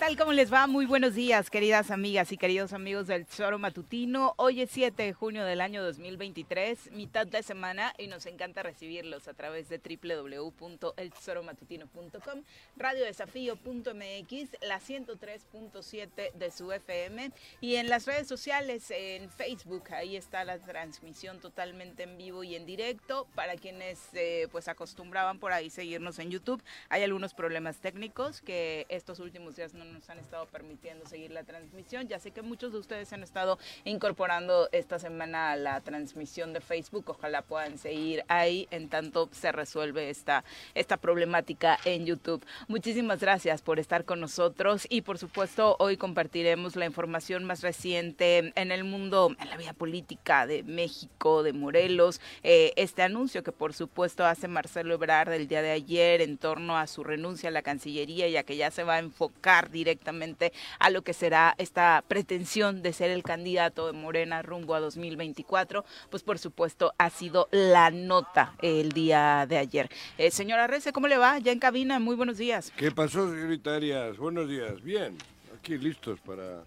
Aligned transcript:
Tal? 0.00 0.16
¿Cómo 0.16 0.32
les 0.32 0.50
va? 0.50 0.66
Muy 0.66 0.86
buenos 0.86 1.14
días, 1.14 1.50
queridas 1.50 1.90
amigas 1.90 2.32
y 2.32 2.38
queridos 2.38 2.72
amigos 2.72 3.06
del 3.06 3.26
Choro 3.26 3.58
Matutino. 3.58 4.32
Hoy 4.38 4.62
es 4.62 4.70
7 4.70 5.02
de 5.02 5.12
junio 5.12 5.44
del 5.44 5.60
año 5.60 5.84
2023, 5.84 6.92
mitad 6.92 7.26
de 7.26 7.42
semana, 7.42 7.92
y 7.98 8.06
nos 8.06 8.24
encanta 8.24 8.62
recibirlos 8.62 9.28
a 9.28 9.34
través 9.34 9.68
de 9.68 9.76
www.elchoromatutino.com, 9.76 12.44
radiodesafío.mx, 12.78 14.62
la 14.62 14.80
103.7 14.80 16.32
de 16.32 16.50
su 16.50 16.72
FM, 16.72 17.30
y 17.60 17.74
en 17.74 17.90
las 17.90 18.06
redes 18.06 18.26
sociales, 18.26 18.90
en 18.90 19.28
Facebook, 19.28 19.92
ahí 19.92 20.16
está 20.16 20.44
la 20.44 20.58
transmisión 20.58 21.40
totalmente 21.40 22.04
en 22.04 22.16
vivo 22.16 22.42
y 22.42 22.54
en 22.54 22.64
directo. 22.64 23.26
Para 23.34 23.56
quienes 23.56 23.98
eh, 24.14 24.48
pues 24.50 24.66
acostumbraban 24.68 25.38
por 25.38 25.52
ahí 25.52 25.68
seguirnos 25.68 26.18
en 26.20 26.30
YouTube, 26.30 26.62
hay 26.88 27.02
algunos 27.02 27.34
problemas 27.34 27.80
técnicos 27.80 28.40
que 28.40 28.86
estos 28.88 29.20
últimos 29.20 29.56
días 29.56 29.74
no 29.74 29.89
nos 29.92 30.08
han 30.10 30.18
estado 30.18 30.46
permitiendo 30.46 31.06
seguir 31.06 31.30
la 31.30 31.44
transmisión. 31.44 32.08
Ya 32.08 32.18
sé 32.18 32.30
que 32.30 32.42
muchos 32.42 32.72
de 32.72 32.78
ustedes 32.78 33.12
han 33.12 33.22
estado 33.22 33.58
incorporando 33.84 34.68
esta 34.72 34.98
semana 34.98 35.52
a 35.52 35.56
la 35.56 35.80
transmisión 35.80 36.52
de 36.52 36.60
Facebook. 36.60 37.04
Ojalá 37.08 37.42
puedan 37.42 37.78
seguir 37.78 38.24
ahí 38.28 38.68
en 38.70 38.88
tanto 38.88 39.28
se 39.32 39.52
resuelve 39.52 40.10
esta, 40.10 40.44
esta 40.74 40.96
problemática 40.96 41.78
en 41.84 42.06
YouTube. 42.06 42.44
Muchísimas 42.68 43.20
gracias 43.20 43.62
por 43.62 43.78
estar 43.78 44.04
con 44.04 44.20
nosotros 44.20 44.86
y 44.88 45.02
por 45.02 45.18
supuesto 45.18 45.76
hoy 45.78 45.96
compartiremos 45.96 46.76
la 46.76 46.86
información 46.86 47.44
más 47.44 47.62
reciente 47.62 48.52
en 48.54 48.72
el 48.72 48.84
mundo, 48.84 49.34
en 49.38 49.50
la 49.50 49.56
vida 49.56 49.72
política 49.72 50.46
de 50.46 50.62
México, 50.62 51.42
de 51.42 51.52
Morelos. 51.52 52.20
Eh, 52.42 52.72
este 52.76 53.02
anuncio 53.02 53.42
que 53.42 53.52
por 53.52 53.74
supuesto 53.74 54.24
hace 54.24 54.48
Marcelo 54.48 54.94
Ebrard 54.94 55.32
el 55.32 55.48
día 55.48 55.62
de 55.62 55.70
ayer 55.70 56.20
en 56.20 56.38
torno 56.38 56.76
a 56.76 56.86
su 56.86 57.04
renuncia 57.04 57.48
a 57.48 57.52
la 57.52 57.62
Cancillería 57.62 58.28
ya 58.28 58.42
que 58.42 58.56
ya 58.56 58.70
se 58.70 58.84
va 58.84 58.94
a 58.94 58.98
enfocar 58.98 59.70
directamente 59.80 60.52
a 60.78 60.90
lo 60.90 61.02
que 61.02 61.14
será 61.14 61.54
esta 61.56 62.04
pretensión 62.06 62.82
de 62.82 62.92
ser 62.92 63.10
el 63.10 63.22
candidato 63.22 63.86
de 63.86 63.92
Morena 63.92 64.42
rumbo 64.42 64.74
a 64.74 64.80
2024, 64.80 65.84
pues 66.10 66.22
por 66.22 66.38
supuesto 66.38 66.92
ha 66.98 67.08
sido 67.08 67.48
la 67.50 67.90
nota 67.90 68.54
el 68.60 68.92
día 68.92 69.46
de 69.48 69.56
ayer. 69.56 69.90
Eh, 70.18 70.30
señora 70.30 70.66
Rece, 70.66 70.92
¿cómo 70.92 71.08
le 71.08 71.16
va? 71.16 71.38
Ya 71.38 71.52
en 71.52 71.58
cabina, 71.58 71.98
muy 71.98 72.14
buenos 72.14 72.36
días. 72.36 72.72
¿Qué 72.76 72.90
pasó, 72.90 73.30
señorita 73.30 73.74
Arias? 73.74 74.18
Buenos 74.18 74.48
días. 74.48 74.82
Bien, 74.82 75.16
aquí 75.58 75.78
listos 75.78 76.20
para, 76.20 76.64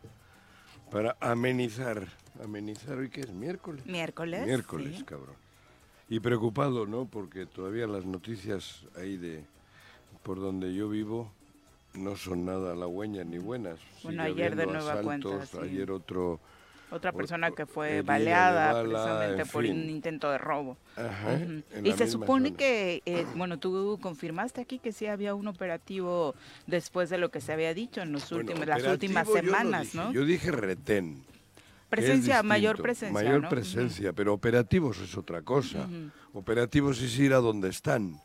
para 0.90 1.16
amenizar. 1.20 2.08
Amenizar, 2.44 2.98
¿hoy 2.98 3.10
qué 3.10 3.22
es? 3.22 3.30
¿Miércoles? 3.32 3.86
Miércoles. 3.86 4.46
Miércoles, 4.46 4.98
sí. 4.98 5.04
cabrón. 5.04 5.36
Y 6.10 6.20
preocupado, 6.20 6.88
¿no? 6.88 7.06
Porque 7.06 7.46
todavía 7.46 7.86
las 7.86 8.06
noticias 8.06 8.86
ahí 8.96 9.18
de 9.18 9.44
por 10.24 10.40
donde 10.40 10.74
yo 10.74 10.90
vivo 10.90 11.32
no 11.94 12.16
son 12.16 12.46
nada 12.46 12.74
halagüeñas 12.74 13.26
ni 13.26 13.38
buenas. 13.38 13.80
Bueno, 14.04 14.26
Sigue 14.26 14.44
ayer 14.44 14.56
de 14.56 14.66
nueva 14.68 15.02
cuenta, 15.02 15.46
sí. 15.46 15.58
Ayer 15.62 15.92
otro... 15.92 16.40
Otra 16.92 17.12
persona 17.12 17.50
que 17.50 17.66
fue 17.66 18.04
baleada 18.04 18.72
bala, 18.72 18.84
precisamente 18.84 19.42
en 19.42 19.48
por 19.48 19.64
un 19.66 19.90
intento 19.90 20.30
de 20.30 20.38
robo. 20.38 20.78
Ajá, 20.96 21.40
Y 21.84 21.92
se 21.94 22.06
supone 22.08 22.50
zona. 22.50 22.58
que, 22.58 23.02
eh, 23.08 23.26
bueno, 23.36 23.58
tú 23.58 23.98
confirmaste 24.00 24.62
aquí 24.62 24.78
que 24.78 24.92
sí 24.92 25.08
había 25.08 25.34
un 25.34 25.48
operativo 25.48 26.36
después 26.68 27.10
de 27.10 27.18
lo 27.18 27.32
que 27.32 27.42
se 27.42 27.52
había 27.52 27.74
dicho 27.74 28.02
en 28.02 28.12
los 28.12 28.30
Bueno, 28.30 28.52
últimos, 28.52 28.68
las 28.68 28.84
últimas 28.86 29.28
operativo 29.28 29.52
yo 29.52 29.52
no 29.52 29.58
semanas, 29.58 29.84
dije, 29.86 29.98
¿no? 29.98 30.12
Yo 30.14 30.26
dije 30.26 30.52
retén. 30.52 31.24
Presencia, 31.90 32.44
mayor 32.44 32.80
presencia. 32.80 33.24
Mayor 33.24 33.42
¿no? 33.42 33.50
presencia, 33.50 34.14
pero 34.14 34.34
operativos 34.34 35.00
es 35.00 35.18
otra 35.18 35.42
cosa. 35.42 35.88
Operativos 36.34 37.02
es 37.02 37.18
ir 37.18 37.34
a 37.34 37.38
donde 37.38 37.70
están, 37.70 38.20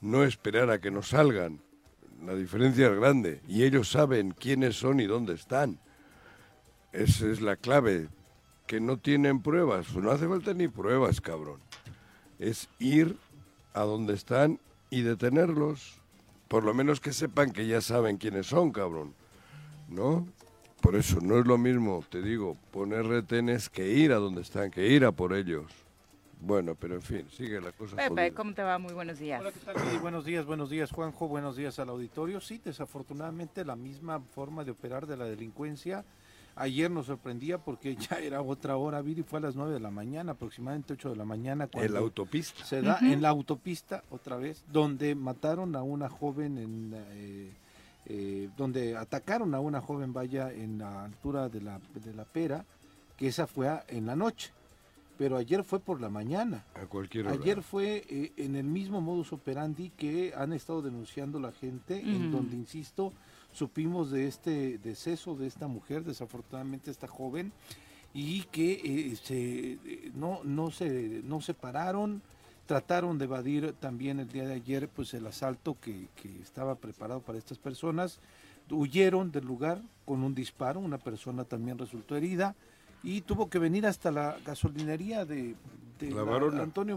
no 0.00 0.24
esperar 0.24 0.68
a 0.70 0.80
que 0.80 0.90
nos 0.90 1.10
salgan. 1.10 1.60
La 2.24 2.34
diferencia 2.34 2.88
es 2.88 2.96
grande 2.96 3.40
y 3.48 3.64
ellos 3.64 3.90
saben 3.90 4.32
quiénes 4.32 4.76
son 4.76 5.00
y 5.00 5.06
dónde 5.06 5.34
están. 5.34 5.78
Esa 6.92 7.26
es 7.26 7.40
la 7.40 7.56
clave. 7.56 8.08
Que 8.66 8.80
no 8.80 8.98
tienen 8.98 9.42
pruebas, 9.42 9.88
pues 9.92 10.04
no 10.04 10.12
hace 10.12 10.28
falta 10.28 10.54
ni 10.54 10.68
pruebas, 10.68 11.20
cabrón. 11.20 11.60
Es 12.38 12.68
ir 12.78 13.16
a 13.74 13.80
donde 13.80 14.14
están 14.14 14.60
y 14.90 15.02
detenerlos. 15.02 15.98
Por 16.46 16.62
lo 16.64 16.72
menos 16.72 17.00
que 17.00 17.12
sepan 17.12 17.52
que 17.52 17.66
ya 17.66 17.80
saben 17.80 18.16
quiénes 18.16 18.46
son, 18.46 18.70
cabrón. 18.70 19.14
¿No? 19.88 20.26
Por 20.80 20.94
eso 20.94 21.20
no 21.20 21.38
es 21.38 21.46
lo 21.46 21.58
mismo, 21.58 22.04
te 22.08 22.22
digo, 22.22 22.56
poner 22.70 23.06
retenes 23.06 23.68
que 23.68 23.88
ir 23.88 24.12
a 24.12 24.16
donde 24.16 24.40
están, 24.40 24.70
que 24.70 24.86
ir 24.86 25.04
a 25.04 25.12
por 25.12 25.34
ellos. 25.34 25.66
Bueno, 26.40 26.74
pero 26.74 26.94
en 26.94 27.02
fin, 27.02 27.26
sigue 27.30 27.60
la 27.60 27.72
cosa. 27.72 27.96
Pepe, 27.96 28.08
jodida. 28.08 28.30
¿cómo 28.34 28.54
te 28.54 28.62
va? 28.62 28.78
Muy 28.78 28.94
buenos 28.94 29.18
días. 29.18 29.40
Hola, 29.40 29.52
¿qué 29.52 29.60
tal? 29.60 29.98
Buenos 30.00 30.24
días, 30.24 30.46
buenos 30.46 30.70
días, 30.70 30.90
Juanjo. 30.90 31.28
Buenos 31.28 31.56
días 31.56 31.78
al 31.78 31.90
auditorio. 31.90 32.40
Sí, 32.40 32.60
desafortunadamente 32.64 33.64
la 33.64 33.76
misma 33.76 34.20
forma 34.20 34.64
de 34.64 34.70
operar 34.70 35.06
de 35.06 35.16
la 35.18 35.26
delincuencia. 35.26 36.04
Ayer 36.56 36.90
nos 36.90 37.06
sorprendía 37.06 37.58
porque 37.58 37.94
ya 38.10 38.18
era 38.18 38.40
otra 38.40 38.76
hora, 38.78 39.02
Viri, 39.02 39.22
fue 39.22 39.38
a 39.38 39.42
las 39.42 39.54
9 39.54 39.72
de 39.74 39.80
la 39.80 39.90
mañana, 39.90 40.32
aproximadamente 40.32 40.94
8 40.94 41.10
de 41.10 41.16
la 41.16 41.24
mañana. 41.26 41.64
En 41.64 41.70
Cuando 41.70 41.92
la 41.92 42.00
autopista. 42.00 42.64
se 42.64 42.80
da 42.80 42.98
en 43.02 43.20
la 43.20 43.28
autopista 43.28 44.02
otra 44.10 44.36
vez, 44.36 44.64
donde 44.72 45.14
mataron 45.14 45.76
a 45.76 45.82
una 45.82 46.08
joven 46.08 46.56
en... 46.58 46.94
eh, 47.12 47.52
eh, 48.06 48.48
donde 48.56 48.96
atacaron 48.96 49.54
a 49.54 49.60
una 49.60 49.80
joven, 49.82 50.12
vaya, 50.14 50.50
en 50.50 50.78
la 50.78 51.04
altura 51.04 51.48
de 51.50 51.60
la, 51.60 51.78
de 51.94 52.12
la 52.14 52.24
pera, 52.24 52.64
que 53.16 53.28
esa 53.28 53.46
fue 53.46 53.68
a- 53.68 53.84
en 53.88 54.06
la 54.06 54.16
noche. 54.16 54.52
Pero 55.20 55.36
ayer 55.36 55.64
fue 55.64 55.80
por 55.80 56.00
la 56.00 56.08
mañana. 56.08 56.64
A 56.74 56.86
cualquier 56.86 57.26
hora. 57.26 57.36
Ayer 57.36 57.60
fue 57.60 58.06
eh, 58.08 58.32
en 58.38 58.56
el 58.56 58.64
mismo 58.64 59.02
modus 59.02 59.34
operandi 59.34 59.90
que 59.90 60.32
han 60.34 60.54
estado 60.54 60.80
denunciando 60.80 61.38
la 61.38 61.52
gente, 61.52 62.00
en 62.00 62.32
donde, 62.32 62.56
insisto, 62.56 63.12
supimos 63.52 64.10
de 64.10 64.26
este 64.26 64.78
deceso 64.78 65.34
de 65.34 65.46
esta 65.46 65.66
mujer, 65.66 66.04
desafortunadamente 66.04 66.90
esta 66.90 67.06
joven, 67.06 67.52
y 68.14 68.44
que 68.44 68.80
eh, 68.82 69.16
se, 69.16 69.72
eh, 69.72 70.10
no, 70.14 70.40
no, 70.42 70.70
se, 70.70 71.20
no 71.22 71.42
se 71.42 71.52
pararon, 71.52 72.22
trataron 72.64 73.18
de 73.18 73.26
evadir 73.26 73.74
también 73.74 74.20
el 74.20 74.28
día 74.28 74.46
de 74.46 74.54
ayer 74.54 74.88
pues 74.88 75.12
el 75.12 75.26
asalto 75.26 75.76
que, 75.82 76.08
que 76.16 76.40
estaba 76.40 76.76
preparado 76.76 77.20
para 77.20 77.36
estas 77.36 77.58
personas, 77.58 78.20
huyeron 78.70 79.32
del 79.32 79.44
lugar 79.44 79.82
con 80.06 80.24
un 80.24 80.34
disparo, 80.34 80.80
una 80.80 80.96
persona 80.96 81.44
también 81.44 81.76
resultó 81.76 82.16
herida 82.16 82.56
y 83.02 83.20
tuvo 83.22 83.48
que 83.48 83.58
venir 83.58 83.86
hasta 83.86 84.10
la 84.10 84.36
gasolinería 84.44 85.24
de, 85.24 85.54
de 85.98 86.10
La 86.10 86.16
la- 86.16 86.22
Varona. 86.24 86.62
Antonio 86.62 86.96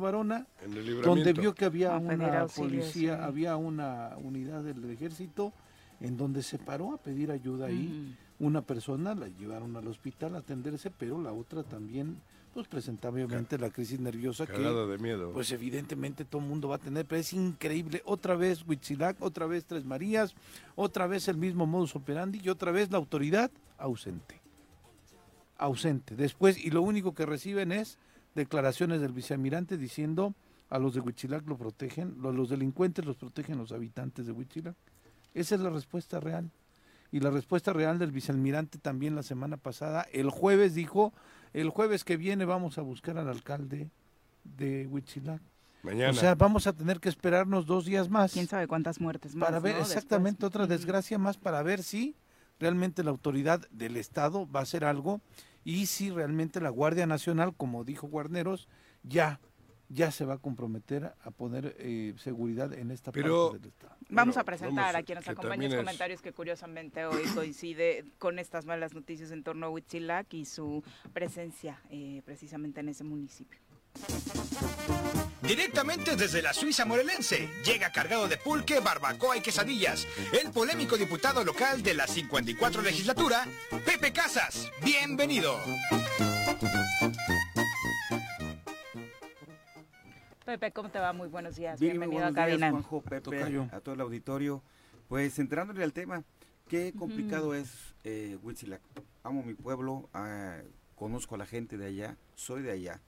el 0.64 1.02
donde 1.02 1.34
vio 1.34 1.54
que 1.54 1.66
había 1.66 1.96
una 1.98 2.40
auxilio, 2.42 2.70
policía, 2.70 3.18
sí. 3.18 3.24
había 3.24 3.56
una 3.56 4.12
unidad 4.22 4.64
del 4.64 4.90
ejército, 4.90 5.54
en 6.02 6.18
donde 6.18 6.44
se 6.44 6.58
paró 6.60 6.94
a 6.94 6.98
pedir 6.98 7.32
ayuda 7.32 7.68
ahí. 7.68 8.16
Una 8.40 8.62
persona 8.62 9.16
la 9.16 9.28
llevaron 9.28 9.76
al 9.78 9.88
hospital 9.88 10.36
a 10.36 10.40
atenderse, 10.40 10.90
pero 10.92 11.22
la 11.22 11.32
otra 11.32 11.64
también 11.64 12.18
pues 12.54 12.68
presentaba 12.68 13.16
obviamente 13.16 13.58
la 13.58 13.72
crisis 13.72 14.00
nerviosa 14.00 14.46
que 14.46 14.54
de 14.86 14.98
miedo. 15.00 15.32
pues 15.32 15.52
evidentemente 15.52 16.24
todo 16.24 16.40
el 16.42 16.48
mundo 16.48 16.68
va 16.68 16.76
a 16.76 16.80
tener, 16.80 17.06
pero 17.06 17.20
es 17.20 17.34
increíble. 17.34 18.04
Otra 18.06 18.36
vez 18.36 18.64
Huitzilac, 18.68 19.20
otra 19.22 19.48
vez 19.48 19.66
Tres 19.66 19.86
Marías, 19.86 20.36
otra 20.76 21.08
vez 21.08 21.28
el 21.30 21.38
mismo 21.38 21.66
modus 21.66 21.96
operandi 21.96 22.42
y 22.44 22.50
otra 22.50 22.72
vez 22.72 22.92
la 22.92 22.98
autoridad 22.98 23.50
ausente. 23.78 24.40
Ausente. 25.58 26.16
Después, 26.16 26.58
y 26.64 26.72
lo 26.72 26.82
único 26.82 27.14
que 27.14 27.26
reciben 27.26 27.72
es 27.72 27.98
declaraciones 28.36 29.02
del 29.02 29.12
vicealmirante 29.12 29.78
diciendo 29.78 30.34
a 30.70 30.80
los 30.80 30.96
de 30.96 31.02
Huitzilac 31.02 31.48
lo 31.48 31.58
protegen, 31.58 32.16
a 32.24 32.32
los 32.32 32.50
delincuentes 32.50 33.06
los 33.06 33.18
protegen 33.18 33.58
los 33.58 33.72
habitantes 33.72 34.26
de 34.26 34.32
Huitzilac. 34.32 34.76
Esa 35.34 35.56
es 35.56 35.62
la 35.62 35.70
respuesta 35.70 36.20
real. 36.20 36.50
Y 37.12 37.20
la 37.20 37.30
respuesta 37.30 37.74
real 37.74 38.00
del 38.00 38.12
vicealmirante 38.12 38.80
también 38.80 39.16
la 39.16 39.22
semana 39.22 39.58
pasada, 39.58 40.08
el 40.14 40.32
jueves 40.32 40.74
dijo, 40.74 41.14
el 41.54 41.70
jueves 41.70 42.04
que 42.04 42.18
viene 42.18 42.46
vamos 42.46 42.80
a 42.80 42.82
buscar 42.82 43.20
al 43.20 43.30
alcalde 43.30 43.92
de 44.44 44.88
Huitzilac. 44.88 45.42
Mañana. 45.84 46.12
O 46.12 46.14
sea, 46.14 46.34
vamos 46.34 46.66
a 46.66 46.74
tener 46.74 47.00
que 47.00 47.10
esperarnos 47.10 47.66
dos 47.68 47.86
días 47.86 48.10
más 48.10 48.32
quién 48.34 48.48
sabe 48.48 48.68
cuántas 48.68 49.00
muertes 49.00 49.36
más. 49.36 49.48
para 49.48 49.60
ver 49.60 49.76
¿no? 49.76 49.82
exactamente 49.82 50.38
Después. 50.38 50.48
otra 50.48 50.66
desgracia 50.68 51.20
más 51.20 51.38
para 51.38 51.62
ver 51.62 51.84
si 51.84 52.16
realmente 52.64 53.04
la 53.04 53.12
autoridad 53.12 53.68
del 53.72 53.98
Estado 53.98 54.50
va 54.50 54.62
a 54.62 54.64
hacer 54.64 54.86
algo 54.86 55.20
y 55.66 55.86
si 55.88 56.10
realmente 56.10 56.62
la 56.62 56.70
Guardia 56.70 57.06
Nacional, 57.06 57.54
como 57.56 57.84
dijo 57.84 58.08
Guarneros, 58.08 58.68
ya 59.04 59.40
ya 59.90 60.10
se 60.12 60.26
va 60.26 60.36
a 60.36 60.38
comprometer 60.40 61.14
a 61.22 61.30
poner 61.30 61.76
eh, 61.78 62.16
seguridad 62.18 62.74
en 62.74 62.90
esta 62.90 63.12
Pero- 63.12 63.52
parte 63.52 63.60
del 63.60 63.70
Estado. 63.70 63.96
Vamos 64.10 64.34
Bueno, 64.36 64.42
a 64.42 64.44
presentar 64.44 64.86
vamos, 64.86 64.96
a 64.96 65.04
quien 65.04 65.16
nos 65.18 65.26
que 65.26 65.32
acompaña 65.32 65.52
también 65.54 65.72
en 65.72 65.78
es- 65.78 65.84
comentarios 65.86 66.22
que 66.22 66.32
curiosamente 66.34 67.06
hoy 67.06 67.22
coincide 67.36 68.04
con 68.18 68.40
estas 68.40 68.66
malas 68.66 68.96
noticias 68.96 69.30
en 69.32 69.44
torno 69.44 69.68
a 69.68 69.70
Huitzilac 69.70 70.34
y 70.34 70.46
su 70.46 70.84
presencia 71.14 71.80
eh, 71.92 72.22
precisamente 72.26 72.80
en 72.80 72.90
ese 72.90 73.04
municipio. 73.04 73.60
Directamente 75.42 76.16
desde 76.16 76.42
la 76.42 76.54
Suiza 76.54 76.86
morelense, 76.86 77.50
llega 77.66 77.92
cargado 77.92 78.28
de 78.28 78.38
pulque, 78.38 78.80
barbacoa 78.80 79.38
y 79.38 79.42
quesadillas, 79.42 80.08
el 80.42 80.52
polémico 80.52 80.98
diputado 80.98 81.44
local 81.44 81.84
de 81.84 81.94
la 81.94 82.08
54 82.08 82.82
legislatura, 82.82 83.46
Pepe 83.86 84.14
Casas. 84.14 84.72
Bienvenido. 84.84 85.60
Pepe, 90.46 90.72
¿cómo 90.72 90.90
te 90.90 91.00
va? 91.00 91.12
Muy 91.14 91.28
buenos 91.28 91.56
días. 91.56 91.80
Bien, 91.80 92.00
Bienvenido 92.00 92.26
a 92.26 92.32
buenos 92.32 92.36
días, 92.36 92.48
cabina. 92.48 92.72
Juanjo, 92.72 93.02
Pepe, 93.02 93.68
a 93.72 93.80
todo 93.82 93.96
el 93.96 94.02
auditorio. 94.02 94.64
Pues 95.10 95.38
entrándole 95.40 95.84
al 95.84 95.94
tema, 95.94 96.24
qué 96.70 96.94
complicado 96.98 97.54
es 97.54 97.96
eh, 98.06 98.38
Huitzilac. 98.42 98.82
Amo 99.24 99.44
mi 99.44 99.54
pueblo, 99.54 100.10
ah, 100.14 100.58
conozco 100.96 101.36
a 101.36 101.38
la 101.38 101.46
gente 101.46 101.78
de 101.78 101.88
allá, 101.88 102.18
soy 102.36 102.62
de 102.62 102.72
allá. 102.72 103.02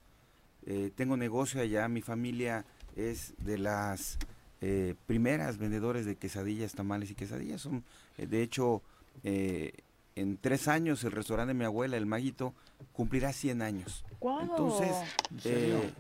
Eh, 0.65 0.91
tengo 0.95 1.15
negocio 1.17 1.61
allá, 1.61 1.87
mi 1.87 2.01
familia 2.01 2.65
es 2.95 3.33
de 3.37 3.57
las 3.57 4.17
eh, 4.61 4.95
primeras 5.05 5.57
vendedores 5.57 6.05
de 6.05 6.15
quesadillas, 6.15 6.73
tamales 6.73 7.11
y 7.11 7.15
quesadillas. 7.15 7.61
Son, 7.61 7.83
eh, 8.17 8.25
de 8.25 8.41
hecho, 8.41 8.81
en 9.23 10.37
tres 10.37 10.67
años 10.67 11.03
el 11.03 11.11
restaurante 11.11 11.49
de 11.53 11.59
mi 11.59 11.65
abuela, 11.65 11.97
el 11.97 12.05
Maguito, 12.05 12.53
cumplirá 12.93 13.33
100 13.33 13.61
años. 13.61 14.05
Entonces, 14.41 14.97
¿En 15.31 15.39
serio? 15.41 15.79
eh, 15.83 15.93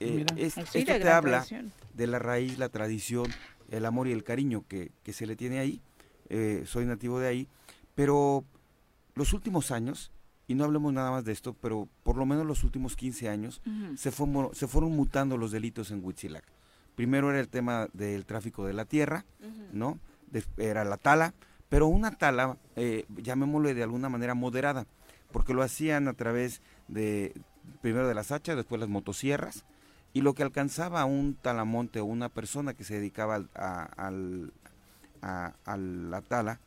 eh, 0.00 0.14
Mira. 0.16 0.34
es- 0.36 0.54
Sí, 0.54 0.80
esto 0.80 0.98
te 0.98 1.08
habla 1.08 1.38
tradición. 1.44 1.72
de 1.94 2.06
la 2.06 2.18
raíz, 2.18 2.58
la 2.58 2.68
tradición, 2.68 3.32
el 3.70 3.84
amor 3.86 4.08
y 4.08 4.12
el 4.12 4.24
cariño 4.24 4.64
que, 4.68 4.92
que 5.02 5.12
se 5.12 5.26
le 5.26 5.36
tiene 5.36 5.58
ahí. 5.58 5.80
Soy 6.66 6.86
nativo 6.86 7.20
de 7.20 7.28
ahí, 7.28 7.48
pero 7.94 8.44
los 9.14 9.32
últimos 9.32 9.70
años, 9.70 10.10
y 10.48 10.54
no 10.54 10.64
hablemos 10.64 10.92
nada 10.92 11.10
más 11.10 11.24
de 11.24 11.32
esto, 11.32 11.54
pero 11.60 11.88
por 12.02 12.16
lo 12.16 12.24
menos 12.26 12.46
los 12.46 12.62
últimos 12.64 12.94
15 12.96 13.28
años, 13.28 13.60
se, 13.96 14.10
fueron, 14.10 14.54
se 14.54 14.66
fueron 14.68 14.92
mutando 14.92 15.36
los 15.36 15.50
delitos 15.50 15.90
en 15.90 16.04
Huitzilac. 16.04 16.44
Primero 16.94 17.30
era 17.30 17.40
el 17.40 17.48
tema 17.48 17.88
del 17.92 18.24
tráfico 18.24 18.64
de 18.66 18.72
la 18.72 18.84
tierra, 18.84 19.24
¿no? 19.72 19.98
Des- 20.30 20.48
era 20.56 20.84
la 20.84 20.96
tala, 20.96 21.34
pero 21.68 21.86
una 21.88 22.12
tala, 22.12 22.56
eh, 22.76 23.04
llamémosle 23.16 23.74
de 23.74 23.82
alguna 23.82 24.08
manera 24.08 24.34
moderada, 24.34 24.86
porque 25.32 25.52
lo 25.52 25.62
hacían 25.62 26.08
a 26.08 26.12
través 26.14 26.62
de, 26.88 27.34
primero 27.82 28.06
de 28.08 28.14
las 28.14 28.30
hachas, 28.32 28.56
después 28.56 28.80
las 28.80 28.88
motosierras, 28.88 29.64
y 30.12 30.22
lo 30.22 30.32
que 30.34 30.42
alcanzaba 30.44 31.04
un 31.04 31.34
talamonte 31.34 32.00
o 32.00 32.04
una 32.06 32.28
persona 32.30 32.72
que 32.72 32.84
se 32.84 32.94
dedicaba 32.94 33.34
al- 33.34 33.50
a, 33.54 33.82
al- 33.96 34.52
a- 35.22 35.54
a 35.64 35.76
la 35.76 36.22
tala, 36.22 36.60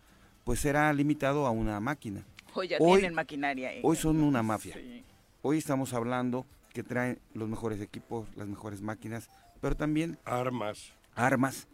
pues 0.44 0.66
era 0.66 0.92
limitado 0.94 1.48
a 1.48 1.52
una 1.52 1.80
máquina. 1.80 2.24
Hoy 2.54 2.68
ya 2.68 2.78
Hoy- 2.80 3.00
tienen 3.00 3.16
maquinaria. 3.16 3.74
eh. 3.74 3.82
Hoy 3.84 3.96
son 3.96 4.22
una 4.22 4.44
mafia. 4.44 4.76
Sí. 4.76 5.04
Hoy 5.42 5.58
estamos 5.58 5.94
hablando 5.94 6.46
que 6.74 6.84
traen 6.84 7.20
los 7.34 7.48
mejores 7.50 7.82
equipos, 7.82 8.28
las 8.36 8.48
mejores 8.48 8.82
máquinas, 8.82 9.30
pero 9.62 9.76
también 9.76 10.18
Armas. 10.26 10.92
armas, 11.16 11.68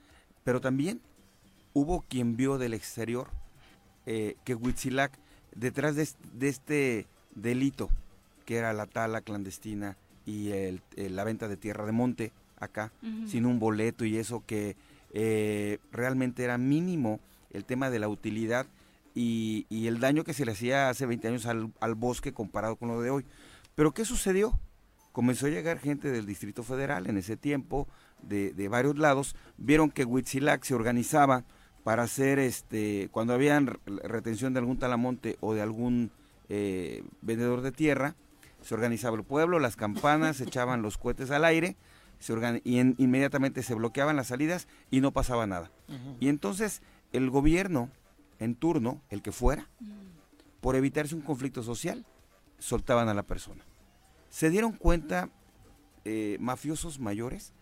pero 0.44 0.62
también 0.62 1.01
hubo 1.74 2.01
quien 2.07 2.36
vio 2.38 2.57
del 2.57 2.74
exterior 2.74 3.30
eh, 4.06 4.36
que 4.45 4.54
Huitzilac, 4.56 5.12
detrás 5.56 5.95
de, 5.95 6.04
est- 6.04 6.19
de 6.33 6.48
este 6.50 7.07
delito, 7.33 7.89
que 8.45 8.57
era 8.57 8.72
la 8.74 8.86
tala 8.86 9.22
clandestina 9.22 9.98
y 10.25 10.50
el- 10.51 10.81
eh, 10.95 11.10
la 11.10 11.24
venta 11.24 11.48
de 11.48 11.57
tierra 11.57 11.86
de 11.86 11.92
monte 11.92 12.31
acá, 12.60 12.92
sin 13.27 13.45
un 13.45 13.60
boleto 13.60 14.06
y 14.06 14.18
eso 14.18 14.44
que 14.45 14.75
eh, 15.18 15.80
realmente 15.92 16.44
era 16.44 16.57
mínimo 16.57 17.19
el 17.51 17.66
tema 17.66 17.89
de 17.89 18.00
la 18.00 18.07
utilidad 18.07 18.66
y, 19.15 19.65
y 19.69 19.88
el 19.88 20.00
daño 20.00 20.23
que 20.23 20.33
se 20.33 20.45
le 20.45 20.51
hacía 20.51 20.89
hace 20.89 21.06
20 21.07 21.27
años 21.29 21.45
al, 21.47 21.71
al 21.79 21.95
bosque 21.95 22.33
comparado 22.33 22.75
con 22.75 22.89
lo 22.89 23.01
de 23.01 23.09
hoy. 23.09 23.25
Pero 23.73 23.94
¿qué 23.94 24.06
sucedió? 24.06 24.59
Comenzó 25.12 25.47
a 25.47 25.50
llegar 25.50 25.79
gente 25.79 26.12
del 26.12 26.25
Distrito 26.25 26.62
Federal 26.62 27.07
en 27.07 27.17
ese 27.17 27.38
tiempo, 27.38 27.88
de, 28.21 28.51
de 28.53 28.67
varios 28.67 28.98
lados, 28.98 29.36
vieron 29.57 29.89
que 29.89 30.03
Huitzilac 30.05 30.63
se 30.63 30.75
organizaba 30.75 31.43
para 31.84 32.03
hacer, 32.03 32.39
este, 32.39 33.10
cuando 33.12 33.34
había 33.34 33.60
retención 33.86 34.53
de 34.53 34.60
algún 34.60 34.77
talamonte 34.79 35.38
o 35.39 35.53
de 35.53 35.62
algún 35.62 36.12
eh, 36.50 37.03
vendedor 37.22 37.62
de 37.62 37.72
tierra, 37.72 38.15
se 38.62 38.74
organizaba 38.74 39.15
el 39.15 39.24
pueblo, 39.24 39.60
las 39.60 39.75
campanas, 39.75 40.38
se 40.38 40.43
echaban 40.48 40.81
los 40.81 40.98
cohetes 40.98 41.29
al 41.31 41.45
aire, 41.45 41.77
se 42.19 42.34
y 42.63 42.79
en- 42.79 42.95
inmediatamente 42.98 43.62
se 43.62 43.75
bloqueaban 43.75 44.15
las 44.15 44.27
salidas 44.27 44.67
y 44.89 45.00
no 45.01 45.12
pasaba 45.12 45.45
nada. 45.45 45.69
Y 46.19 46.27
entonces 46.29 46.81
el 47.13 47.29
gobierno 47.29 47.89
en 48.39 48.56
turno, 48.56 49.01
el 49.10 49.22
que 49.22 49.32
fuera, 49.32 49.70
por 50.62 50.75
evitarse 50.75 51.15
un 51.15 51.22
conflicto 51.22 51.63
social, 51.63 52.06
soltaban 52.60 53.10
a 53.10 53.13
la 53.13 53.24
persona. 53.24 53.63
Se 54.30 54.50
dieron 54.50 54.74
cuenta 54.74 55.30
eh, 56.04 56.38
mafiosos 56.39 57.00
mayores 57.00 57.54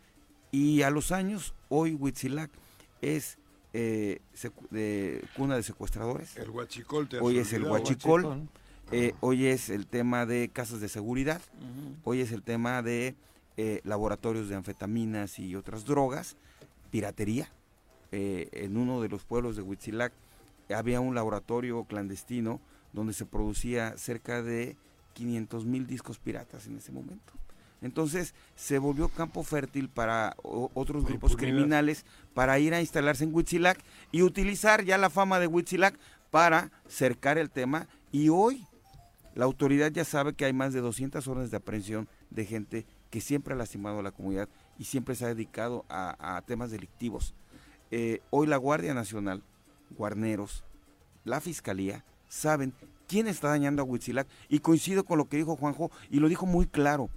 y 0.51 0.83
a 0.83 0.89
los 0.89 1.11
años, 1.11 1.53
hoy 1.69 1.95
Huitzilac 1.95 2.51
es 3.01 3.37
eh, 3.73 4.19
de 4.69 5.25
cuna 5.35 5.55
de 5.55 5.63
secuestradores, 5.63 6.37
El 6.37 6.51
huachicol 6.51 7.09
te 7.09 7.19
Hoy 7.19 7.39
es 7.39 7.53
el 7.53 7.63
huachicol. 7.63 8.47
eh, 8.91 9.13
hoy 9.19 9.47
es 9.47 9.69
el 9.69 9.87
tema 9.87 10.27
de 10.27 10.49
casas 10.49 10.79
de 10.79 10.89
seguridad, 10.89 11.41
hoy 12.03 12.21
es 12.21 12.31
el 12.31 12.43
tema 12.43 12.83
de 12.83 13.15
eh, 13.57 13.81
laboratorios 13.83 14.47
de 14.47 14.55
anfetaminas 14.55 15.39
y 15.39 15.55
otras 15.55 15.85
drogas, 15.85 16.37
piratería. 16.91 17.51
En 18.15 18.77
uno 18.77 19.01
de 19.01 19.09
los 19.09 19.23
pueblos 19.23 19.55
de 19.55 19.63
Huitzilac 19.63 20.13
había 20.69 20.99
un 20.99 21.15
laboratorio 21.15 21.83
clandestino 21.85 22.59
donde 22.93 23.13
se 23.13 23.25
producía 23.25 23.97
cerca 23.97 24.41
de 24.41 24.77
500 25.13 25.65
mil 25.65 25.87
discos 25.87 26.19
piratas 26.19 26.67
en 26.67 26.77
ese 26.77 26.91
momento. 26.91 27.33
Entonces 27.81 28.33
se 28.55 28.79
volvió 28.79 29.09
campo 29.09 29.43
fértil 29.43 29.89
para 29.89 30.35
otros 30.41 31.03
grupos 31.03 31.35
criminales 31.35 32.05
para 32.33 32.57
ir 32.57 32.73
a 32.73 32.79
instalarse 32.79 33.25
en 33.25 33.35
Huitzilac 33.35 33.77
y 34.11 34.21
utilizar 34.21 34.85
ya 34.85 34.97
la 34.97 35.09
fama 35.09 35.39
de 35.39 35.47
Huitzilac 35.47 35.99
para 36.31 36.71
cercar 36.87 37.37
el 37.37 37.49
tema. 37.49 37.87
Y 38.11 38.29
hoy 38.29 38.65
la 39.35 39.45
autoridad 39.45 39.91
ya 39.91 40.05
sabe 40.05 40.33
que 40.33 40.45
hay 40.45 40.53
más 40.53 40.71
de 40.73 40.79
200 40.79 41.27
órdenes 41.27 41.51
de 41.51 41.57
aprehensión 41.57 42.07
de 42.29 42.45
gente 42.45 42.85
que 43.09 43.19
siempre 43.19 43.53
ha 43.53 43.57
lastimado 43.57 43.99
a 43.99 44.03
la 44.03 44.11
comunidad 44.11 44.47
y 44.79 44.85
siempre 44.85 45.15
se 45.15 45.25
ha 45.25 45.27
dedicado 45.27 45.85
a, 45.89 46.37
a 46.37 46.41
temas 46.41 46.71
delictivos. 46.71 47.35
Eh, 47.91 48.21
hoy 48.29 48.47
la 48.47 48.57
Guardia 48.57 48.93
Nacional, 48.93 49.43
Guarneros, 49.97 50.63
la 51.23 51.39
Fiscalía 51.41 52.03
saben 52.27 52.73
quién 53.07 53.27
está 53.27 53.49
dañando 53.49 53.81
a 53.81 53.85
Huitzilac 53.85 54.27
y 54.49 54.59
coincido 54.59 55.03
con 55.03 55.17
lo 55.17 55.25
que 55.25 55.37
dijo 55.37 55.55
Juanjo 55.55 55.91
y 56.09 56.19
lo 56.19 56.27
dijo 56.29 56.45
muy 56.45 56.65
claro. 56.65 57.09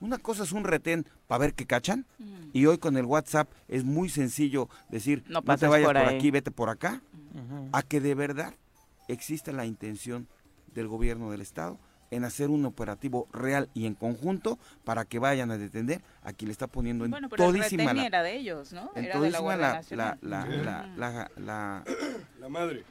Una 0.00 0.18
cosa 0.18 0.42
es 0.42 0.52
un 0.52 0.64
retén 0.64 1.06
para 1.28 1.38
ver 1.38 1.54
qué 1.54 1.66
cachan 1.66 2.04
y 2.52 2.66
hoy 2.66 2.78
con 2.78 2.96
el 2.96 3.04
WhatsApp 3.06 3.48
es 3.68 3.84
muy 3.84 4.08
sencillo 4.08 4.68
decir 4.90 5.24
No 5.28 5.40
no, 5.40 5.56
te 5.56 5.66
vayas 5.66 5.86
por 5.86 5.94
por, 5.94 6.08
ahí". 6.08 6.16
aquí, 6.16 6.30
vete 6.30 6.50
por 6.50 6.68
acá, 6.68 7.00
a 7.72 7.82
que 7.82 8.00
de 8.00 8.14
verdad 8.14 8.54
exista 9.08 9.52
la 9.52 9.64
intención 9.64 10.26
del 10.74 10.88
gobierno 10.88 11.30
del 11.30 11.40
estado 11.40 11.78
en 12.10 12.24
hacer 12.24 12.50
un 12.50 12.64
operativo 12.66 13.26
real 13.32 13.68
y 13.74 13.86
en 13.86 13.94
conjunto 13.94 14.58
para 14.84 15.04
que 15.04 15.18
vayan 15.18 15.50
a 15.50 15.58
detener 15.58 16.02
a 16.22 16.32
quien 16.32 16.48
le 16.48 16.52
está 16.52 16.66
poniendo 16.66 17.04
en 17.04 17.10
Bueno, 17.10 17.28
pero 17.28 17.44
todísima 17.46 17.92
la, 17.92 18.06
era 18.06 18.22
de 18.22 18.36
ellos, 18.36 18.72
¿no? 18.72 18.90
en 18.94 19.04
Era 19.06 19.20
de 19.20 19.30
la 19.30 19.38
todísima 19.38 19.56
la, 19.56 19.82
la, 19.90 20.18
la, 20.22 20.46
la- 20.46 20.86
la- 20.96 21.30
la- 21.36 21.84
La 22.40 22.48
madre. 22.48 22.84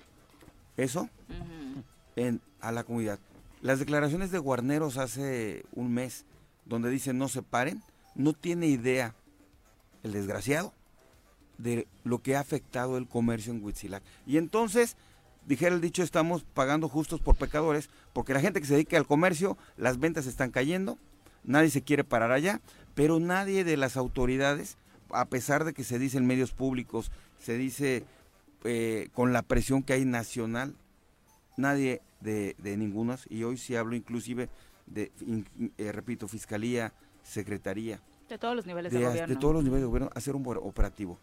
eso 0.78 1.10
en, 2.16 2.42
a 2.60 2.72
la 2.72 2.84
comunidad. 2.84 3.20
Las 3.62 3.80
declaraciones 3.80 4.32
de 4.32 4.40
Guarneros 4.40 4.98
hace 4.98 5.64
un 5.74 5.94
mes, 5.94 6.26
donde 6.66 6.90
dicen 6.90 7.18
no 7.18 7.30
se 7.30 7.42
paren, 7.42 7.82
no 8.16 8.34
tiene 8.34 8.68
idea 8.68 9.16
el 10.04 10.12
desgraciado 10.12 10.74
de 11.58 11.88
lo 12.04 12.20
que 12.20 12.36
ha 12.36 12.40
afectado 12.42 12.98
el 12.98 13.08
comercio 13.08 13.54
en 13.54 13.64
Huitzilac. 13.64 14.04
Y 14.28 14.38
entonces, 14.38 14.98
dijera 15.46 15.76
el 15.76 15.82
dicho, 15.82 16.04
estamos 16.04 16.44
pagando 16.54 16.88
justos 16.90 17.20
por 17.20 17.36
pecadores, 17.36 17.90
porque 18.14 18.34
la 18.34 18.40
gente 18.42 18.60
que 18.62 18.68
se 18.68 18.74
dedica 18.74 18.98
al 18.98 19.06
comercio, 19.08 19.58
las 19.78 20.00
ventas 20.00 20.26
están 20.26 20.52
cayendo, 20.52 20.98
nadie 21.44 21.70
se 21.70 21.82
quiere 21.82 22.04
parar 22.04 22.32
allá, 22.32 22.62
pero 22.96 23.20
nadie 23.20 23.64
de 23.64 23.78
las 23.78 23.98
autoridades, 23.98 24.78
a 25.10 25.26
pesar 25.26 25.64
de 25.66 25.74
que 25.74 25.84
se 25.84 26.00
dice 26.00 26.18
en 26.18 26.26
medios 26.28 26.52
públicos, 26.52 27.12
se 27.42 27.58
dice 27.58 28.04
eh, 28.64 29.10
con 29.14 29.34
la 29.34 29.42
presión 29.42 29.84
que 29.84 29.94
hay 29.94 30.06
nacional, 30.06 30.76
nadie 31.58 32.02
de, 32.22 32.56
de 32.60 32.78
ningunas, 32.78 33.26
y 33.30 33.44
hoy 33.44 33.58
sí 33.58 33.76
hablo 33.76 33.96
inclusive 33.96 34.50
de, 34.88 35.12
in- 35.22 35.46
eh, 35.78 35.92
repito, 35.92 36.28
fiscalía, 36.28 36.94
secretaría, 37.24 38.00
De 38.30 38.38
todos 38.38 38.56
los 38.56 38.66
niveles 38.66 38.92
de, 38.92 39.00
de, 39.00 39.06
gobierno. 39.06 39.34
de 39.36 39.40
todos 39.40 39.54
los 39.54 39.64
niveles 39.64 39.82
de 39.82 39.88
gobierno, 39.88 40.10
hacer 40.16 40.36
un 40.36 40.44
operativo. 40.48 41.18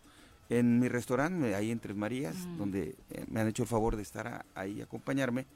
En 0.51 0.79
mi 0.81 0.89
restaurante, 0.89 1.55
ahí 1.55 1.71
en 1.71 1.79
Tres 1.79 1.97
Marías, 1.97 2.35
donde 2.59 2.97
eh, 3.11 3.25
me 3.31 3.41
han 3.41 3.49
hecho 3.49 3.63
el 3.63 3.69
favor 3.69 3.97
de 3.97 4.03
estar 4.03 4.27
a- 4.27 4.45
ahí 4.55 4.83
acompañarme, 4.83 5.47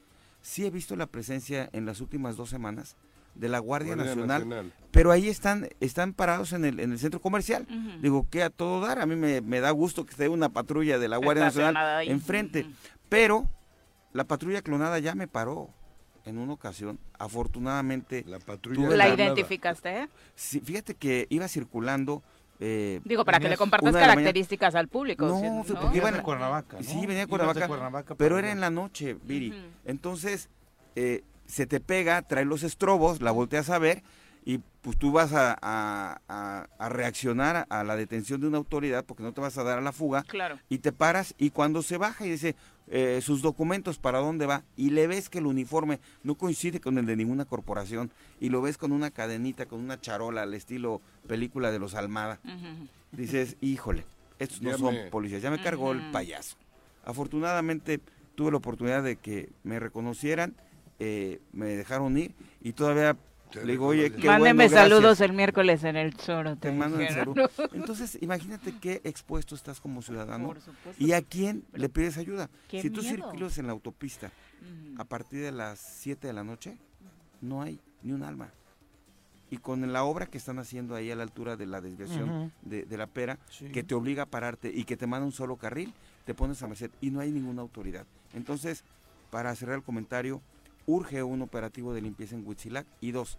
sí 0.41 0.65
he 0.65 0.69
visto 0.71 0.95
la 0.95 1.05
presencia 1.05 1.69
en 1.73 1.85
las 1.85 1.99
últimas 2.01 2.37
dos 2.37 2.49
semanas 2.49 2.95
de 3.35 3.49
la 3.49 3.59
Guardia, 3.59 3.95
Guardia 3.95 4.13
Nacional, 4.15 4.47
Nacional. 4.47 4.73
pero 4.91 5.11
ahí 5.11 5.27
están, 5.27 5.67
están 5.81 6.13
parados 6.13 6.53
en 6.53 6.63
el, 6.63 6.79
en 6.79 6.93
el 6.93 6.99
centro 6.99 7.19
comercial. 7.19 7.67
Digo, 8.01 8.25
que 8.29 8.41
a 8.43 8.49
todo 8.49 8.79
dar, 8.79 8.99
a 8.99 9.05
mí 9.05 9.17
me, 9.17 9.41
me 9.41 9.59
da 9.59 9.71
gusto 9.71 10.05
que 10.05 10.11
esté 10.11 10.29
una 10.29 10.47
patrulla 10.47 10.97
de 10.97 11.09
la 11.09 11.17
Guardia 11.17 11.43
Nacional 11.45 11.75
ahí. 11.97 12.09
enfrente, 12.09 12.65
pero 13.09 13.49
la 14.13 14.23
patrulla 14.23 14.61
clonada 14.61 14.97
ya 14.99 15.13
me 15.13 15.27
paró 15.27 15.69
en 16.23 16.37
una 16.37 16.53
ocasión, 16.53 16.97
afortunadamente, 17.19 18.23
La 18.27 18.39
patrulla. 18.39 18.87
¿La 18.89 18.95
la- 19.09 19.13
identificaste? 19.13 20.03
eh? 20.03 20.09
sí, 20.35 20.61
fíjate 20.61 20.95
que 20.95 21.27
iba 21.29 21.47
circulando... 21.49 22.23
eh, 22.59 23.01
Digo, 23.03 23.25
para 23.25 23.39
que 23.39 23.49
le 23.49 23.57
compartas 23.57 23.91
mañana- 23.93 24.13
características 24.13 24.75
al 24.75 24.87
público. 24.87 25.25
No, 25.27 25.41
¿no? 25.41 25.63
porque 25.63 25.97
iban 25.97 26.15
a- 26.15 26.23
Cuernavaca, 26.23 26.77
¿no? 26.77 26.83
Sí, 26.83 27.01
venía 27.05 27.21
de 27.23 27.27
Cuernavaca, 27.27 27.67
Cuernavaca 27.67 28.15
pero 28.15 28.37
era 28.39 28.51
en 28.51 28.61
la 28.61 28.69
noche, 28.69 29.17
Viri. 29.23 29.53
Entonces, 29.85 30.49
eh, 30.95 31.23
se 31.45 31.65
te 31.67 31.79
pega, 31.79 32.21
trae 32.21 32.45
los 32.45 32.63
estrobos, 32.63 33.21
la 33.21 33.31
volteas 33.31 33.69
a 33.69 33.77
ver 33.77 34.03
y 34.45 34.59
pues 34.81 34.97
tú 34.97 35.11
vas 35.11 35.33
a, 35.33 35.57
a- 35.61 36.19
a- 36.29 36.67
a 36.77 36.89
reaccionar 36.89 37.55
a, 37.55 37.61
a 37.79 37.83
la 37.83 37.95
detención 37.95 38.39
de 38.41 38.47
una 38.47 38.57
autoridad 38.57 39.03
porque 39.03 39.23
no 39.23 39.33
te 39.33 39.41
vas 39.41 39.57
a 39.57 39.63
dar 39.63 39.77
a 39.79 39.81
la 39.81 39.91
fuga 39.91 40.23
Claro. 40.23 40.57
y 40.69 40.77
te 40.79 40.91
paras 40.91 41.33
y 41.37 41.49
cuando 41.49 41.81
se 41.81 41.97
baja 41.97 42.25
y 42.25 42.29
dice 42.31 42.55
eh, 42.87 43.19
sus 43.23 43.41
documentos 43.41 43.97
para 43.97 44.19
dónde 44.19 44.45
va 44.45 44.63
y 44.77 44.91
le 44.91 45.07
ves 45.07 45.29
que 45.29 45.39
el 45.39 45.47
uniforme 45.47 45.99
no 46.23 46.35
coincide 46.35 46.79
con 46.79 46.97
el 46.97 47.05
de 47.05 47.15
ninguna 47.15 47.45
corporación 47.45 48.11
y 48.39 48.49
lo 48.49 48.61
ves 48.61 48.77
con 48.77 48.91
una 48.91 49.09
cadenita, 49.11 49.65
con 49.65 49.79
una 49.79 49.99
charola 49.99 50.43
al 50.43 50.53
estilo 50.53 51.01
película 51.27 51.71
de 51.71 51.79
los 51.79 51.95
Almada, 51.95 52.39
dices, 53.11 53.57
híjole, 53.61 54.05
estos 54.39 54.61
no 54.61 54.71
Ya 54.71 54.77
son 54.77 54.93
me- 54.93 55.09
policías, 55.09 55.41
ya 55.41 55.49
me 55.51 55.61
cargó 55.61 55.91
el 55.93 56.11
payaso. 56.11 56.57
Afortunadamente 57.05 57.99
tuve 58.35 58.51
la 58.51 58.57
oportunidad 58.57 59.01
de 59.03 59.15
que 59.15 59.49
me 59.63 59.79
reconocieran, 59.79 60.53
eh, 60.99 61.39
me 61.53 61.67
dejaron 61.67 62.17
ir 62.17 62.33
y 62.61 62.73
todavía 62.73 63.15
le 63.63 63.71
digo, 63.73 63.87
oye, 63.87 64.11
qué 64.11 64.27
Mándeme 64.27 64.53
bueno, 64.65 64.69
gracias". 64.71 64.81
saludos 64.81 65.21
el 65.21 65.33
miércoles 65.33 65.83
en 65.83 65.95
el 65.95 66.15
choro. 66.15 66.55
Te 66.55 66.69
te 66.69 66.71
mando 66.71 66.99
el 66.99 67.07
dijeron. 67.07 67.35
saludo. 67.35 67.49
Entonces, 67.73 68.17
imagínate 68.21 68.73
qué 68.79 69.01
expuesto 69.03 69.55
estás 69.55 69.79
como 69.79 70.01
ciudadano 70.01 70.47
Por 70.47 70.59
supuesto. 70.61 71.03
y 71.03 71.13
a 71.13 71.21
quién 71.21 71.63
le 71.73 71.89
pides 71.89 72.17
ayuda. 72.17 72.49
Qué 72.67 72.81
Si 72.81 72.89
tú 72.89 73.01
miedo. 73.01 73.15
circulas 73.15 73.57
en 73.57 73.67
la 73.67 73.73
autopista 73.73 74.31
a 74.97 75.03
partir 75.05 75.41
de 75.41 75.51
las 75.51 75.79
7 75.79 76.27
de 76.27 76.33
la 76.33 76.43
noche, 76.43 76.77
no 77.41 77.61
hay 77.61 77.79
ni 78.03 78.11
un 78.13 78.23
alma. 78.23 78.49
Y 79.51 79.57
con 79.57 79.91
la 79.93 80.03
obra 80.03 80.25
que 80.25 80.37
están 80.39 80.57
haciendo 80.57 80.95
ahí 80.95 81.11
a 81.11 81.15
la 81.15 81.21
altura 81.23 81.55
de 81.55 81.67
la 81.67 81.79
desviación 81.79 82.51
de, 82.63 82.83
de 82.83 82.97
la 82.97 83.05
pera, 83.07 83.37
Sí. 83.49 83.69
que 83.69 83.83
te 83.83 83.93
obliga 83.93 84.23
a 84.23 84.25
pararte 84.25 84.71
y 84.73 84.83
que 84.85 84.97
te 84.97 85.05
manda 85.05 85.25
un 85.25 85.31
solo 85.31 85.55
carril, 85.55 85.93
te 86.25 86.33
pones 86.33 86.61
a 86.63 86.67
merced 86.67 86.89
y 86.99 87.11
no 87.11 87.19
hay 87.19 87.31
ninguna 87.31 87.61
autoridad. 87.61 88.05
Entonces, 88.33 88.83
para 89.29 89.53
cerrar 89.55 89.75
el 89.75 89.83
comentario, 89.83 90.41
urge 90.85 91.23
un 91.23 91.41
operativo 91.41 91.93
de 91.93 92.01
limpieza 92.01 92.35
en 92.35 92.45
Huitzilac 92.47 92.85
y 93.01 93.11
dos, 93.11 93.37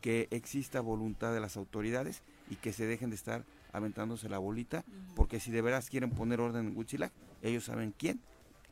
que 0.00 0.28
exista 0.30 0.80
voluntad 0.80 1.32
de 1.32 1.40
las 1.40 1.56
autoridades 1.56 2.22
y 2.50 2.56
que 2.56 2.72
se 2.72 2.86
dejen 2.86 3.10
de 3.10 3.16
estar 3.16 3.44
aventándose 3.72 4.28
la 4.28 4.38
bolita, 4.38 4.84
porque 5.14 5.40
si 5.40 5.50
de 5.50 5.62
veras 5.62 5.90
quieren 5.90 6.10
poner 6.10 6.40
orden 6.40 6.68
en 6.68 6.76
Huitzilac, 6.76 7.12
ellos 7.42 7.64
saben 7.64 7.92
quién 7.96 8.20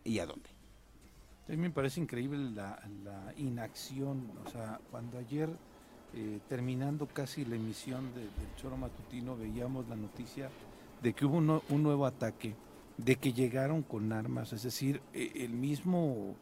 y 0.05 0.19
a 0.21 0.27
dónde. 0.27 0.51
A 1.49 1.53
mí 1.53 1.57
me 1.59 1.71
parece 1.71 2.01
increíble 2.01 2.39
la, 2.51 2.81
la 3.05 3.35
inacción, 3.37 4.31
o 4.47 4.51
sea, 4.51 4.81
cuando 4.91 5.19
ayer, 5.19 5.51
eh, 6.15 6.39
terminando 6.49 7.07
casi 7.07 7.45
la 7.45 7.57
emisión 7.57 8.15
de- 8.15 8.21
del 8.23 8.57
Choro 8.57 8.77
Matutino, 8.77 9.37
veíamos 9.37 9.87
la 9.89 9.97
noticia 9.97 10.49
de 11.03 11.13
que 11.13 11.27
hubo 11.27 11.37
un, 11.37 11.61
un 11.69 11.83
nuevo 11.83 12.07
ataque, 12.07 12.55
de 12.97 13.17
que 13.17 13.33
llegaron 13.35 13.83
con 13.83 14.13
armas, 14.13 14.53
es 14.55 14.63
decir, 14.63 15.03
eh, 15.13 15.33
el 15.35 15.51
mismo, 15.51 16.35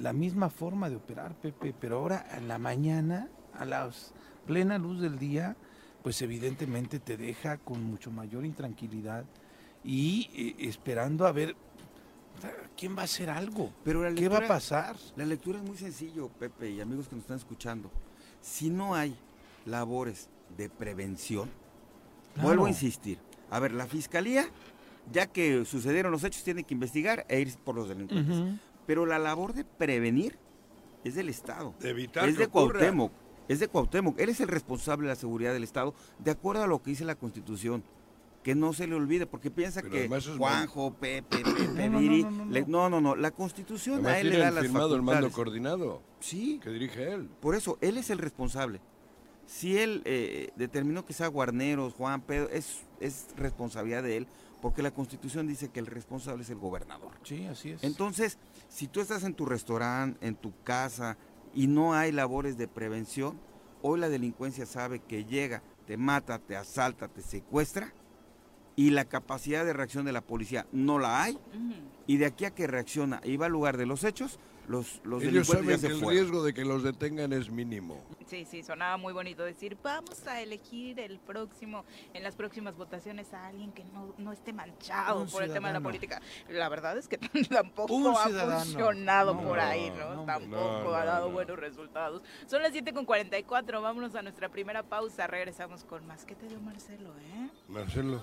la 0.00 0.12
misma 0.12 0.50
forma 0.50 0.88
de 0.90 0.96
operar, 0.96 1.34
Pepe, 1.34 1.74
pero 1.78 1.98
ahora 1.98 2.26
en 2.36 2.48
la 2.48 2.58
mañana, 2.58 3.28
a 3.54 3.64
la 3.64 3.90
plena 4.46 4.78
luz 4.78 5.00
del 5.00 5.18
día, 5.18 5.56
pues 6.02 6.20
evidentemente 6.22 6.98
te 6.98 7.16
deja 7.16 7.58
con 7.58 7.82
mucho 7.82 8.10
mayor 8.10 8.44
intranquilidad 8.44 9.24
y 9.84 10.28
eh, 10.34 10.68
esperando 10.68 11.26
a 11.26 11.32
ver 11.32 11.56
quién 12.76 12.96
va 12.96 13.02
a 13.02 13.04
hacer 13.04 13.30
algo. 13.30 13.72
Pero 13.84 14.02
¿Qué 14.14 14.28
va 14.28 14.38
a 14.38 14.48
pasar? 14.48 14.96
La 15.16 15.24
lectura 15.24 15.58
es 15.58 15.64
muy 15.64 15.76
sencillo, 15.76 16.28
Pepe 16.28 16.70
y 16.70 16.80
amigos 16.80 17.08
que 17.08 17.14
nos 17.16 17.22
están 17.24 17.36
escuchando. 17.38 17.90
Si 18.40 18.68
no 18.70 18.94
hay 18.94 19.16
labores 19.64 20.28
de 20.56 20.68
prevención, 20.68 21.48
Claro. 22.34 22.48
vuelvo 22.48 22.66
a 22.66 22.68
insistir. 22.70 23.18
A 23.50 23.58
ver, 23.60 23.72
la 23.72 23.86
fiscalía, 23.86 24.46
ya 25.12 25.26
que 25.26 25.64
sucedieron 25.64 26.10
los 26.10 26.24
hechos, 26.24 26.42
tiene 26.42 26.64
que 26.64 26.74
investigar 26.74 27.24
e 27.28 27.40
ir 27.40 27.54
por 27.58 27.74
los 27.74 27.88
delincuentes. 27.88 28.58
Pero 28.86 29.06
la 29.06 29.18
labor 29.18 29.52
de 29.54 29.64
prevenir 29.64 30.38
es 31.04 31.14
del 31.14 31.28
Estado. 31.28 31.74
De 31.80 31.90
evitar 31.90 32.28
es 32.28 32.34
que 32.34 32.40
de 32.40 32.46
ocurra. 32.46 32.78
Cuauhtémoc. 32.78 33.12
Es 33.48 33.60
de 33.60 33.68
Cuauhtémoc. 33.68 34.18
Él 34.20 34.28
es 34.28 34.40
el 34.40 34.48
responsable 34.48 35.06
de 35.08 35.14
la 35.14 35.16
seguridad 35.20 35.52
del 35.52 35.64
Estado, 35.64 35.94
de 36.18 36.30
acuerdo 36.30 36.62
a 36.62 36.66
lo 36.66 36.82
que 36.82 36.90
dice 36.90 37.04
la 37.04 37.14
Constitución. 37.16 37.82
Que 38.42 38.56
no 38.56 38.72
se 38.72 38.88
le 38.88 38.96
olvide, 38.96 39.24
porque 39.26 39.52
piensa 39.52 39.82
Pero 39.82 39.92
que 39.92 40.20
Juanjo, 40.36 40.94
Pepe, 40.94 41.38
Pepe, 41.44 41.66
No, 41.68 41.74
no, 41.76 41.90
no, 41.90 41.98
Viri, 42.00 42.22
no, 42.24 42.30
no, 42.32 42.44
le- 42.46 42.60
no. 42.62 42.66
no, 42.66 42.90
no, 42.90 43.00
no, 43.00 43.14
la 43.14 43.30
Constitución 43.30 43.94
Además 43.96 44.12
a 44.14 44.18
él 44.18 44.30
le 44.30 44.38
da 44.38 44.50
las 44.50 44.62
firmado 44.64 44.96
el 44.96 45.02
mando 45.02 45.28
facultades. 45.30 45.34
coordinado 45.36 46.02
Sí, 46.18 46.58
que 46.60 46.70
dirige 46.70 47.12
él. 47.12 47.28
por 47.40 47.54
eso, 47.54 47.78
él 47.80 47.98
es 47.98 48.10
el 48.10 48.18
responsable. 48.18 48.80
Si 49.46 49.78
él 49.78 50.02
eh, 50.06 50.50
determinó 50.56 51.04
que 51.04 51.12
sea 51.12 51.28
Guarneros, 51.28 51.94
Juan, 51.94 52.20
Pedro, 52.22 52.48
es, 52.50 52.80
es 52.98 53.26
responsabilidad 53.36 54.02
de 54.02 54.16
él, 54.16 54.26
porque 54.60 54.82
la 54.82 54.92
Constitución 54.92 55.46
dice 55.46 55.68
que 55.68 55.78
el 55.78 55.86
responsable 55.86 56.42
es 56.42 56.50
el 56.50 56.58
gobernador. 56.58 57.12
Sí, 57.22 57.44
así 57.46 57.70
es. 57.70 57.84
Entonces, 57.84 58.38
si 58.72 58.88
tú 58.88 59.00
estás 59.00 59.22
en 59.24 59.34
tu 59.34 59.44
restaurante, 59.44 60.26
en 60.26 60.34
tu 60.34 60.54
casa, 60.64 61.18
y 61.54 61.66
no 61.66 61.92
hay 61.92 62.10
labores 62.10 62.56
de 62.56 62.68
prevención, 62.68 63.38
hoy 63.82 64.00
la 64.00 64.08
delincuencia 64.08 64.64
sabe 64.64 65.00
que 65.00 65.26
llega, 65.26 65.62
te 65.86 65.98
mata, 65.98 66.38
te 66.38 66.56
asalta, 66.56 67.08
te 67.08 67.20
secuestra, 67.20 67.92
y 68.74 68.90
la 68.90 69.04
capacidad 69.04 69.66
de 69.66 69.74
reacción 69.74 70.06
de 70.06 70.12
la 70.12 70.22
policía 70.22 70.66
no 70.72 70.98
la 70.98 71.22
hay, 71.22 71.38
y 72.06 72.16
de 72.16 72.24
aquí 72.24 72.46
a 72.46 72.54
que 72.54 72.66
reacciona 72.66 73.20
y 73.24 73.36
va 73.36 73.46
al 73.46 73.52
lugar 73.52 73.76
de 73.76 73.84
los 73.84 74.04
hechos, 74.04 74.38
los, 74.68 75.00
los 75.04 75.22
Ellos 75.22 75.48
delincuentes 75.48 75.48
ya 75.48 75.54
saben 75.56 75.78
se 75.80 75.86
que 75.88 75.92
el 75.94 75.98
fueron. 76.00 76.14
riesgo 76.22 76.44
de 76.44 76.54
que 76.54 76.64
los 76.64 76.82
detengan 76.82 77.32
es 77.32 77.50
mínimo. 77.50 78.02
Sí, 78.26 78.44
sí, 78.44 78.62
sonaba 78.62 78.96
muy 78.96 79.12
bonito 79.12 79.42
decir, 79.44 79.76
vamos 79.82 80.26
a 80.26 80.40
elegir 80.40 80.98
el 81.00 81.18
próximo, 81.18 81.84
en 82.14 82.22
las 82.22 82.34
próximas 82.36 82.76
votaciones 82.76 83.32
a 83.34 83.48
alguien 83.48 83.72
que 83.72 83.84
no, 83.84 84.14
no 84.18 84.32
esté 84.32 84.52
manchado 84.52 85.20
Un 85.22 85.28
por 85.30 85.42
el 85.42 85.52
tema 85.52 85.68
de 85.68 85.74
la 85.74 85.80
política. 85.80 86.20
La 86.48 86.68
verdad 86.68 86.96
es 86.96 87.08
que 87.08 87.18
tampoco 87.50 87.92
Un 87.94 88.06
ha 88.16 88.24
ciudadano. 88.24 88.64
funcionado 88.64 89.34
No, 89.34 89.42
por 89.42 89.60
ahí, 89.60 89.90
¿no? 89.90 90.14
no, 90.14 90.24
tampoco 90.24 90.82
No, 90.84 90.94
ha 90.94 91.04
dado 91.04 91.26
no. 91.28 91.32
buenos 91.34 91.58
resultados. 91.58 92.22
Son 92.46 92.62
las 92.62 92.72
7 92.72 92.92
con 92.94 93.04
44, 93.04 93.82
vámonos 93.82 94.14
a 94.14 94.22
nuestra 94.22 94.48
primera 94.48 94.82
pausa, 94.82 95.26
regresamos 95.26 95.84
con 95.84 96.06
más. 96.06 96.24
¿Qué 96.24 96.34
te 96.34 96.46
dio 96.48 96.60
Marcelo, 96.60 97.10
eh? 97.18 97.48
Marcelo. 97.68 98.22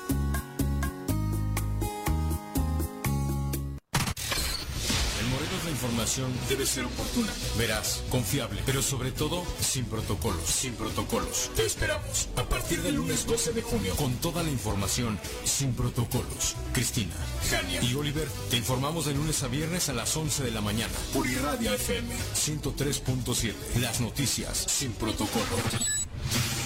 Información 5.81 6.31
debe 6.47 6.67
ser 6.67 6.85
oportuna, 6.85 7.33
veraz, 7.57 8.03
confiable, 8.11 8.61
pero 8.67 8.83
sobre 8.83 9.11
todo 9.11 9.43
sin 9.59 9.85
protocolos. 9.85 10.45
Sin 10.45 10.75
protocolos. 10.75 11.49
Te 11.55 11.65
esperamos 11.65 12.29
a 12.35 12.43
partir 12.43 12.83
del 12.83 12.95
lunes 12.95 13.25
12 13.25 13.53
de 13.53 13.63
junio 13.63 13.95
con 13.95 14.13
toda 14.17 14.43
la 14.43 14.51
información 14.51 15.19
sin 15.43 15.73
protocolos. 15.73 16.55
Cristina, 16.71 17.15
Jania 17.49 17.81
y 17.81 17.95
Oliver 17.95 18.27
te 18.51 18.57
informamos 18.57 19.05
de 19.05 19.15
lunes 19.15 19.41
a 19.41 19.47
viernes 19.47 19.89
a 19.89 19.93
las 19.93 20.15
11 20.15 20.43
de 20.43 20.51
la 20.51 20.61
mañana 20.61 20.93
por 21.15 21.25
Irradia 21.25 21.73
FM 21.73 22.13
103.7. 22.35 23.53
Las 23.79 24.01
noticias 24.01 24.57
sin 24.67 24.91
protocolos. 24.91 26.60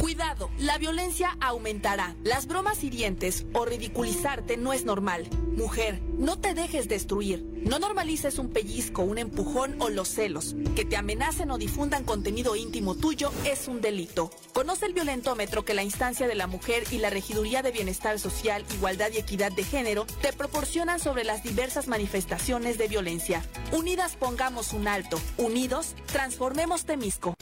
Cuidado, 0.00 0.50
la 0.58 0.78
violencia 0.78 1.36
aumentará. 1.42 2.16
Las 2.24 2.46
bromas 2.46 2.82
hirientes 2.82 3.44
o 3.52 3.66
ridiculizarte 3.66 4.56
no 4.56 4.72
es 4.72 4.86
normal. 4.86 5.28
Mujer, 5.54 6.00
no 6.16 6.38
te 6.38 6.54
dejes 6.54 6.88
destruir. 6.88 7.44
No 7.66 7.78
normalices 7.78 8.38
un 8.38 8.48
pellizco, 8.48 9.02
un 9.02 9.18
empujón 9.18 9.76
o 9.78 9.90
los 9.90 10.08
celos. 10.08 10.56
Que 10.74 10.86
te 10.86 10.96
amenacen 10.96 11.50
o 11.50 11.58
difundan 11.58 12.04
contenido 12.04 12.56
íntimo 12.56 12.94
tuyo 12.94 13.30
es 13.44 13.68
un 13.68 13.82
delito. 13.82 14.30
Conoce 14.54 14.86
el 14.86 14.94
violentómetro 14.94 15.66
que 15.66 15.74
la 15.74 15.82
instancia 15.82 16.26
de 16.26 16.34
la 16.34 16.46
mujer 16.46 16.84
y 16.90 16.96
la 16.96 17.10
Regiduría 17.10 17.60
de 17.60 17.70
Bienestar 17.70 18.18
Social, 18.18 18.64
Igualdad 18.72 19.10
y 19.12 19.18
Equidad 19.18 19.52
de 19.52 19.64
Género 19.64 20.06
te 20.22 20.32
proporcionan 20.32 20.98
sobre 20.98 21.24
las 21.24 21.42
diversas 21.42 21.88
manifestaciones 21.88 22.78
de 22.78 22.88
violencia. 22.88 23.44
Unidas 23.70 24.16
pongamos 24.16 24.72
un 24.72 24.88
alto. 24.88 25.20
Unidos, 25.36 25.94
transformemos 26.06 26.86
Temisco. 26.86 27.34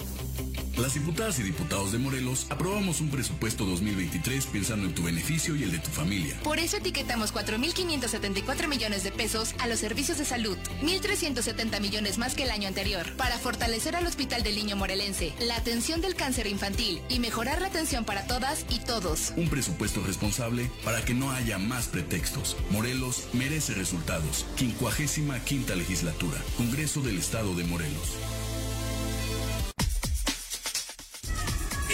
Las 0.78 0.94
diputadas 0.94 1.40
y 1.40 1.42
diputados 1.42 1.90
de 1.90 1.98
Morelos 1.98 2.46
aprobamos 2.50 3.00
un 3.00 3.08
presupuesto 3.08 3.66
2023 3.66 4.46
pensando 4.46 4.86
en 4.86 4.94
tu 4.94 5.02
beneficio 5.02 5.56
y 5.56 5.64
el 5.64 5.72
de 5.72 5.80
tu 5.80 5.90
familia. 5.90 6.38
Por 6.44 6.60
eso 6.60 6.76
etiquetamos 6.76 7.34
4.574 7.34 8.68
millones 8.68 9.02
de 9.02 9.10
pesos 9.10 9.56
a 9.58 9.66
los 9.66 9.80
servicios 9.80 10.18
de 10.18 10.24
salud, 10.24 10.56
1.370 10.82 11.80
millones 11.80 12.18
más 12.18 12.36
que 12.36 12.44
el 12.44 12.50
año 12.50 12.68
anterior, 12.68 13.12
para 13.16 13.38
fortalecer 13.38 13.96
al 13.96 14.06
Hospital 14.06 14.44
del 14.44 14.54
Niño 14.54 14.76
Morelense, 14.76 15.34
la 15.40 15.56
atención 15.56 16.00
del 16.00 16.14
cáncer 16.14 16.46
infantil 16.46 17.02
y 17.08 17.18
mejorar 17.18 17.60
la 17.60 17.66
atención 17.66 18.04
para 18.04 18.28
todas 18.28 18.64
y 18.70 18.78
todos. 18.78 19.32
Un 19.36 19.48
presupuesto 19.48 20.00
responsable 20.06 20.70
para 20.84 21.04
que 21.04 21.12
no 21.12 21.32
haya 21.32 21.58
más 21.58 21.88
pretextos. 21.88 22.56
Morelos 22.70 23.26
merece 23.32 23.74
resultados. 23.74 24.46
55 24.56 25.34
quinta 25.44 25.74
legislatura. 25.74 26.38
Congreso 26.56 27.00
del 27.00 27.18
Estado 27.18 27.56
de 27.56 27.64
Morelos. 27.64 28.16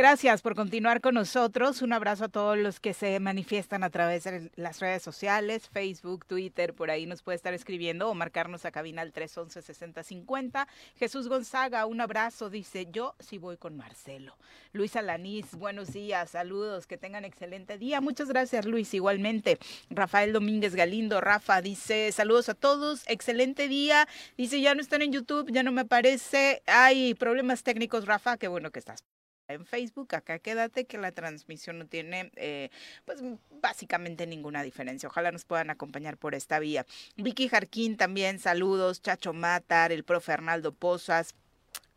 Gracias 0.00 0.40
por 0.40 0.54
continuar 0.54 1.02
con 1.02 1.12
nosotros. 1.12 1.82
Un 1.82 1.92
abrazo 1.92 2.24
a 2.24 2.28
todos 2.28 2.56
los 2.56 2.80
que 2.80 2.94
se 2.94 3.20
manifiestan 3.20 3.84
a 3.84 3.90
través 3.90 4.24
de 4.24 4.50
las 4.56 4.80
redes 4.80 5.02
sociales, 5.02 5.68
Facebook, 5.68 6.24
Twitter, 6.24 6.72
por 6.72 6.90
ahí 6.90 7.04
nos 7.04 7.22
puede 7.22 7.36
estar 7.36 7.52
escribiendo 7.52 8.08
o 8.08 8.14
marcarnos 8.14 8.64
a 8.64 8.70
cabina 8.70 9.02
al 9.02 9.12
311-6050. 9.12 10.66
Jesús 10.96 11.28
Gonzaga, 11.28 11.84
un 11.84 12.00
abrazo, 12.00 12.48
dice, 12.48 12.88
yo 12.90 13.14
sí 13.18 13.36
voy 13.36 13.58
con 13.58 13.76
Marcelo. 13.76 14.38
Luis 14.72 14.96
Alanís, 14.96 15.54
buenos 15.54 15.92
días, 15.92 16.30
saludos, 16.30 16.86
que 16.86 16.96
tengan 16.96 17.26
excelente 17.26 17.76
día. 17.76 18.00
Muchas 18.00 18.28
gracias, 18.28 18.64
Luis, 18.64 18.94
igualmente. 18.94 19.58
Rafael 19.90 20.32
Domínguez 20.32 20.74
Galindo, 20.74 21.20
Rafa, 21.20 21.60
dice, 21.60 22.10
saludos 22.12 22.48
a 22.48 22.54
todos, 22.54 23.04
excelente 23.06 23.68
día. 23.68 24.08
Dice, 24.38 24.62
ya 24.62 24.74
no 24.74 24.80
están 24.80 25.02
en 25.02 25.12
YouTube, 25.12 25.52
ya 25.52 25.62
no 25.62 25.72
me 25.72 25.82
aparece. 25.82 26.62
Hay 26.64 27.12
problemas 27.12 27.62
técnicos, 27.64 28.06
Rafa, 28.06 28.38
qué 28.38 28.48
bueno 28.48 28.70
que 28.70 28.78
estás 28.78 29.04
en 29.52 29.66
Facebook, 29.66 30.14
acá 30.14 30.38
quédate 30.38 30.84
que 30.84 30.98
la 30.98 31.12
transmisión 31.12 31.78
no 31.78 31.86
tiene 31.86 32.30
eh, 32.36 32.70
pues 33.04 33.22
básicamente 33.60 34.26
ninguna 34.26 34.62
diferencia. 34.62 35.08
Ojalá 35.08 35.32
nos 35.32 35.44
puedan 35.44 35.70
acompañar 35.70 36.16
por 36.16 36.34
esta 36.34 36.58
vía. 36.58 36.86
Vicky 37.16 37.48
Jarquín 37.48 37.96
también, 37.96 38.38
saludos, 38.38 39.02
Chacho 39.02 39.32
Matar, 39.32 39.92
el 39.92 40.04
profe 40.04 40.32
Arnaldo 40.32 40.72
Pozas. 40.72 41.34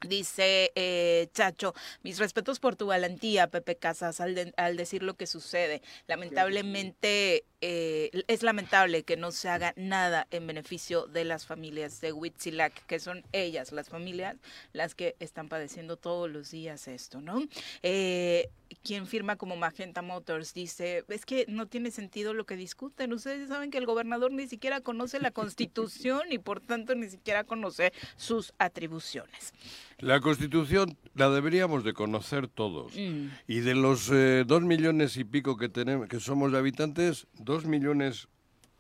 Dice 0.08 0.72
eh, 0.76 1.30
Chacho, 1.34 1.74
mis 2.04 2.20
respetos 2.20 2.60
por 2.60 2.76
tu 2.76 2.88
valentía, 2.88 3.48
Pepe 3.48 3.78
Casas, 3.78 4.20
al, 4.20 4.54
al 4.58 4.78
decir 4.78 5.02
lo 5.02 5.16
que 5.16 5.28
sucede. 5.28 5.82
Lamentablemente 6.08 7.46
eh, 7.62 8.12
es 8.28 8.44
lamentable 8.44 9.04
que 9.04 9.16
no 9.16 9.32
se 9.32 9.48
haga 9.48 9.74
nada 9.78 10.28
en 10.32 10.46
beneficio 10.46 11.08
de 11.08 11.24
las 11.24 11.46
familias 11.46 12.02
de 12.02 12.12
Huitzilac, 12.12 12.86
que 12.86 13.00
son 13.00 13.24
ellas, 13.32 13.72
las 13.72 13.88
familias, 13.88 14.36
las 14.74 14.96
que 14.96 15.16
están 15.20 15.48
padeciendo 15.48 15.96
todos 15.96 16.30
los 16.30 16.52
días 16.52 16.90
esto, 16.90 17.22
¿no? 17.22 17.42
Eh, 17.82 18.50
quien 18.84 19.08
firma 19.08 19.38
como 19.38 19.56
Magenta 19.56 20.02
Motors 20.02 20.54
dice, 20.54 21.04
es 21.08 21.26
que 21.26 21.46
no 21.48 21.68
tiene 21.68 21.90
sentido 21.90 22.34
lo 22.34 22.46
que 22.46 22.58
discuten. 22.58 23.14
Ustedes 23.14 23.48
saben 23.48 23.72
que 23.72 23.78
el 23.78 23.86
gobernador 23.86 24.32
ni 24.32 24.48
siquiera 24.48 24.82
conoce 24.82 25.20
la 25.20 25.32
constitución 25.32 26.32
y 26.32 26.38
por 26.38 26.60
tanto 26.60 26.94
ni 26.94 27.10
siquiera 27.10 27.44
conoce 27.44 27.94
sus 28.18 28.54
atribuciones. 28.60 29.54
La 30.00 30.20
Constitución 30.20 30.98
la 31.16 31.30
deberíamos 31.30 31.84
de 31.84 31.94
conocer 31.94 32.48
todos. 32.48 32.94
Mm. 32.96 33.28
Y 33.48 33.60
de 33.62 33.76
los 33.76 34.10
eh, 34.12 34.44
dos 34.46 34.62
millones 34.64 35.16
y 35.18 35.24
pico 35.24 35.56
que 35.56 35.70
tenemos, 35.70 36.10
que 36.10 36.20
somos 36.20 36.52
de 36.52 36.58
habitantes, 36.58 37.28
dos 37.36 37.66
millones 37.66 38.28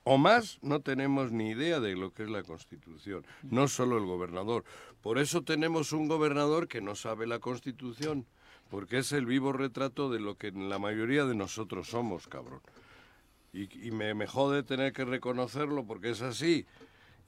o 0.04 0.18
más 0.18 0.60
no 0.62 0.82
tenemos 0.82 1.32
ni 1.32 1.52
idea 1.52 1.80
de 1.80 1.96
lo 1.96 2.14
que 2.14 2.24
es 2.24 2.30
la 2.30 2.44
Constitución. 2.44 3.26
No 3.42 3.70
solo 3.70 3.98
el 3.98 4.06
gobernador. 4.06 4.66
Por 5.02 5.18
eso 5.18 5.44
tenemos 5.44 5.94
un 5.94 6.08
gobernador 6.08 6.68
que 6.68 6.82
no 6.82 6.96
sabe 6.96 7.26
la 7.26 7.40
Constitución, 7.40 8.28
porque 8.74 8.98
es 8.98 9.12
el 9.12 9.28
vivo 9.28 9.54
retrato 9.54 10.10
de 10.10 10.20
lo 10.20 10.36
que 10.36 10.52
la 10.52 10.80
mayoría 10.80 11.26
de 11.26 11.36
nosotros 11.36 11.90
somos, 11.90 12.28
cabrón. 12.28 12.60
Y, 13.54 13.92
me, 13.92 14.16
me 14.16 14.26
jode 14.26 14.64
tener 14.64 14.94
que 14.94 15.06
reconocerlo 15.06 15.86
porque 15.86 16.10
es 16.10 16.24
así. 16.24 16.66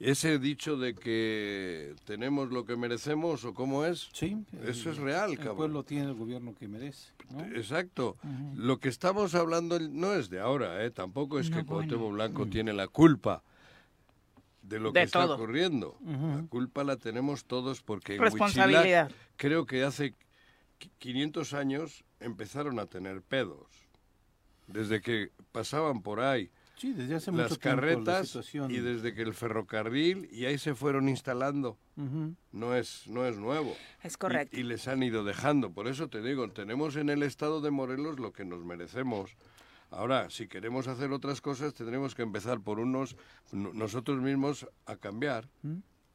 ese 0.00 0.40
dicho 0.40 0.76
de 0.76 0.96
que 0.96 1.94
tenemos 2.04 2.50
lo 2.50 2.64
que 2.64 2.74
merecemos 2.74 3.44
o 3.44 3.54
cómo 3.54 3.84
es, 3.84 4.08
sí, 4.12 4.36
eso 4.64 4.90
es 4.90 4.96
real, 4.96 5.30
el 5.30 5.36
cabrón. 5.38 5.56
pueblo 5.56 5.82
tiene 5.84 6.06
el 6.06 6.14
gobierno 6.14 6.52
que 6.52 6.66
merece. 6.66 7.12
¿no? 7.30 7.44
Exacto. 7.54 8.16
Ujú. 8.24 8.52
Lo 8.56 8.80
que 8.80 8.88
estamos 8.88 9.36
hablando 9.36 9.78
no 9.78 10.14
es 10.14 10.28
de 10.28 10.40
ahora, 10.40 10.84
¿eh? 10.84 10.90
tampoco 10.90 11.38
es 11.38 11.48
No, 11.50 11.58
que 11.58 11.62
bueno. 11.62 11.86
Cuauhtémoc 11.88 12.12
Blanco 12.14 12.46
tiene 12.46 12.72
la 12.72 12.88
culpa 12.88 13.44
de 14.62 14.80
lo 14.80 14.90
De 14.90 14.98
que 14.98 15.04
está 15.04 15.22
todo. 15.22 15.36
ocurriendo. 15.36 15.96
Ujú. 16.00 16.26
La 16.42 16.46
culpa 16.48 16.82
la 16.82 16.96
tenemos 16.96 17.44
todos 17.44 17.82
porque 17.82 18.16
en 18.16 18.20
Responsabilidad. 18.22 19.04
Huitzilac, 19.06 19.36
creo 19.36 19.64
que 19.64 19.84
hace 19.84 20.12
500 20.98 21.52
años 21.54 22.04
empezaron 22.20 22.78
a 22.78 22.86
tener 22.86 23.22
pedos. 23.22 23.66
Desde 24.66 25.00
que 25.00 25.30
pasaban 25.52 26.02
por 26.02 26.20
ahí 26.20 26.50
Sí, 26.76 26.92
desde 26.92 27.14
hace 27.14 27.32
las 27.32 27.50
mucho 27.50 27.60
tiempo 27.60 27.80
la 27.80 27.88
carretas 27.94 28.26
situación- 28.26 28.70
y 28.70 28.78
desde 28.78 29.14
que 29.14 29.22
el 29.22 29.32
ferrocarril 29.32 30.28
y 30.30 30.44
ahí 30.44 30.58
se 30.58 30.74
fueron 30.74 31.08
instalando. 31.08 31.78
Ujú. 31.96 32.34
No 32.52 32.74
es, 32.74 33.06
no 33.06 33.24
es 33.24 33.38
nuevo. 33.38 33.74
Es 34.02 34.18
correcto. 34.18 34.54
Y, 34.56 34.60
y 34.60 34.62
les 34.64 34.86
han 34.86 35.02
ido 35.02 35.24
dejando. 35.24 35.72
Por 35.72 35.88
eso 35.88 36.08
te 36.08 36.20
digo, 36.20 36.50
tenemos 36.50 36.96
en 36.96 37.08
el 37.08 37.22
estado 37.22 37.60
de 37.62 37.70
Morelos 37.70 38.18
lo 38.20 38.32
que 38.32 38.44
nos 38.44 38.62
merecemos. 38.64 39.36
Ahora, 39.90 40.28
si 40.28 40.48
queremos 40.48 40.86
hacer 40.88 41.12
otras 41.12 41.40
cosas, 41.40 41.72
tendremos 41.72 42.14
que 42.14 42.22
empezar 42.22 42.60
por 42.60 42.78
unos, 42.80 43.16
no- 43.52 43.72
nosotros 43.72 44.20
mismos 44.20 44.66
a 44.84 44.96
cambiar. 44.96 45.48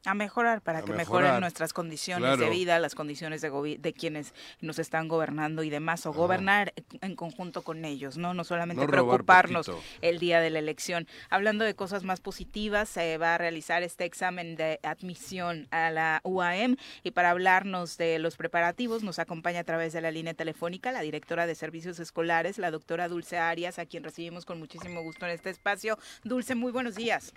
A 0.04 0.14
mejorar 0.14 0.62
para 0.62 0.80
A 0.80 0.82
que 0.82 0.92
mejorar. 0.92 1.22
mejoren 1.22 1.40
nuestras 1.40 1.72
condiciones 1.72 2.36
de 2.38 2.50
vida, 2.50 2.78
las 2.80 2.96
condiciones 2.96 3.40
de, 3.40 3.78
de 3.78 3.92
quienes 3.92 4.34
nos 4.60 4.80
están 4.80 5.06
gobernando 5.06 5.62
y 5.62 5.70
demás, 5.70 6.06
o 6.06 6.12
gobernar 6.12 6.72
en 7.00 7.14
conjunto 7.14 7.62
con 7.62 7.84
ellos, 7.84 8.16
¿no? 8.16 8.34
No 8.34 8.42
solamente 8.42 8.82
No 8.82 8.88
preocuparnos 8.90 9.66
poquito. 9.66 9.84
el 10.00 10.18
día 10.18 10.40
de 10.40 10.50
la 10.50 10.58
elección. 10.58 11.06
Hablando 11.30 11.64
de 11.64 11.74
cosas 11.74 12.02
más 12.02 12.20
positivas, 12.20 12.88
se 12.88 13.16
va 13.18 13.36
a 13.36 13.38
realizar 13.38 13.84
este 13.84 14.04
examen 14.04 14.56
de 14.56 14.80
admisión 14.82 15.68
a 15.70 15.90
la 15.90 16.20
UAM 16.24 16.76
y 17.04 17.12
para 17.12 17.30
hablarnos 17.30 17.96
de 17.96 18.18
los 18.18 18.36
preparativos 18.36 19.04
nos 19.04 19.20
acompaña 19.20 19.60
a 19.60 19.64
través 19.64 19.92
de 19.92 20.00
la 20.00 20.10
línea 20.10 20.34
telefónica 20.34 20.90
la 20.90 21.02
directora 21.02 21.46
de 21.46 21.54
servicios 21.54 22.00
escolares, 22.00 22.58
la 22.58 22.72
doctora 22.72 23.06
Dulce 23.06 23.38
Arias, 23.38 23.78
a 23.78 23.86
quien 23.86 24.02
recibimos 24.02 24.46
con 24.46 24.58
muchísimo 24.58 25.00
gusto 25.02 25.26
en 25.26 25.32
este 25.32 25.50
espacio. 25.50 25.96
Dulce, 26.24 26.56
muy 26.56 26.72
buenos 26.72 26.96
días. 26.96 27.32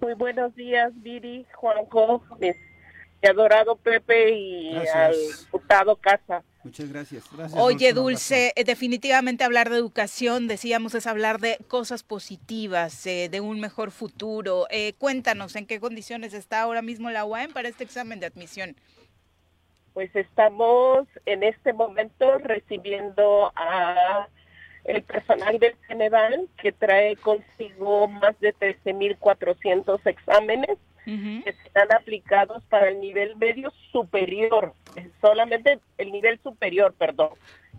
Muy 0.00 0.14
buenos 0.14 0.54
días, 0.54 0.92
Viri, 0.96 1.46
Juanjo, 1.54 2.22
mi, 2.38 2.52
adorado 3.28 3.76
Pepe 3.76 4.30
y 4.30 4.74
Gracias. 4.74 4.96
al 4.96 5.14
diputado 5.44 5.96
Casa. 5.96 6.42
Muchas 6.62 6.92
gracias. 6.92 7.24
Oye, 7.56 7.94
Dulce, 7.94 8.52
eh, 8.54 8.64
definitivamente 8.64 9.44
hablar 9.44 9.70
de 9.70 9.76
educación, 9.76 10.46
decíamos, 10.46 10.94
es 10.94 11.06
hablar 11.06 11.38
de 11.38 11.56
cosas 11.68 12.02
positivas, 12.02 13.06
eh, 13.06 13.30
de 13.30 13.40
un 13.40 13.60
mejor 13.60 13.90
futuro. 13.90 14.66
Eh, 14.70 14.92
cuéntanos, 14.98 15.56
¿en 15.56 15.66
qué 15.66 15.80
condiciones 15.80 16.34
está 16.34 16.60
ahora 16.60 16.82
mismo 16.82 17.10
la 17.10 17.24
UAM 17.24 17.52
para 17.54 17.68
este 17.68 17.84
examen 17.84 18.20
de 18.20 18.26
admisión? 18.26 18.76
Pues 19.94 20.14
estamos 20.14 21.08
en 21.24 21.42
este 21.44 21.72
momento 21.72 22.36
recibiendo 22.38 23.52
a 23.56 24.28
el 24.84 25.02
personal 25.02 25.58
del 25.58 25.74
Ceneval 25.86 26.48
que 26.60 26.72
trae 26.72 27.16
consigo 27.16 28.08
más 28.08 28.38
de 28.40 28.54
13.400 28.54 30.00
exámenes 30.06 30.78
que 31.04 31.54
serán 31.64 31.92
aplicados 31.92 32.62
para 32.68 32.88
el 32.88 33.00
nivel 33.00 33.34
medio 33.36 33.72
superior, 33.90 34.74
eh, 34.94 35.10
solamente 35.20 35.80
el 35.98 36.12
nivel 36.12 36.38
superior, 36.40 36.94
perdón, 36.96 37.30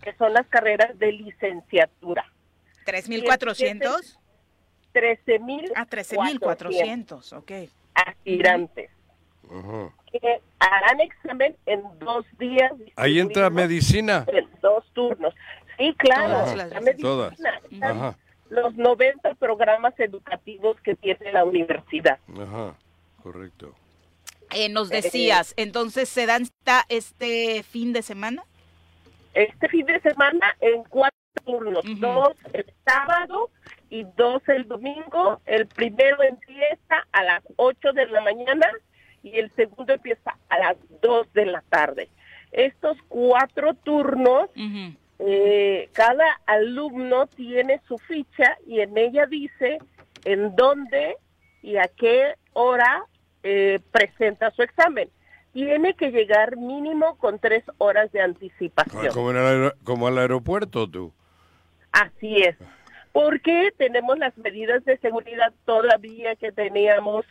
que 0.02 0.12
son 0.16 0.34
las 0.34 0.46
carreras 0.48 0.98
de 0.98 1.12
licenciatura. 1.12 2.30
¿3.400? 2.84 4.18
13.000 4.92 5.72
Ah, 5.76 5.86
13.400, 5.86 7.32
ok. 7.38 7.52
aspirantes 7.94 8.90
que 10.10 10.40
harán 10.58 11.00
examen 11.00 11.56
en 11.66 11.82
dos 11.98 12.24
días. 12.38 12.72
Ahí 12.96 13.18
entra 13.18 13.48
medicina. 13.50 14.24
En 14.28 14.46
dos 14.60 14.84
turnos. 14.92 15.34
Sí, 15.78 15.94
claro. 15.98 16.28
Todas 16.34 16.56
la 16.56 16.66
las- 16.66 16.82
medicina, 16.82 17.08
Todas. 17.08 17.32
están 17.70 17.96
Ajá, 17.98 18.18
Los 18.50 18.74
90 18.76 19.34
programas 19.34 19.98
educativos 19.98 20.78
que 20.82 20.94
tiene 20.94 21.32
la 21.32 21.44
universidad. 21.44 22.18
ajá, 22.28 22.74
correcto. 23.22 23.74
Eh, 24.54 24.68
nos 24.68 24.90
decías, 24.90 25.54
entonces, 25.56 26.08
¿se 26.10 26.26
dan 26.26 26.44
cita 26.44 26.84
este 26.90 27.62
fin 27.62 27.92
de 27.94 28.02
semana? 28.02 28.44
Este 29.32 29.68
fin 29.70 29.86
de 29.86 29.98
semana 30.00 30.54
en 30.60 30.84
cuatro 30.84 31.16
turnos, 31.46 31.82
dos 31.98 32.36
el 32.52 32.66
sábado 32.84 33.48
y 33.88 34.04
dos 34.16 34.42
el 34.48 34.68
domingo. 34.68 35.40
El 35.46 35.66
primero 35.66 36.22
empieza 36.22 37.06
a 37.12 37.22
las 37.24 37.42
8 37.56 37.94
de 37.94 38.06
la 38.08 38.20
mañana 38.20 38.66
y 39.22 39.38
el 39.38 39.50
segundo 39.52 39.94
empieza 39.94 40.36
a 40.50 40.58
las 40.58 40.76
2 41.00 41.32
de 41.32 41.46
la 41.46 41.62
tarde. 41.70 42.10
Estos 42.52 42.98
cuatro 43.08 43.72
turnos, 43.72 44.50
eh, 45.24 45.88
cada 45.92 46.24
alumno 46.46 47.26
tiene 47.28 47.80
su 47.86 47.96
ficha 47.98 48.56
y 48.66 48.80
en 48.80 48.96
ella 48.98 49.26
dice 49.26 49.78
en 50.24 50.56
dónde 50.56 51.16
y 51.62 51.76
a 51.76 51.88
qué 51.96 52.34
hora 52.54 53.04
eh, 53.42 53.78
presenta 53.92 54.50
su 54.50 54.62
examen. 54.62 55.08
Tiene 55.52 55.94
que 55.94 56.10
llegar 56.10 56.56
mínimo 56.56 57.16
con 57.18 57.38
tres 57.38 57.62
horas 57.78 58.10
de 58.10 58.20
anticipación. 58.20 59.06
Ah, 59.06 59.10
Como, 59.12 59.30
en 59.30 59.36
el 59.36 59.72
como 59.84 60.08
al 60.08 60.18
aeropuerto 60.18 60.88
tú. 60.88 61.12
Así 61.92 62.38
es. 62.38 62.56
Porque 63.12 63.72
tenemos 63.76 64.18
las 64.18 64.36
medidas 64.38 64.84
de 64.86 64.96
seguridad 64.98 65.52
todavía 65.66 66.34
que 66.36 66.50
teníamos 66.50 67.26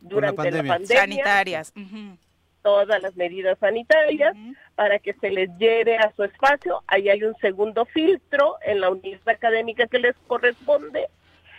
durante 0.00 0.50
la 0.50 0.62
pandemia. 0.62 0.72
pandemia. 0.72 1.00
Sanitarias. 1.00 1.72
Todas 2.64 3.00
las 3.02 3.14
medidas 3.14 3.58
sanitarias 3.58 4.34
para 4.74 4.98
que 4.98 5.12
se 5.12 5.30
les 5.30 5.50
lleve 5.58 5.98
a 5.98 6.10
su 6.16 6.24
espacio. 6.24 6.82
Ahí 6.86 7.10
hay 7.10 7.22
un 7.22 7.36
segundo 7.36 7.84
filtro 7.84 8.56
en 8.62 8.80
la 8.80 8.88
unidad 8.88 9.28
académica 9.28 9.86
que 9.86 9.98
les 9.98 10.16
corresponde 10.26 11.08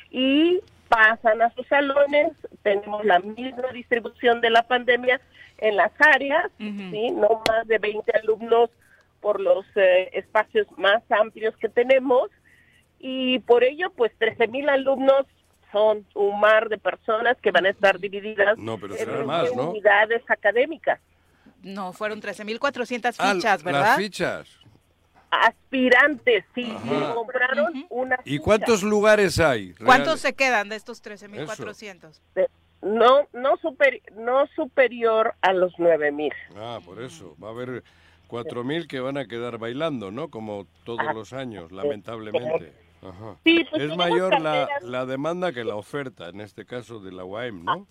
y 0.10 0.62
pasan 0.90 1.44
a 1.44 1.52
sus 1.52 1.68
salones. 1.68 2.32
Tenemos 2.64 3.06
la 3.06 3.20
misma 3.20 3.70
distribución 3.72 4.42
de 4.42 4.50
la 4.50 4.64
pandemia 4.64 5.22
en 5.60 5.76
las 5.78 5.92
áreas, 6.00 6.52
¿sí? 6.58 7.12
no 7.12 7.44
más 7.48 7.68
de 7.68 7.78
20 7.78 8.12
alumnos 8.24 8.72
por 9.22 9.40
los 9.40 9.64
eh, 9.76 10.10
espacios 10.14 10.68
más 10.76 11.04
amplios 11.12 11.56
que 11.58 11.70
tenemos 11.70 12.32
y 13.00 13.40
por 13.40 13.64
ello 13.64 13.92
pues 13.96 14.12
13 14.18 14.48
mil 14.48 14.70
alumnos 14.70 15.28
son 15.72 16.06
un 16.16 16.40
mar 16.40 16.70
de 16.70 16.78
personas 16.78 17.38
que 17.42 17.52
van 17.52 17.66
a 17.66 17.70
estar 17.70 18.00
divididas 18.00 18.58
No, 18.58 18.78
pero 18.78 18.94
en 18.94 19.00
será 19.00 19.12
20 19.18 19.28
más, 19.28 19.56
¿no? 19.56 19.70
unidades 19.72 20.24
académicas. 20.30 21.00
No, 21.64 21.94
fueron 21.94 22.22
13.400 22.22 23.16
Ah, 23.20 23.34
fichas, 23.34 23.64
¿verdad? 23.64 23.82
Las 23.82 23.98
fichas. 23.98 24.50
Aspirantes, 25.32 26.46
sí, 26.54 26.72
Ajá. 26.72 27.14
compraron 27.14 27.86
una 27.90 28.18
¿Y 28.24 28.40
cuántos 28.40 28.84
lugares 28.84 29.40
hay? 29.40 29.74
¿Cuántos 29.74 30.22
se 30.22 30.34
quedan 30.34 30.70
de 30.70 30.76
estos 30.76 31.04
13.400? 31.04 32.22
no 32.82 33.28
no 33.34 33.58
super, 33.58 34.02
no 34.14 34.46
superior 34.56 35.34
a 35.42 35.54
los 35.54 35.74
9 35.78 36.12
mil. 36.12 36.32
Ah, 36.56 36.80
por 36.86 37.02
eso. 37.02 37.36
Va 37.44 37.48
a 37.50 37.52
haber 37.52 37.84
4.000 38.28 38.88
que 38.88 39.00
van 39.00 39.18
a 39.18 39.26
quedar 39.26 39.58
bailando, 39.58 40.12
¿no? 40.12 40.30
Como 40.30 40.68
todos 40.84 41.00
Ah, 41.02 41.14
los 41.14 41.34
años, 41.34 41.72
lamentablemente. 41.72 42.74
Ajá. 43.10 43.38
Sí, 43.44 43.66
pues 43.70 43.84
es 43.84 43.96
mayor 43.98 44.40
la, 44.42 44.68
la 44.82 45.06
demanda 45.06 45.52
que 45.54 45.64
la 45.64 45.76
oferta, 45.76 46.30
en 46.30 46.42
este 46.42 46.66
caso 46.66 47.00
de 47.00 47.12
la 47.12 47.24
UAM, 47.26 47.64
¿no? 47.64 47.88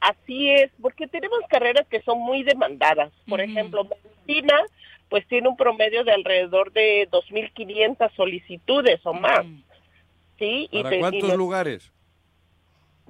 Así 0.00 0.50
es, 0.50 0.70
porque 0.80 1.06
tenemos 1.08 1.38
carreras 1.48 1.86
que 1.88 2.02
son 2.02 2.18
muy 2.18 2.42
demandadas. 2.42 3.12
Por 3.28 3.40
ejemplo, 3.40 3.84
medicina, 4.26 4.54
pues 5.08 5.26
tiene 5.28 5.48
un 5.48 5.56
promedio 5.56 6.04
de 6.04 6.12
alrededor 6.12 6.72
de 6.72 7.08
2.500 7.10 8.10
solicitudes 8.14 9.00
o 9.04 9.14
más. 9.14 9.44
¿Sí? 10.38 10.68
Y 10.70 10.82
¿Para 10.82 10.96
y 10.96 11.00
cuántos 11.00 11.28
nos- 11.28 11.36
lugares? 11.38 11.92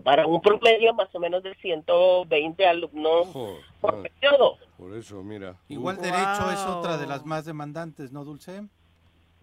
Para 0.04 0.26
un 0.26 0.40
promedio 0.42 0.92
más 0.94 1.12
o 1.14 1.18
menos 1.18 1.42
de 1.42 1.54
120 1.56 2.66
alumnos 2.66 3.26
Joder, 3.28 3.60
por 3.80 3.96
madre. 3.96 4.12
periodo. 4.20 4.58
Por 4.76 4.94
eso, 4.94 5.22
mira. 5.22 5.56
Igual 5.68 5.96
Uh, 5.98 6.02
derecho 6.02 6.50
es 6.52 6.60
otra 6.60 6.98
de 6.98 7.06
las 7.06 7.24
más 7.24 7.46
demandantes, 7.46 8.12
¿no, 8.12 8.22
Dulce? 8.24 8.62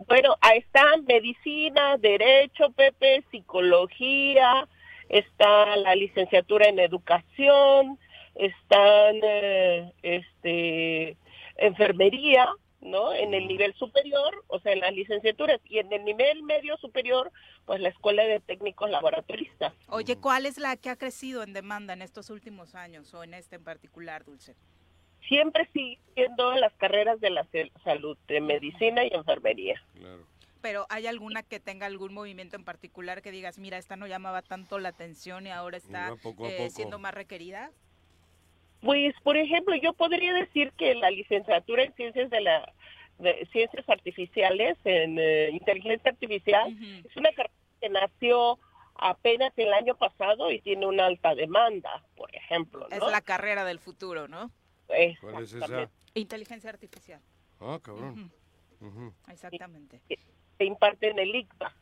Bueno, 0.08 0.36
ahí 0.42 0.60
está 0.60 0.84
medicina, 1.08 1.98
derecho, 1.98 2.72
Pepe, 2.72 3.24
psicología, 3.32 4.68
está 5.10 5.76
la 5.78 5.96
licenciatura 5.96 6.68
en 6.68 6.80
educación, 6.80 8.00
están 8.36 9.20
eh, 9.24 9.94
este 10.02 11.18
enfermería, 11.58 12.50
¿no? 12.82 13.14
En 13.14 13.34
el 13.34 13.48
nivel 13.48 13.74
superior, 13.76 14.44
o 14.48 14.60
sea, 14.60 14.74
en 14.74 14.82
las 14.82 14.94
licenciaturas 14.94 15.62
y 15.66 15.80
en 15.80 15.92
el 15.94 16.04
nivel 16.04 16.44
medio 16.44 16.76
superior, 16.78 17.32
pues 17.66 17.80
la 17.80 17.90
escuela 17.90 18.24
de 18.24 18.40
técnicos 18.40 18.90
laboratoristas. 18.90 19.74
Oye, 19.88 20.18
¿cuál 20.18 20.46
es 20.46 20.58
la 20.58 20.76
que 20.76 20.90
ha 20.90 20.96
crecido 20.98 21.44
en 21.44 21.54
demanda 21.54 21.94
en 21.94 22.02
estos 22.02 22.30
últimos 22.30 22.76
años 22.76 23.14
o 23.14 23.24
en 23.24 23.36
este 23.36 23.56
en 23.56 23.64
particular, 23.64 24.26
Dulce? 24.26 24.56
Siempre 25.28 25.68
sigue 25.74 26.00
siendo 26.16 26.54
las 26.56 26.74
carreras 26.74 27.20
de 27.20 27.30
la 27.30 27.48
salud, 27.84 28.18
de 28.28 28.42
medicina 28.42 29.04
y 29.06 29.14
enfermería. 29.14 29.82
pero 30.62 30.86
¿hay 30.90 31.08
alguna 31.08 31.44
que 31.44 31.60
tenga 31.60 31.86
algún 31.86 32.14
movimiento 32.14 32.56
en 32.56 32.64
particular 32.64 33.22
que 33.22 33.32
digas, 33.32 33.58
mira, 33.58 33.78
esta 33.78 33.98
no 33.98 34.08
llamaba 34.08 34.42
tanto 34.42 34.80
la 34.80 34.90
atención 34.90 35.46
y 35.46 35.50
ahora 35.50 35.78
está 35.78 36.16
poco 36.24 36.48
eh, 36.48 36.70
siendo 36.70 37.00
más 37.00 37.14
requerida? 37.14 37.72
Pues, 38.82 39.14
por 39.24 39.38
ejemplo, 39.38 39.76
yo 39.76 39.94
podría 39.94 40.34
decir 40.34 40.72
que 40.78 40.96
la 40.96 41.10
licenciatura 41.10 41.84
en 41.84 41.94
ciencias 41.96 42.30
de 42.30 42.42
la 42.42 42.74
de 43.20 43.48
ciencias 43.52 43.88
artificiales, 43.88 44.78
en 44.84 45.18
eh, 45.20 45.50
inteligencia 45.52 46.12
artificial, 46.12 46.76
es 47.08 47.16
una 47.16 47.32
carrera 47.32 47.54
que 47.80 47.90
nació 47.90 48.60
apenas 48.96 49.54
el 49.58 49.74
año 49.74 49.96
pasado 49.96 50.52
y 50.52 50.62
tiene 50.62 50.86
una 50.86 51.06
alta 51.06 51.36
demanda, 51.36 52.04
por 52.16 52.34
ejemplo, 52.36 52.88
¿no? 52.90 52.96
Es 52.96 53.12
la 53.12 53.22
carrera 53.22 53.66
del 53.66 53.80
futuro, 53.80 54.28
¿no? 54.28 54.52
¿Cuál 55.22 55.44
es 55.44 55.54
esa? 55.54 55.66
Exactamente. 55.66 55.94
Inteligencia 56.16 56.70
artificial. 56.70 57.22
Ah, 57.60 57.80
cabrón. 57.82 58.32
Exactamente. 59.30 60.02
Se 60.58 60.66
imparte 60.66 61.10
en 61.10 61.20
el 61.20 61.36
ICTA. 61.36 61.74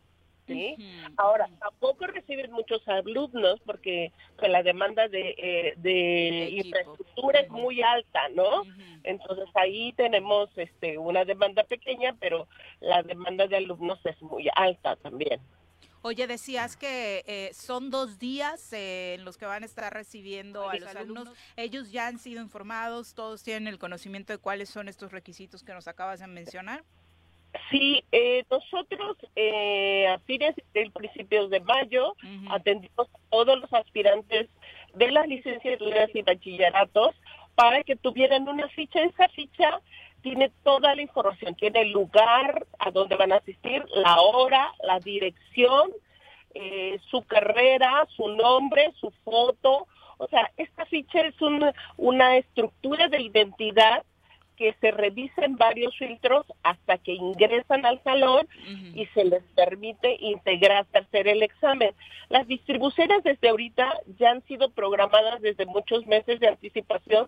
¿sí? 0.48 0.76
Ahora, 1.18 1.50
tampoco 1.60 2.08
reciben 2.08 2.52
muchos 2.52 2.86
alumnos 2.88 3.60
porque 3.66 4.12
pues, 4.38 4.52
la 4.52 4.64
demanda 4.64 5.08
de, 5.08 5.36
eh, 5.38 5.74
de 5.78 6.50
infraestructura 6.52 7.42
es 7.42 7.50
muy 7.50 7.82
alta, 7.82 8.30
¿no? 8.30 8.64
Entonces 9.04 9.50
ahí 9.56 9.94
tenemos 9.94 10.50
este, 10.58 10.98
una 10.98 11.26
demanda 11.26 11.64
pequeña, 11.64 12.16
pero 12.20 12.48
la 12.80 13.02
demanda 13.04 13.48
de 13.48 13.58
alumnos 13.58 14.00
es 14.06 14.22
muy 14.22 14.48
alta 14.56 14.96
también. 14.98 15.40
Oye, 16.04 16.26
decías 16.26 16.78
que 16.78 17.24
eh, 17.28 17.52
son 17.54 17.92
dos 17.92 18.18
días 18.18 18.74
eh, 18.74 19.16
en 19.18 19.26
los 19.26 19.38
que 19.38 19.46
van 19.46 19.64
a 19.64 19.66
estar 19.66 19.94
recibiendo 19.94 20.68
a 20.68 20.76
los 20.76 20.96
alumnos. 20.96 21.30
Ellos 21.56 21.92
ya 21.92 22.08
han 22.08 22.18
sido 22.18 22.42
informados, 22.42 23.14
todos 23.14 23.44
tienen 23.44 23.68
el 23.68 23.78
conocimiento 23.78 24.34
de 24.34 24.40
cuáles 24.40 24.70
son 24.70 24.88
estos 24.88 25.12
requisitos 25.12 25.64
que 25.64 25.74
nos 25.74 25.88
acabas 25.88 26.20
de 26.20 26.28
mencionar. 26.28 26.84
Sí, 27.70 28.04
eh, 28.12 28.44
nosotros 28.50 29.18
eh, 29.36 30.08
a 30.08 30.20
fines 30.20 30.56
del 30.74 30.92
principios 30.92 31.50
de 31.50 31.60
mayo 31.60 32.16
atendimos 32.50 33.08
a 33.14 33.20
todos 33.30 33.60
los 33.60 33.74
aspirantes 33.74 34.50
de 34.96 35.12
las 35.12 35.28
licenciaturas 35.28 36.10
y 36.14 36.22
bachilleratos 36.22 37.16
para 37.56 37.84
que 37.84 37.96
tuvieran 37.96 38.48
una 38.48 38.68
ficha. 38.70 39.04
Esa 39.04 39.28
ficha 39.30 39.82
tiene 40.22 40.52
toda 40.64 40.96
la 40.96 41.02
información, 41.02 41.56
tiene 41.56 41.82
el 41.82 41.92
lugar 41.92 42.66
a 42.80 42.92
donde 42.92 43.16
van 43.16 43.32
a 43.32 43.38
asistir, 43.38 43.84
la 43.96 44.22
hora, 44.22 44.72
la 44.84 45.00
dirección, 45.00 45.92
eh, 46.54 47.00
su 47.10 47.24
carrera, 47.24 48.06
su 48.16 48.28
nombre, 48.30 48.94
su 49.00 49.12
foto. 49.24 49.88
O 50.18 50.28
sea, 50.28 50.52
esta 50.58 50.86
ficha 50.86 51.22
es 51.22 51.42
una, 51.42 51.74
una 51.98 52.38
estructura 52.38 53.08
de 53.08 53.22
identidad 53.22 54.04
que 54.62 54.76
se 54.80 54.92
revisen 54.92 55.56
varios 55.56 55.98
filtros 55.98 56.46
hasta 56.62 57.00
que 57.00 57.14
ingresan 57.14 57.84
al 57.84 58.00
salón 58.04 58.48
y 58.94 59.08
se 59.08 59.26
les 59.26 59.42
permite 59.56 60.18
integrarse 60.20 61.00
a 61.00 61.02
hacer 61.02 61.28
el 61.28 61.42
examen. 61.42 61.96
Las 62.30 62.46
distribuciones 62.46 63.24
desde 63.24 63.50
ahorita 63.50 63.92
ya 64.20 64.30
han 64.30 64.44
sido 64.44 64.70
programadas 64.70 65.42
desde 65.42 65.66
muchos 65.66 66.06
meses 66.06 66.40
de 66.40 66.50
anticipación, 66.50 67.28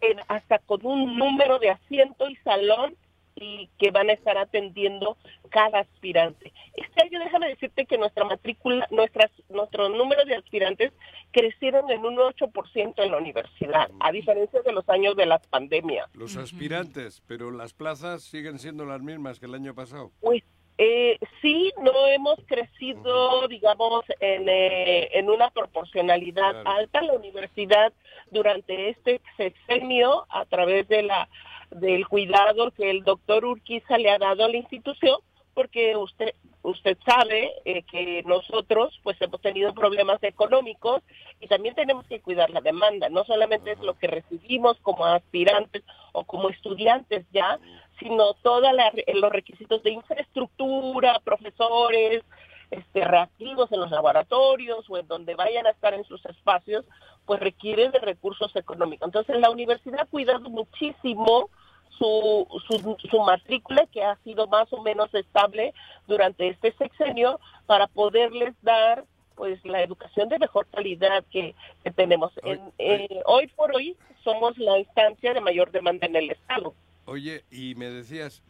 en- 0.00 0.20
hasta 0.28 0.58
con 0.58 0.84
un 0.86 1.16
número 1.18 1.58
de 1.58 1.70
asiento 1.70 2.28
y 2.28 2.36
salón 2.36 2.96
y 3.36 3.68
que 3.78 3.90
van 3.90 4.10
a 4.10 4.12
estar 4.12 4.38
atendiendo 4.38 5.16
cada 5.50 5.80
aspirante. 5.80 6.52
Este 6.74 7.02
año 7.02 7.18
déjame 7.18 7.48
decirte 7.48 7.84
que 7.84 7.98
nuestra 7.98 8.24
matrícula, 8.24 8.86
nuestras, 8.92 9.30
nuestro 9.48 9.88
número 9.88 10.24
de 10.24 10.36
aspirantes 10.36 10.92
crecieron 11.32 11.90
en 11.90 12.04
un 12.04 12.16
8% 12.16 13.02
en 13.02 13.10
la 13.10 13.18
universidad, 13.18 13.90
a 13.98 14.12
diferencia 14.12 14.62
de 14.62 14.72
los 14.72 14.88
años 14.88 15.16
de 15.16 15.26
la 15.26 15.38
pandemia. 15.40 16.08
Los 16.14 16.36
aspirantes, 16.36 17.22
pero 17.26 17.50
las 17.50 17.74
plazas 17.74 18.22
siguen 18.22 18.60
siendo 18.60 18.84
las 18.84 19.02
mismas 19.02 19.40
que 19.40 19.46
el 19.46 19.54
año 19.54 19.74
pasado. 19.74 20.12
Pues 20.20 20.44
eh, 20.78 21.18
sí, 21.40 21.72
no 21.80 22.06
hemos 22.08 22.36
crecido, 22.46 23.46
digamos, 23.48 24.04
en, 24.20 24.48
eh, 24.48 25.08
en 25.12 25.30
una 25.30 25.50
proporcionalidad 25.50 26.50
Claro. 26.62 26.70
alta. 26.70 27.02
La 27.02 27.12
universidad 27.12 27.92
durante 28.30 28.90
este 28.90 29.20
sexenio, 29.36 30.26
a 30.30 30.44
través 30.46 30.88
de 30.88 31.02
la 31.02 31.28
del 31.70 32.06
cuidado 32.06 32.70
que 32.70 32.88
el 32.90 33.02
doctor 33.02 33.44
Urquiza 33.44 33.98
le 33.98 34.10
ha 34.10 34.18
dado 34.18 34.44
a 34.44 34.48
la 34.48 34.56
institución, 34.56 35.18
porque 35.54 35.96
usted 35.96 36.34
usted 36.64 36.96
sabe 37.04 37.52
eh, 37.66 37.82
que 37.82 38.22
nosotros 38.24 38.98
pues 39.02 39.20
hemos 39.20 39.40
tenido 39.40 39.74
problemas 39.74 40.22
económicos 40.22 41.02
y 41.38 41.46
también 41.46 41.74
tenemos 41.74 42.06
que 42.06 42.20
cuidar 42.20 42.50
la 42.50 42.62
demanda. 42.62 43.08
No 43.10 43.24
solamente 43.24 43.72
es 43.72 43.78
lo 43.80 43.94
que 43.94 44.06
recibimos 44.06 44.78
como 44.80 45.04
aspirantes 45.04 45.82
o 46.12 46.24
como 46.24 46.48
estudiantes 46.48 47.26
ya, 47.32 47.58
sino 47.98 48.34
todos 48.42 48.70
los 49.14 49.30
requisitos 49.30 49.82
de 49.82 49.90
infraestructura, 49.90 51.20
profesores, 51.22 52.24
este, 52.70 53.04
reactivos 53.04 53.70
en 53.70 53.80
los 53.80 53.90
laboratorios 53.90 54.88
o 54.88 54.96
en 54.96 55.06
donde 55.06 55.34
vayan 55.34 55.66
a 55.66 55.70
estar 55.70 55.92
en 55.92 56.04
sus 56.04 56.24
espacios, 56.24 56.84
pues 57.26 57.40
requieren 57.40 57.92
de 57.92 57.98
recursos 57.98 58.56
económicos. 58.56 59.06
Entonces 59.06 59.38
la 59.38 59.50
universidad 59.50 60.00
ha 60.00 60.06
cuidado 60.06 60.48
muchísimo 60.48 61.50
su, 61.98 62.46
su, 62.66 62.96
su 63.10 63.20
matrícula, 63.20 63.86
que 63.92 64.02
ha 64.02 64.16
sido 64.24 64.46
más 64.46 64.72
o 64.72 64.82
menos 64.82 65.12
estable 65.14 65.72
durante 66.06 66.48
este 66.48 66.72
sexenio, 66.72 67.40
para 67.66 67.86
poderles 67.86 68.54
dar 68.62 69.04
pues 69.36 69.64
la 69.64 69.82
educación 69.82 70.28
de 70.28 70.38
mejor 70.38 70.66
calidad 70.68 71.24
que, 71.30 71.54
que 71.82 71.90
tenemos. 71.90 72.32
En- 72.44 72.60
eh, 72.78 73.20
hoy 73.26 73.48
por 73.48 73.74
hoy 73.74 73.96
somos 74.22 74.56
la 74.58 74.78
instancia 74.78 75.34
de 75.34 75.40
mayor 75.40 75.70
demanda 75.70 76.06
en 76.06 76.16
el 76.16 76.30
Estado. 76.30 76.72
Oye, 77.06 77.44
y 77.50 77.74
me 77.74 77.90
decías 77.90 78.42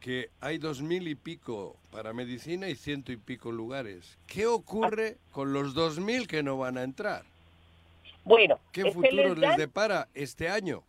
que 0.00 0.30
hay 0.40 0.58
dos 0.58 0.82
mil 0.82 1.08
y 1.08 1.14
pico 1.14 1.76
para 1.90 2.12
medicina 2.12 2.68
y 2.68 2.74
ciento 2.76 3.10
y 3.12 3.16
pico 3.16 3.50
lugares. 3.50 4.18
¿Qué 4.26 4.46
ocurre 4.46 5.16
con 5.32 5.52
los 5.52 5.74
dos 5.74 5.98
mil 5.98 6.26
que 6.28 6.42
no 6.42 6.58
van 6.58 6.78
a 6.78 6.82
entrar? 6.82 7.24
Bueno, 8.24 8.58
¿Qué 8.72 8.90
futuro 8.92 9.34
les 9.34 9.56
depara 9.56 10.08
este 10.14 10.48
año? 10.48 10.82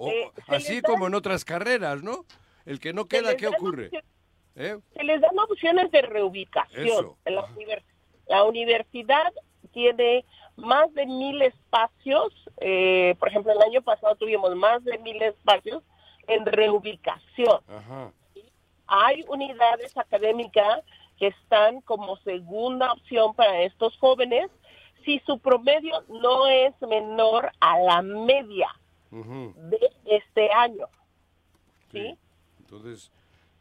O, 0.00 0.08
Eh, 0.08 0.30
así 0.48 0.80
como 0.82 1.06
en 1.06 1.14
otras 1.14 1.44
carreras, 1.44 2.02
¿no? 2.02 2.24
El 2.64 2.80
que 2.80 2.92
no 2.92 3.06
queda, 3.06 3.36
¿qué 3.36 3.48
ocurre? 3.48 3.90
¿Eh? 4.56 4.78
Se 4.94 5.04
les 5.04 5.20
dan 5.20 5.38
opciones 5.38 5.90
de 5.90 6.02
reubicación. 6.02 7.14
La, 7.24 7.46
univers- 7.48 7.84
la 8.28 8.44
universidad 8.44 9.32
tiene 9.72 10.24
más 10.56 10.92
de 10.94 11.06
mil 11.06 11.40
espacios. 11.42 12.32
eh, 12.62 13.14
por 13.18 13.28
ejemplo, 13.28 13.52
el 13.52 13.62
año 13.62 13.82
pasado 13.82 14.14
tuvimos 14.16 14.54
más 14.56 14.82
de 14.84 14.98
mil 14.98 15.20
espacios 15.22 15.82
en 16.26 16.44
reubicación. 16.46 17.60
Ajá. 17.68 18.12
Hay 18.86 19.24
unidades 19.28 19.96
académicas 19.96 20.80
que 21.18 21.28
están 21.28 21.80
como 21.82 22.16
segunda 22.18 22.92
opción 22.92 23.34
para 23.34 23.62
estos 23.62 23.96
jóvenes 23.98 24.50
si 25.04 25.18
su 25.20 25.38
promedio 25.38 26.04
no 26.08 26.46
es 26.48 26.74
menor 26.82 27.52
a 27.60 27.78
la 27.78 28.02
media 28.02 28.68
Ujú. 29.10 29.52
de 29.56 29.78
este 30.06 30.50
año. 30.52 30.86
¿sí? 31.92 32.16
Entonces 32.60 33.10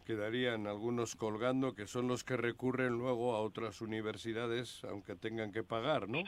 quedarían 0.06 0.68
algunos 0.68 1.16
colgando 1.16 1.74
que 1.76 1.88
son 1.88 2.08
los 2.08 2.24
que 2.24 2.38
recurren 2.38 2.94
luego 2.98 3.36
a 3.36 3.40
otras 3.42 3.82
universidades, 3.82 4.84
aunque 4.84 5.16
tengan 5.16 5.52
que 5.52 5.64
pagar, 5.64 6.08
¿no? 6.10 6.20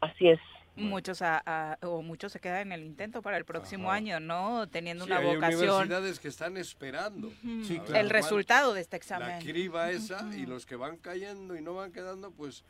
Así 0.00 0.28
es. 0.28 0.40
Muchos 0.76 1.22
a- 1.22 1.42
a- 1.44 1.78
o 1.86 2.02
muchos 2.02 2.30
se 2.30 2.38
quedan 2.38 2.68
en 2.68 2.72
el 2.72 2.84
intento 2.84 3.20
para 3.20 3.36
el 3.36 3.44
próximo 3.44 3.88
Ajá. 3.88 3.96
año, 3.96 4.20
¿no? 4.20 4.68
Teniendo 4.68 5.04
Sí, 5.06 5.10
una 5.10 5.20
hay 5.20 5.34
vocación. 5.34 5.62
universidades 5.62 6.20
que 6.20 6.28
están 6.28 6.56
esperando. 6.56 7.28
A 7.28 7.82
ver 7.82 7.96
el 7.96 8.10
resultado 8.10 8.74
de 8.74 8.82
este 8.82 8.94
La 8.94 8.98
examen. 8.98 9.40
criba 9.42 9.90
esa 9.90 10.30
y 10.36 10.46
los 10.46 10.66
que 10.66 10.76
van 10.76 10.98
cayendo 10.98 11.56
y 11.56 11.62
no 11.62 11.74
van 11.74 11.90
quedando, 11.92 12.30
pues, 12.30 12.62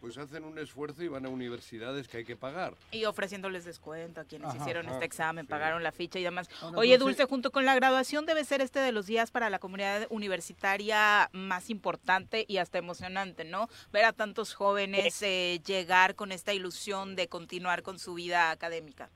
pues 0.00 0.16
hacen 0.18 0.44
un 0.44 0.58
esfuerzo 0.58 1.02
y 1.02 1.08
van 1.08 1.26
a 1.26 1.28
universidades 1.28 2.08
que 2.08 2.18
hay 2.18 2.24
que 2.24 2.36
pagar. 2.36 2.74
Y 2.92 3.04
ofreciéndoles 3.04 3.64
descuento 3.64 4.20
a 4.20 4.24
quienes 4.24 4.48
Ajá, 4.48 4.58
hicieron 4.58 4.86
ajá, 4.86 4.94
este 4.94 5.06
examen, 5.06 5.44
sí. 5.46 5.50
pagaron 5.50 5.82
la 5.82 5.92
ficha 5.92 6.18
y 6.18 6.22
demás. 6.22 6.48
Ahora, 6.62 6.78
Oye, 6.78 6.94
entonces- 6.94 7.16
Dulce, 7.18 7.28
junto 7.28 7.50
con 7.50 7.64
la 7.64 7.74
graduación 7.74 8.26
debe 8.26 8.44
ser 8.44 8.60
este 8.60 8.78
de 8.80 8.92
los 8.92 9.06
días 9.06 9.30
para 9.30 9.50
la 9.50 9.58
comunidad 9.58 10.06
universitaria 10.10 11.28
más 11.32 11.70
importante 11.70 12.44
y 12.48 12.58
hasta 12.58 12.78
emocionante, 12.78 13.44
¿no? 13.44 13.68
Ver 13.92 14.04
a 14.04 14.12
tantos 14.12 14.54
jóvenes 14.54 15.20
eh, 15.22 15.60
llegar 15.64 16.14
con 16.14 16.32
esta 16.32 16.52
ilusión 16.52 17.16
de 17.16 17.28
continuar 17.28 17.82
con 17.82 17.98
su 17.98 18.14
vida 18.14 18.50
académica. 18.50 19.10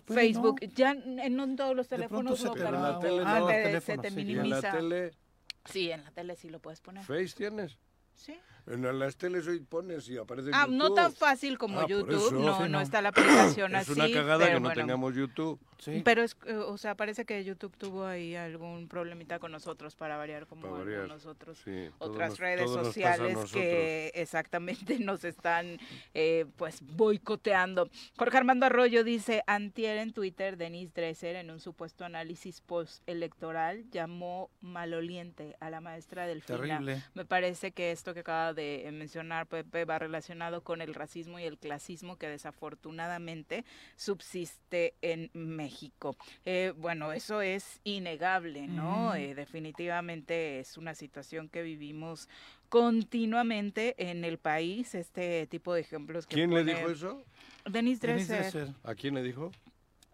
Puede, 0.00 0.20
Facebook. 0.20 0.60
Ya 0.74 0.92
en 0.92 1.36
no 1.36 1.44
en 1.44 1.56
todos 1.56 1.74
los 1.76 1.88
teléfonos 1.88 2.38
se 2.38 2.44
no, 2.46 2.52
te 2.52 2.60
pero 2.60 2.72
va- 2.72 2.76
En 2.76 2.82
la 2.94 2.98
tele 3.00 3.22
ah, 3.26 3.38
no. 3.40 3.46
te- 3.46 3.52
teléfono, 3.64 4.02
se 4.02 4.08
te 4.08 4.14
sí. 4.14 4.20
¿Y 4.22 4.38
en 4.38 4.50
la 4.50 4.60
tele? 4.72 5.10
Sí, 5.64 5.90
en 5.90 6.04
la 6.04 6.10
tele 6.10 6.36
sí 6.36 6.48
lo 6.50 6.58
puedes 6.60 6.80
poner. 6.80 7.04
¿Face 7.04 7.32
tienes? 7.36 7.78
Sí. 8.14 8.38
En 8.70 8.98
las 8.98 9.16
teles 9.16 9.46
hoy 9.48 9.60
pones 9.60 10.08
y 10.08 10.16
aparece 10.16 10.50
Ah, 10.52 10.66
no 10.68 10.84
YouTube. 10.84 10.94
tan 10.96 11.12
fácil 11.12 11.58
como 11.58 11.80
Ah, 11.80 11.86
YouTube, 11.88 12.32
no, 12.32 12.56
Sí, 12.56 12.62
no 12.62 12.68
no. 12.68 12.80
está 12.80 13.02
la 13.02 13.08
aplicación 13.10 13.74
Es 13.76 13.88
así. 13.88 13.92
una 13.92 14.10
cagada 14.12 14.38
pero 14.38 14.48
que 14.56 14.60
no 14.60 14.68
bueno. 14.68 14.80
tengamos 14.80 15.14
YouTube. 15.14 15.58
Pero 16.04 16.22
es, 16.22 16.36
eh, 16.44 16.54
o 16.56 16.76
sea, 16.76 16.94
parece 16.94 17.24
que 17.24 17.42
YouTube 17.42 17.74
tuvo 17.78 18.04
ahí 18.04 18.36
algún 18.36 18.86
problemita 18.86 19.38
con 19.38 19.50
nosotros 19.50 19.96
para 19.96 20.18
variar 20.18 20.46
como 20.46 20.60
Para 20.62 20.74
variar, 20.74 21.00
algunos 21.00 21.24
otros 21.24 21.56
sí, 21.64 21.88
todo 21.98 22.10
otras 22.10 22.30
nos- 22.30 22.38
redes 22.38 22.70
sociales 22.70 23.32
nosotros. 23.32 23.52
que 23.52 24.12
exactamente 24.14 24.98
nos 25.00 25.24
están 25.24 25.78
eh, 26.12 26.44
pues 26.56 26.80
boicoteando. 26.82 27.88
Jorge 28.18 28.36
Armando 28.36 28.66
Arroyo 28.66 29.04
dice, 29.04 29.42
antier 29.46 29.96
en 29.96 30.12
Twitter, 30.12 30.58
Denise 30.58 30.92
Dresser 30.94 31.36
en 31.36 31.50
un 31.50 31.60
supuesto 31.60 32.04
análisis 32.04 32.60
post-electoral 32.60 33.84
llamó 33.90 34.50
maloliente 34.60 35.56
a 35.60 35.70
la 35.70 35.80
maestra 35.80 36.26
Delfina. 36.26 36.58
Terrible. 36.58 37.02
Me 37.14 37.24
parece 37.24 37.72
que 37.72 37.90
esto 37.90 38.12
que 38.12 38.20
acaba 38.20 38.52
de 38.52 38.59
eh, 38.60 38.90
mencionar 38.92 39.46
Pepe 39.46 39.84
va 39.84 39.98
relacionado 39.98 40.62
con 40.62 40.80
el 40.80 40.94
racismo 40.94 41.38
y 41.38 41.44
el 41.44 41.58
clasismo 41.58 42.16
que 42.16 42.28
desafortunadamente 42.28 43.64
subsiste 43.96 44.94
en 45.02 45.30
México. 45.34 46.16
Eh, 46.44 46.72
bueno, 46.76 47.12
eso 47.12 47.40
es 47.42 47.80
innegable, 47.84 48.66
¿no? 48.66 49.10
Mm. 49.10 49.16
Eh, 49.16 49.34
definitivamente 49.34 50.60
es 50.60 50.76
una 50.76 50.94
situación 50.94 51.48
que 51.48 51.62
vivimos 51.62 52.28
continuamente 52.68 53.94
en 53.98 54.24
el 54.24 54.38
país, 54.38 54.94
este 54.94 55.46
tipo 55.48 55.74
de 55.74 55.80
ejemplos 55.80 56.26
que 56.26 56.36
¿Quién 56.36 56.54
le 56.54 56.64
dijo 56.64 56.88
eso? 56.88 57.24
Denise 57.64 58.06
Denise 58.06 58.36
Dresser 58.36 58.52
Dresser. 58.52 58.74
¿A 58.84 58.94
quién 58.94 59.14
le 59.14 59.22
dijo? 59.22 59.50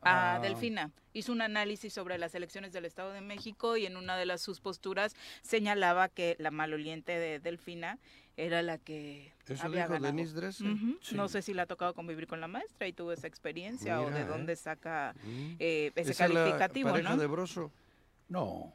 a 0.06 0.36
Ah. 0.36 0.38
Delfina. 0.40 0.90
Hizo 1.12 1.32
un 1.32 1.40
análisis 1.40 1.92
sobre 1.92 2.18
las 2.18 2.34
elecciones 2.34 2.72
del 2.72 2.84
Estado 2.84 3.12
de 3.12 3.20
México 3.22 3.76
y 3.76 3.86
en 3.86 3.96
una 3.96 4.16
de 4.16 4.26
las 4.26 4.42
sus 4.42 4.60
posturas 4.60 5.16
señalaba 5.42 6.08
que 6.08 6.36
la 6.38 6.50
maloliente 6.50 7.18
de 7.18 7.40
Delfina 7.40 7.98
era 8.36 8.62
la 8.62 8.78
que 8.78 9.32
¿Eso 9.46 9.66
había 9.66 9.82
dijo 9.84 9.94
ganado. 9.94 10.14
Denise 10.14 10.34
Dresser? 10.34 10.66
Sí. 11.00 11.14
No 11.16 11.28
sé 11.28 11.42
si 11.42 11.54
le 11.54 11.62
ha 11.62 11.66
tocado 11.66 11.94
convivir 11.94 12.26
con 12.26 12.40
la 12.40 12.48
maestra 12.48 12.86
y 12.86 12.92
tuvo 12.92 13.12
esa 13.12 13.26
experiencia 13.26 14.00
o 14.00 14.10
de 14.10 14.20
¿eh? 14.22 14.24
dónde 14.24 14.56
saca 14.56 15.14
Mm. 15.24 15.54
eh, 15.58 15.92
ese 15.94 16.10
¿Esa 16.12 16.24
es 16.26 16.30
la 16.34 16.40
calificativo, 16.40 16.90
pareja 16.90 17.10
¿no? 17.10 17.16
de 17.16 17.26
Broso? 17.26 17.72
No. 18.28 18.74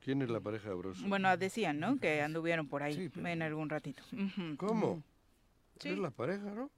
¿Quién 0.00 0.20
es 0.22 0.28
la 0.30 0.40
pareja 0.40 0.68
de 0.70 0.74
Broso? 0.74 1.06
Bueno, 1.06 1.34
decían, 1.36 1.78
¿no? 1.78 1.98
Que 1.98 2.22
anduvieron 2.22 2.68
por 2.68 2.82
ahí 2.82 3.10
en 3.14 3.42
algún 3.42 3.68
ratito. 3.70 4.02
¿Cómo? 4.56 5.02
Sí. 5.78 5.90
Es 5.90 5.98
la 5.98 6.10
pareja, 6.10 6.50
¿no? 6.50 6.70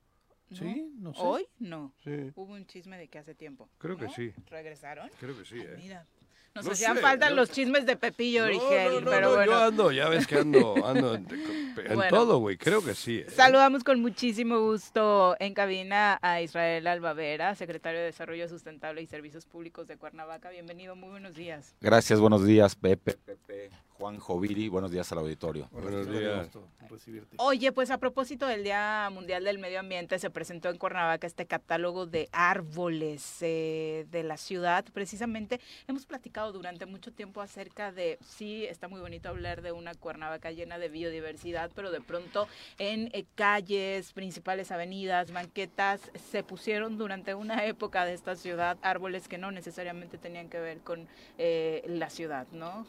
Sí, 0.52 0.92
no 0.98 1.14
sé. 1.14 1.20
¿Hoy? 1.22 1.46
No. 1.58 1.92
Sí. 2.04 2.30
Hubo 2.36 2.52
un 2.52 2.66
chisme 2.66 2.96
de 2.98 3.08
que 3.08 3.18
hace 3.18 3.34
tiempo. 3.34 3.68
Creo 3.78 3.96
que 3.96 4.08
sí. 4.10 4.32
¿Regresaron? 4.50 5.10
Creo 5.18 5.36
que 5.36 5.44
sí, 5.44 5.58
¿eh? 5.58 5.74
Mira. 5.78 6.06
Nos 6.54 6.66
No 6.66 6.70
hacían 6.72 6.94
sé, 6.94 7.00
falta 7.02 7.30
los 7.30 7.50
chismes 7.50 7.84
de 7.84 7.96
Pepillo 7.96 8.42
No, 8.42 8.46
Origel, 8.46 8.92
no, 8.94 9.00
no, 9.00 9.10
pero 9.10 9.28
no, 9.28 9.34
bueno. 9.34 9.52
Yo 9.52 9.58
ando, 9.64 9.90
ya 9.90 10.08
ves 10.08 10.24
que 10.24 10.36
ando, 10.36 10.86
ando 10.86 11.16
en, 11.16 11.26
en 11.84 11.94
Bueno. 11.96 12.08
todo, 12.16 12.38
güey. 12.38 12.56
Creo 12.56 12.80
que 12.84 12.94
sí. 12.94 13.18
¿eh? 13.18 13.26
Saludamos 13.28 13.82
con 13.82 14.00
muchísimo 14.00 14.60
gusto 14.60 15.34
en 15.40 15.52
cabina 15.52 16.16
a 16.22 16.42
Israel 16.42 16.86
Albavera, 16.86 17.56
secretario 17.56 17.98
de 17.98 18.06
Desarrollo 18.06 18.48
Sustentable 18.48 19.02
y 19.02 19.06
Servicios 19.06 19.46
Públicos 19.46 19.88
de 19.88 19.96
Cuernavaca. 19.96 20.50
Bienvenido, 20.50 20.94
muy 20.94 21.08
buenos 21.10 21.34
días. 21.34 21.74
Gracias, 21.80 22.20
buenos 22.20 22.46
días, 22.46 22.76
Pepe, 22.76 23.14
Pepe, 23.14 23.70
Juan 23.94 24.20
Joviri, 24.20 24.68
buenos 24.68 24.92
días 24.92 25.10
al 25.10 25.18
auditorio. 25.18 25.68
Buenos 25.72 26.08
días. 26.08 26.50
recibirte. 26.88 27.34
Oye, 27.38 27.72
pues 27.72 27.90
a 27.90 27.98
propósito 27.98 28.46
del 28.46 28.62
Día 28.62 29.08
Mundial 29.12 29.42
del 29.42 29.58
Medio 29.58 29.80
Ambiente, 29.80 30.20
se 30.20 30.30
presentó 30.30 30.68
en 30.68 30.78
Cuernavaca 30.78 31.26
este 31.26 31.46
catálogo 31.46 32.06
de 32.06 32.28
árboles 32.30 33.38
eh, 33.40 34.06
de 34.12 34.22
la 34.22 34.36
ciudad. 34.36 34.84
Precisamente 34.92 35.60
hemos 35.88 36.06
platicado 36.06 36.43
durante 36.52 36.86
mucho 36.86 37.12
tiempo 37.12 37.40
acerca 37.40 37.92
de, 37.92 38.18
sí, 38.24 38.64
está 38.64 38.88
muy 38.88 39.00
bonito 39.00 39.28
hablar 39.28 39.62
de 39.62 39.72
una 39.72 39.94
Cuernavaca 39.94 40.50
llena 40.50 40.78
de 40.78 40.88
biodiversidad, 40.88 41.70
pero 41.74 41.90
de 41.90 42.00
pronto 42.00 42.48
en 42.78 43.10
eh, 43.12 43.24
calles, 43.34 44.12
principales 44.12 44.70
avenidas, 44.72 45.32
banquetas, 45.32 46.10
se 46.30 46.42
pusieron 46.42 46.98
durante 46.98 47.34
una 47.34 47.64
época 47.66 48.04
de 48.04 48.14
esta 48.14 48.36
ciudad 48.36 48.78
árboles 48.82 49.28
que 49.28 49.38
no 49.38 49.50
necesariamente 49.50 50.18
tenían 50.18 50.48
que 50.48 50.60
ver 50.60 50.80
con 50.80 51.08
eh, 51.38 51.82
la 51.86 52.10
ciudad, 52.10 52.46
¿no? 52.52 52.86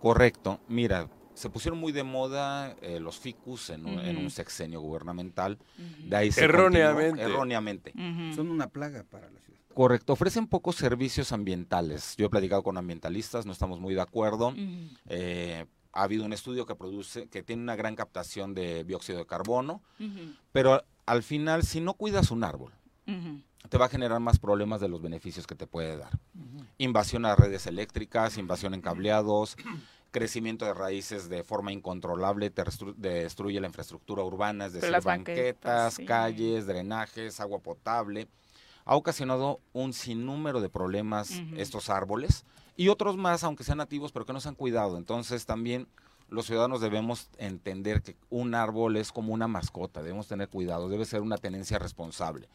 Correcto, 0.00 0.60
mira, 0.68 1.08
se 1.34 1.50
pusieron 1.50 1.78
muy 1.78 1.92
de 1.92 2.02
moda 2.04 2.74
eh, 2.82 3.00
los 3.00 3.18
ficus 3.18 3.70
en 3.70 3.86
un, 3.86 3.98
en 4.00 4.16
Ujú. 4.16 4.24
un 4.24 4.30
sexenio 4.30 4.80
gubernamental. 4.80 5.58
De 6.04 6.16
ahí 6.16 6.32
se 6.32 6.44
Erróneamente. 6.44 7.10
continuó- 7.22 7.30
erróneamente. 7.34 7.92
Son 8.34 8.50
una 8.50 8.68
plaga 8.68 9.04
para 9.04 9.30
la 9.30 9.40
ciudad. 9.40 9.58
Correcto, 9.78 10.14
ofrecen 10.14 10.48
pocos 10.48 10.74
servicios 10.74 11.30
ambientales. 11.30 12.16
Yo 12.16 12.26
he 12.26 12.28
platicado 12.28 12.64
con 12.64 12.76
ambientalistas, 12.76 13.46
no 13.46 13.52
estamos 13.52 13.78
muy 13.78 13.94
de 13.94 14.00
acuerdo. 14.00 14.52
Eh, 15.06 15.66
ha 15.92 16.02
habido 16.02 16.24
un 16.24 16.32
estudio 16.32 16.66
que 16.66 16.74
produce, 16.74 17.28
que 17.28 17.44
tiene 17.44 17.62
una 17.62 17.76
gran 17.76 17.94
captación 17.94 18.54
de 18.54 18.82
dióxido 18.82 19.20
de 19.20 19.26
carbono, 19.26 19.80
pero 20.50 20.82
al 21.06 21.22
final, 21.22 21.62
si 21.62 21.80
no 21.80 21.94
cuidas 21.94 22.32
un 22.32 22.42
árbol, 22.42 22.72
te 23.68 23.78
va 23.78 23.84
a 23.84 23.88
generar 23.88 24.18
más 24.18 24.40
problemas 24.40 24.80
de 24.80 24.88
los 24.88 25.00
beneficios 25.00 25.46
que 25.46 25.54
te 25.54 25.68
puede 25.68 25.96
dar. 25.96 26.10
Invasión 26.78 27.24
a 27.24 27.36
redes 27.36 27.68
eléctricas, 27.68 28.36
invasión 28.36 28.74
en 28.74 28.80
cableados, 28.80 29.56
crecimiento 30.10 30.64
de 30.64 30.74
raíces 30.74 31.28
de 31.28 31.44
forma 31.44 31.70
incontrolable, 31.70 32.50
te 32.50 32.64
destruye 32.96 33.60
la 33.60 33.68
infraestructura 33.68 34.24
urbana, 34.24 34.66
es 34.66 34.72
decir, 34.72 34.90
Las 34.90 35.04
banquetas, 35.04 35.44
banquetas, 35.44 35.94
sí. 35.94 36.04
calles, 36.04 36.66
drenajes, 36.66 37.38
agua 37.38 37.60
potable. 37.60 38.26
Ha 38.90 38.96
ocasionado 38.96 39.60
un 39.74 39.92
sinnúmero 39.92 40.60
de 40.62 40.70
problemas 40.70 41.30
estos 41.56 41.90
árboles 41.90 42.44
y 42.74 42.88
otros 42.88 43.16
más, 43.18 43.44
aunque 43.44 43.62
sean 43.62 43.78
nativos, 43.78 44.12
pero 44.12 44.24
que 44.24 44.32
no 44.32 44.40
se 44.40 44.48
han 44.48 44.54
cuidado. 44.54 44.96
Entonces 44.96 45.44
también 45.44 45.86
los 46.30 46.46
ciudadanos 46.46 46.80
debemos 46.80 47.28
entender 47.36 48.00
que 48.02 48.16
un 48.30 48.54
árbol 48.54 48.96
es 48.96 49.12
como 49.12 49.34
una 49.34 49.46
mascota, 49.46 50.02
debemos 50.02 50.26
tener 50.26 50.48
cuidado, 50.48 50.88
debe 50.88 51.04
ser 51.04 51.20
una 51.20 51.36
tenencia 51.36 51.78
responsable. 51.78 52.48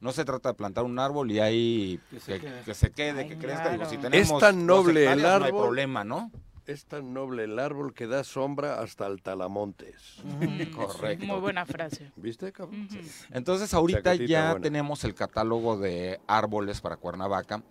No 0.00 0.12
se 0.12 0.24
trata 0.24 0.48
de 0.50 0.54
plantar 0.54 0.84
un 0.84 0.98
árbol 0.98 1.30
y 1.30 1.40
ahí 1.40 2.00
que, 2.10 2.18
se 2.20 2.40
quede. 2.40 2.62
que 2.62 2.74
se 2.74 2.90
quede, 2.90 3.20
Ay, 3.22 3.28
que 3.28 3.36
crezca. 3.38 3.70
Digo, 3.70 3.84
si 3.86 3.96
Es 3.96 4.00
tenemos 4.00 4.40
tan 4.40 4.66
dos 4.66 4.84
noble 4.86 5.02
el 5.04 5.18
hectáreas, 5.20 5.38
No 5.40 5.44
hay 5.44 5.50
árbol. 5.50 5.62
problema, 5.66 6.02
¿no? 6.04 6.30
Es 6.66 6.86
tan 6.86 7.12
noble 7.12 7.44
el 7.44 7.58
árbol 7.58 7.92
que 7.92 8.06
da 8.06 8.24
sombra 8.24 8.80
hasta 8.80 9.06
el 9.06 9.20
talamontes. 9.22 10.22
Mm, 10.24 10.72
Correcto. 10.74 11.26
Muy 11.26 11.40
buena 11.40 11.66
frase. 11.66 12.10
¿Viste, 12.16 12.52
cabrón? 12.52 12.88
Entonces 13.30 13.74
ahorita 13.74 14.02
Chaquetita 14.02 14.30
ya 14.30 14.50
buena. 14.52 14.62
tenemos 14.62 15.04
el 15.04 15.14
catálogo 15.14 15.76
de 15.76 16.20
árboles 16.26 16.80
para 16.80 16.96
Cuernavaca. 16.96 17.62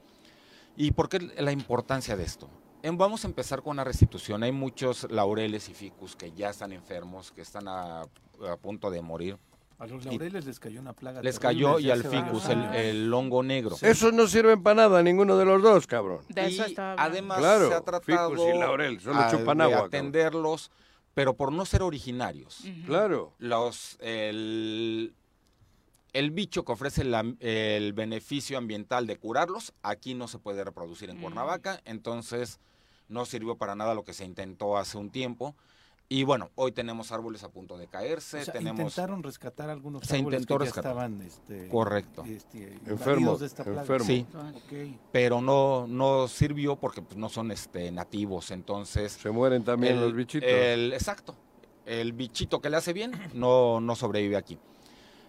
¿Y 0.76 0.92
por 0.92 1.10
qué 1.10 1.20
la 1.20 1.52
importancia 1.52 2.16
de 2.16 2.24
esto? 2.24 2.50
Vamos 2.84 3.24
a 3.24 3.28
empezar 3.28 3.62
con 3.62 3.72
una 3.72 3.84
restitución. 3.84 4.44
Hay 4.44 4.52
muchos 4.52 5.10
laureles 5.10 5.70
y 5.70 5.74
ficus 5.74 6.16
que 6.16 6.32
ya 6.34 6.50
están 6.50 6.72
enfermos, 6.72 7.32
que 7.32 7.42
están 7.42 7.68
a, 7.68 8.02
a 8.02 8.58
punto 8.62 8.92
de 8.92 9.02
morir. 9.02 9.38
A 9.80 9.88
los 9.88 10.06
Y 10.06 10.10
laureles 10.10 10.46
les 10.46 10.60
cayó 10.60 10.80
una 10.80 10.94
plaga. 10.94 11.22
Les 11.22 11.40
terrible 11.40 11.64
cayó 11.66 11.80
y 11.80 11.90
al 11.92 12.04
ficus 12.04 12.46
el, 12.48 12.60
años. 12.62 12.76
el 12.76 13.14
hongo 13.14 13.44
negro. 13.44 13.76
Esos 13.82 14.14
no 14.14 14.28
sirven 14.28 14.62
para 14.64 14.76
nada, 14.88 15.04
ninguno 15.04 15.36
de 15.38 15.46
los 15.46 15.62
dos, 15.62 15.88
cabrón. 15.88 16.20
De 16.30 16.46
eso 16.48 16.66
Y 16.68 16.76
además 16.78 17.40
Claro, 17.40 17.68
se 17.70 17.74
ha 17.74 17.82
tratado 17.82 18.30
ficus 18.32 18.48
y 18.54 18.58
laurel, 18.58 19.00
solo 19.02 19.20
a- 19.20 19.30
chupan 19.32 19.58
de 19.58 19.64
cabrón. 19.70 19.88
atenderlos, 19.88 20.72
pero 21.14 21.34
por 21.36 21.52
no 21.52 21.66
ser 21.66 21.82
originarios. 21.82 22.64
Claro. 22.86 23.34
Los, 23.40 23.98
el, 24.00 25.14
el 26.14 26.32
bicho 26.32 26.64
que 26.64 26.72
ofrece 26.72 27.04
la- 27.04 27.26
el 27.40 27.94
beneficio 27.94 28.58
ambiental 28.58 29.06
de 29.08 29.18
curarlos, 29.18 29.74
aquí 29.82 30.14
no 30.14 30.28
se 30.28 30.40
puede 30.40 30.64
reproducir 30.64 31.10
en 31.10 31.18
Mm. 31.18 31.22
Cuernavaca, 31.22 31.82
entonces 31.86 32.60
no 33.10 33.26
sirvió 33.26 33.58
para 33.58 33.76
nada 33.76 33.96
lo 33.96 34.04
que 34.04 34.14
se 34.14 34.24
intentó 34.24 34.78
hace 34.78 34.98
un 34.98 35.10
tiempo. 35.10 35.56
Y 36.10 36.24
bueno, 36.24 36.52
hoy 36.56 36.72
tenemos 36.74 37.12
árboles 37.12 37.44
a 37.44 37.50
punto 37.50 37.78
de 37.78 37.88
caerse, 37.88 38.42
O 38.42 38.46
sea, 38.46 38.54
tenemos... 38.54 38.80
intentaron 38.82 39.24
rescatar 39.24 39.70
algunos 39.70 40.04
Se 40.04 40.18
árboles 40.18 40.42
intentó 40.42 40.60
que 40.60 40.66
rescatar. 40.66 40.84
ya 40.96 41.02
estaban 41.06 41.22
este, 41.22 41.68
Correcto. 41.70 42.24
este, 42.26 42.74
Enfermos, 42.86 43.40
de 43.40 43.48
esta 43.48 43.64
enfermos. 43.64 44.08
Sí. 44.08 44.26
Pero 45.12 45.42
no, 45.42 45.88
no 45.88 46.28
sirvió 46.28 46.76
porque 46.76 47.02
pues, 47.02 47.18
no 47.18 47.30
son 47.30 47.52
este, 47.52 47.92
nativos, 47.92 48.52
entonces... 48.52 49.14
Se 49.14 49.32
mueren 49.32 49.64
también 49.64 49.96
el- 49.96 50.02
los 50.02 50.14
bichitos. 50.14 50.48
el- 50.48 50.94
exacto. 50.94 51.36
El 51.86 52.14
bichito 52.14 52.62
que 52.62 52.70
le 52.70 52.78
hace 52.78 52.94
bien 52.94 53.12
no, 53.34 53.82
no 53.82 53.96
sobrevive 53.96 54.38
aquí. 54.38 54.60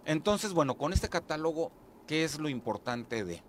Entonces, 0.04 0.52
bueno, 0.52 0.76
con 0.76 0.92
este 0.92 1.08
catálogo, 1.08 1.72
¿qué 2.06 2.24
es 2.24 2.38
lo 2.38 2.48
importante 2.48 3.24
de? 3.24 3.42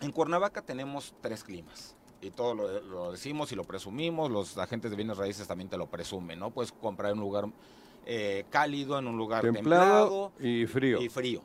En 0.00 0.10
Cuernavaca 0.12 0.60
tenemos 0.62 1.14
tres 1.22 1.44
climas. 1.44 1.95
Y 2.20 2.30
todo 2.30 2.54
lo, 2.54 2.80
lo 2.80 3.12
decimos 3.12 3.52
y 3.52 3.56
lo 3.56 3.64
presumimos, 3.64 4.30
los 4.30 4.56
agentes 4.58 4.90
de 4.90 4.96
bienes 4.96 5.16
raíces 5.18 5.46
también 5.46 5.68
te 5.68 5.76
lo 5.76 5.86
presumen, 5.86 6.38
¿no? 6.38 6.50
Puedes 6.50 6.72
comprar 6.72 7.12
en 7.12 7.18
un 7.18 7.24
lugar 7.24 7.44
eh, 8.06 8.44
cálido, 8.50 8.98
en 8.98 9.06
un 9.06 9.16
lugar 9.18 9.42
Templado 9.42 10.30
templado, 10.30 10.32
y 10.40 10.66
frío. 10.66 11.00
y 11.02 11.08
frío. 11.08 11.42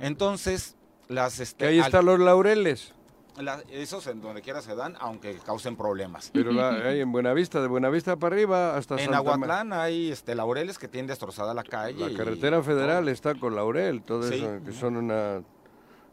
Entonces, 0.00 0.76
las... 1.08 1.38
Este, 1.40 1.66
ahí 1.66 1.78
están 1.78 2.04
los 2.04 2.18
laureles. 2.18 2.92
la- 3.38 3.62
esos 3.70 4.06
en 4.06 4.20
donde 4.20 4.42
quiera 4.42 4.60
se 4.62 4.74
dan, 4.74 4.96
aunque 5.00 5.34
causen 5.44 5.76
problemas. 5.76 6.30
Pero 6.32 6.52
la, 6.52 6.70
hay 6.88 7.00
en 7.00 7.10
Buenavista, 7.12 7.60
de 7.60 7.68
Buenavista 7.68 8.16
para 8.16 8.34
arriba 8.36 8.76
hasta 8.76 8.94
En 8.94 9.00
Santa 9.04 9.22
Ma- 9.22 9.32
Aguatlán 9.32 9.72
hay 9.72 10.10
este, 10.10 10.34
laureles 10.34 10.78
que 10.78 10.88
tienen 10.88 11.06
destrozada 11.08 11.54
la 11.54 11.64
calle. 11.64 12.00
La 12.06 12.10
y 12.10 12.14
carretera 12.16 12.62
federal 12.62 13.04
todo. 13.04 13.12
está 13.12 13.34
con 13.34 13.54
laurel, 13.54 14.02
todo 14.02 14.24
Sí. 14.28 14.34
eso, 14.34 14.64
que 14.64 14.72
son 14.72 14.96
una... 14.96 15.42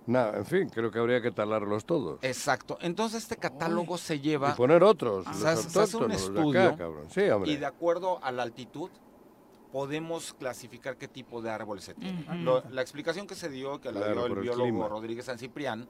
Nah, 0.10 0.36
en 0.38 0.46
fin, 0.46 0.70
creo 0.70 0.90
que 0.90 0.98
habría 1.00 1.22
que 1.22 1.30
talarlos 1.32 1.86
todos. 1.86 2.18
Exacto. 2.24 2.78
Entonces 2.82 3.22
este 3.24 3.38
catálogo 3.38 3.98
se 3.98 4.20
lleva... 4.20 4.50
Y 4.52 4.54
poner 4.54 4.82
otros, 4.84 5.24
Se 5.26 5.32
los 5.32 5.44
hace- 5.46 5.70
se 5.70 5.80
hace 5.80 5.98
un 5.98 6.12
estudio 6.12 6.62
acá, 6.70 6.78
cabrón. 6.78 7.06
Sí, 7.12 7.22
hombre. 7.30 7.52
y 7.52 7.58
de 7.58 7.66
acuerdo 7.68 8.20
a 8.24 8.32
la 8.32 8.42
altitud 8.44 8.90
podemos 9.72 10.34
clasificar 10.34 10.98
qué 10.98 11.08
tipo 11.08 11.42
de 11.42 11.52
árboles 11.52 11.84
se 11.84 11.94
tiene. 11.94 12.26
Lo- 12.44 12.64
la 12.72 12.82
explicación 12.82 13.28
que 13.28 13.36
se 13.36 13.50
dio, 13.50 13.80
que 13.80 13.92
la 13.92 14.00
Claro, 14.00 14.16
dio 14.16 14.26
el 14.26 14.40
biólogo 14.42 14.64
clima. 14.64 14.88
Rodríguez 14.88 15.26
San 15.26 15.38
Ciprián, 15.38 15.88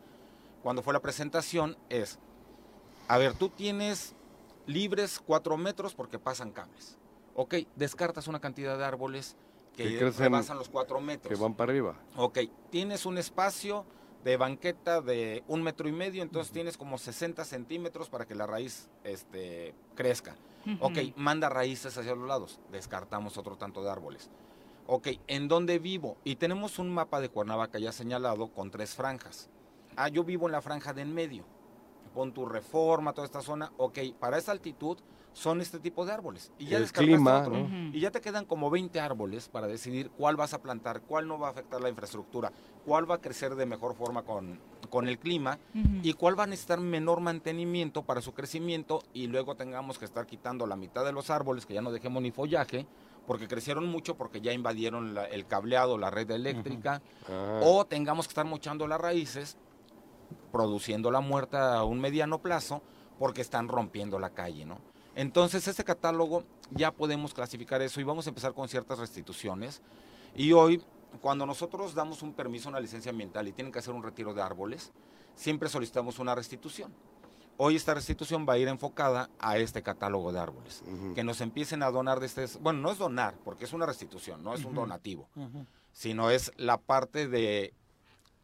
cuando 0.61 0.82
fue 0.82 0.91
la 0.93 0.99
presentación, 0.99 1.78
es, 1.88 2.20
a 3.07 3.17
ver, 3.17 3.34
tú 3.36 3.47
tienes 3.47 4.15
libres 4.67 5.22
cuatro 5.26 5.55
metros 5.55 5.95
porque 5.95 6.20
pasan 6.20 6.51
cables. 6.51 6.97
Ok, 7.36 7.55
descartas 7.78 8.28
una 8.28 8.41
cantidad 8.41 8.78
de 8.78 8.84
árboles 8.84 9.38
que, 9.78 9.84
Que 9.86 9.99
crecen- 10.01 10.17
rebasan 10.26 10.57
los 10.57 10.67
cuatro 10.67 10.99
metros. 10.99 11.34
Que 11.34 11.41
van 11.41 11.53
para 11.53 11.72
arriba. 11.72 11.95
Ok, 12.17 12.39
tienes 12.70 13.05
un 13.05 13.17
espacio 13.17 13.86
de 14.24 14.38
banqueta 14.38 15.01
de 15.01 15.43
un 15.47 15.63
metro 15.63 15.88
y 15.88 15.91
medio, 15.91 16.22
entonces 16.24 16.51
tienes 16.51 16.78
como 16.78 16.97
60 16.97 17.45
centímetros 17.45 18.09
para 18.09 18.26
que 18.26 18.36
la 18.36 18.45
raíz 18.45 18.89
este, 19.03 19.74
crezca. 19.95 20.36
Ujú. 20.65 20.86
Ok, 20.86 20.97
manda 21.15 21.49
raíces 21.49 21.97
hacia 21.97 22.15
los 22.15 22.28
lados, 22.28 22.59
descartamos 22.72 23.38
otro 23.38 23.55
tanto 23.55 23.84
de 23.84 23.89
árboles. 23.89 24.30
Ok, 24.88 25.09
¿en 25.28 25.47
dónde 25.47 25.80
vivo? 25.80 26.17
Y 26.24 26.36
tenemos 26.36 26.80
un 26.80 26.89
mapa 26.89 27.22
de 27.22 27.30
Cuernavaca 27.30 27.80
ya 27.80 27.91
señalado 27.91 28.47
con 28.47 28.72
tres 28.72 28.95
franjas. 28.95 29.49
Ah, 29.95 30.09
yo 30.09 30.24
vivo 30.24 30.47
en 30.47 30.51
la 30.51 30.61
franja 30.61 30.93
de 30.93 31.03
en 31.03 31.13
medio. 31.13 31.43
Pon 32.13 32.34
tu 32.34 32.45
reforma, 32.45 33.13
toda 33.13 33.26
esta 33.26 33.41
zona. 33.41 33.72
Ok, 33.78 33.99
para 34.20 34.38
esa 34.38 34.51
altitud 34.51 34.97
son 35.34 35.61
este 35.61 35.80
tipo 35.80 36.05
de 36.05 36.11
árboles. 36.11 36.51
Y 36.59 36.65
ya 36.65 36.77
El 36.77 36.91
clima, 36.91 37.41
otro. 37.41 37.57
¿no? 37.67 37.89
Y 37.95 37.99
ya 37.99 38.11
te 38.11 38.19
quedan 38.19 38.45
como 38.45 38.69
20 38.69 38.99
árboles 38.99 39.47
para 39.47 39.67
decidir 39.67 40.09
cuál 40.11 40.36
vas 40.36 40.53
a 40.53 40.61
plantar, 40.61 41.01
cuál 41.01 41.27
no 41.27 41.39
va 41.39 41.47
a 41.47 41.51
afectar 41.51 41.80
la 41.82 41.89
infraestructura, 41.89 42.51
cuál 42.86 43.09
va 43.09 43.15
a 43.15 43.21
crecer 43.21 43.55
de 43.55 43.65
mejor 43.65 43.95
forma 43.95 44.23
con, 44.23 44.59
con 44.89 45.07
el 45.07 45.17
clima 45.19 45.59
y 46.03 46.13
cuál 46.13 46.38
va 46.38 46.43
a 46.43 46.47
necesitar 46.47 46.80
menor 46.80 47.19
mantenimiento 47.21 48.03
para 48.03 48.21
su 48.21 48.34
crecimiento 48.34 49.01
y 49.13 49.27
luego 49.27 49.55
tengamos 49.55 49.97
que 49.99 50.05
estar 50.05 50.25
quitando 50.25 50.65
la 50.67 50.75
mitad 50.75 51.05
de 51.05 51.11
los 51.13 51.30
árboles, 51.30 51.65
que 51.65 51.75
ya 51.75 51.82
no 51.82 51.91
dejemos 51.91 52.21
ni 52.23 52.32
follaje, 52.32 52.86
porque 53.27 53.47
crecieron 53.47 53.86
mucho, 53.88 54.15
porque 54.17 54.41
ya 54.41 54.51
invadieron 54.51 55.13
la- 55.13 55.25
el 55.25 55.45
cableado, 55.45 55.97
la 55.99 56.09
red 56.09 56.30
eléctrica, 56.32 57.01
Ah. 57.30 57.59
o 57.63 57.86
tengamos 57.86 58.25
que 58.27 58.32
estar 58.32 58.45
mochando 58.45 58.88
las 58.88 58.99
raíces, 58.99 59.57
produciendo 60.51 61.11
la 61.11 61.19
muerte 61.21 61.57
a 61.57 61.84
un 61.84 61.99
mediano 62.01 62.39
plazo, 62.39 62.82
porque 63.19 63.41
están 63.41 63.67
rompiendo 63.67 64.17
la 64.19 64.32
calle, 64.32 64.65
¿no? 64.65 64.80
Entonces, 65.20 65.67
este 65.67 65.84
catálogo 65.84 66.45
ya 66.72 66.91
podemos 66.93 67.34
clasificar 67.34 67.82
eso 67.82 67.99
y 67.99 68.05
vamos 68.05 68.26
a 68.26 68.30
empezar 68.30 68.53
con 68.53 68.70
ciertas 68.70 68.99
restituciones. 68.99 69.82
Y 70.34 70.53
hoy, 70.53 70.82
cuando 71.20 71.45
nosotros 71.45 71.93
damos 71.93 72.22
un 72.22 72.32
permiso, 72.32 72.70
una 72.70 72.80
licencia 72.80 73.11
ambiental 73.11 73.45
y 73.45 73.51
tienen 73.51 73.74
que 73.74 73.80
hacer 73.80 73.93
un 73.93 74.01
retiro 74.01 74.34
de 74.34 74.41
árboles, 74.41 74.93
siempre 75.36 75.67
solicitamos 75.67 76.20
una 76.20 76.36
restitución. 76.36 76.93
Hoy 77.57 77.76
esta 77.76 77.93
restitución 77.93 78.45
va 78.47 78.53
a 78.53 78.59
ir 78.59 78.70
enfocada 78.70 79.30
a 79.39 79.57
este 79.57 79.84
catálogo 79.84 80.32
de 80.32 80.39
árboles. 80.39 80.84
Que 81.13 81.26
nos 81.26 81.41
empiecen 81.41 81.84
a 81.84 81.91
donar 81.91 82.22
de 82.22 82.26
este... 82.26 82.45
Bueno, 82.61 82.80
no 82.80 82.89
es 82.89 82.97
donar, 82.97 83.36
porque 83.43 83.65
es 83.65 83.74
una 83.74 83.86
restitución, 83.86 84.41
no 84.41 84.53
es 84.53 84.63
un 84.63 84.74
donativo, 84.74 85.28
sino 85.91 86.30
es 86.30 86.53
la 86.55 86.78
parte 86.78 87.28
de 87.28 87.74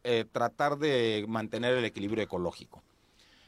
eh, 0.04 0.26
tratar 0.30 0.78
de 0.78 1.24
mantener 1.30 1.78
el 1.78 1.86
equilibrio 1.86 2.22
ecológico. 2.22 2.84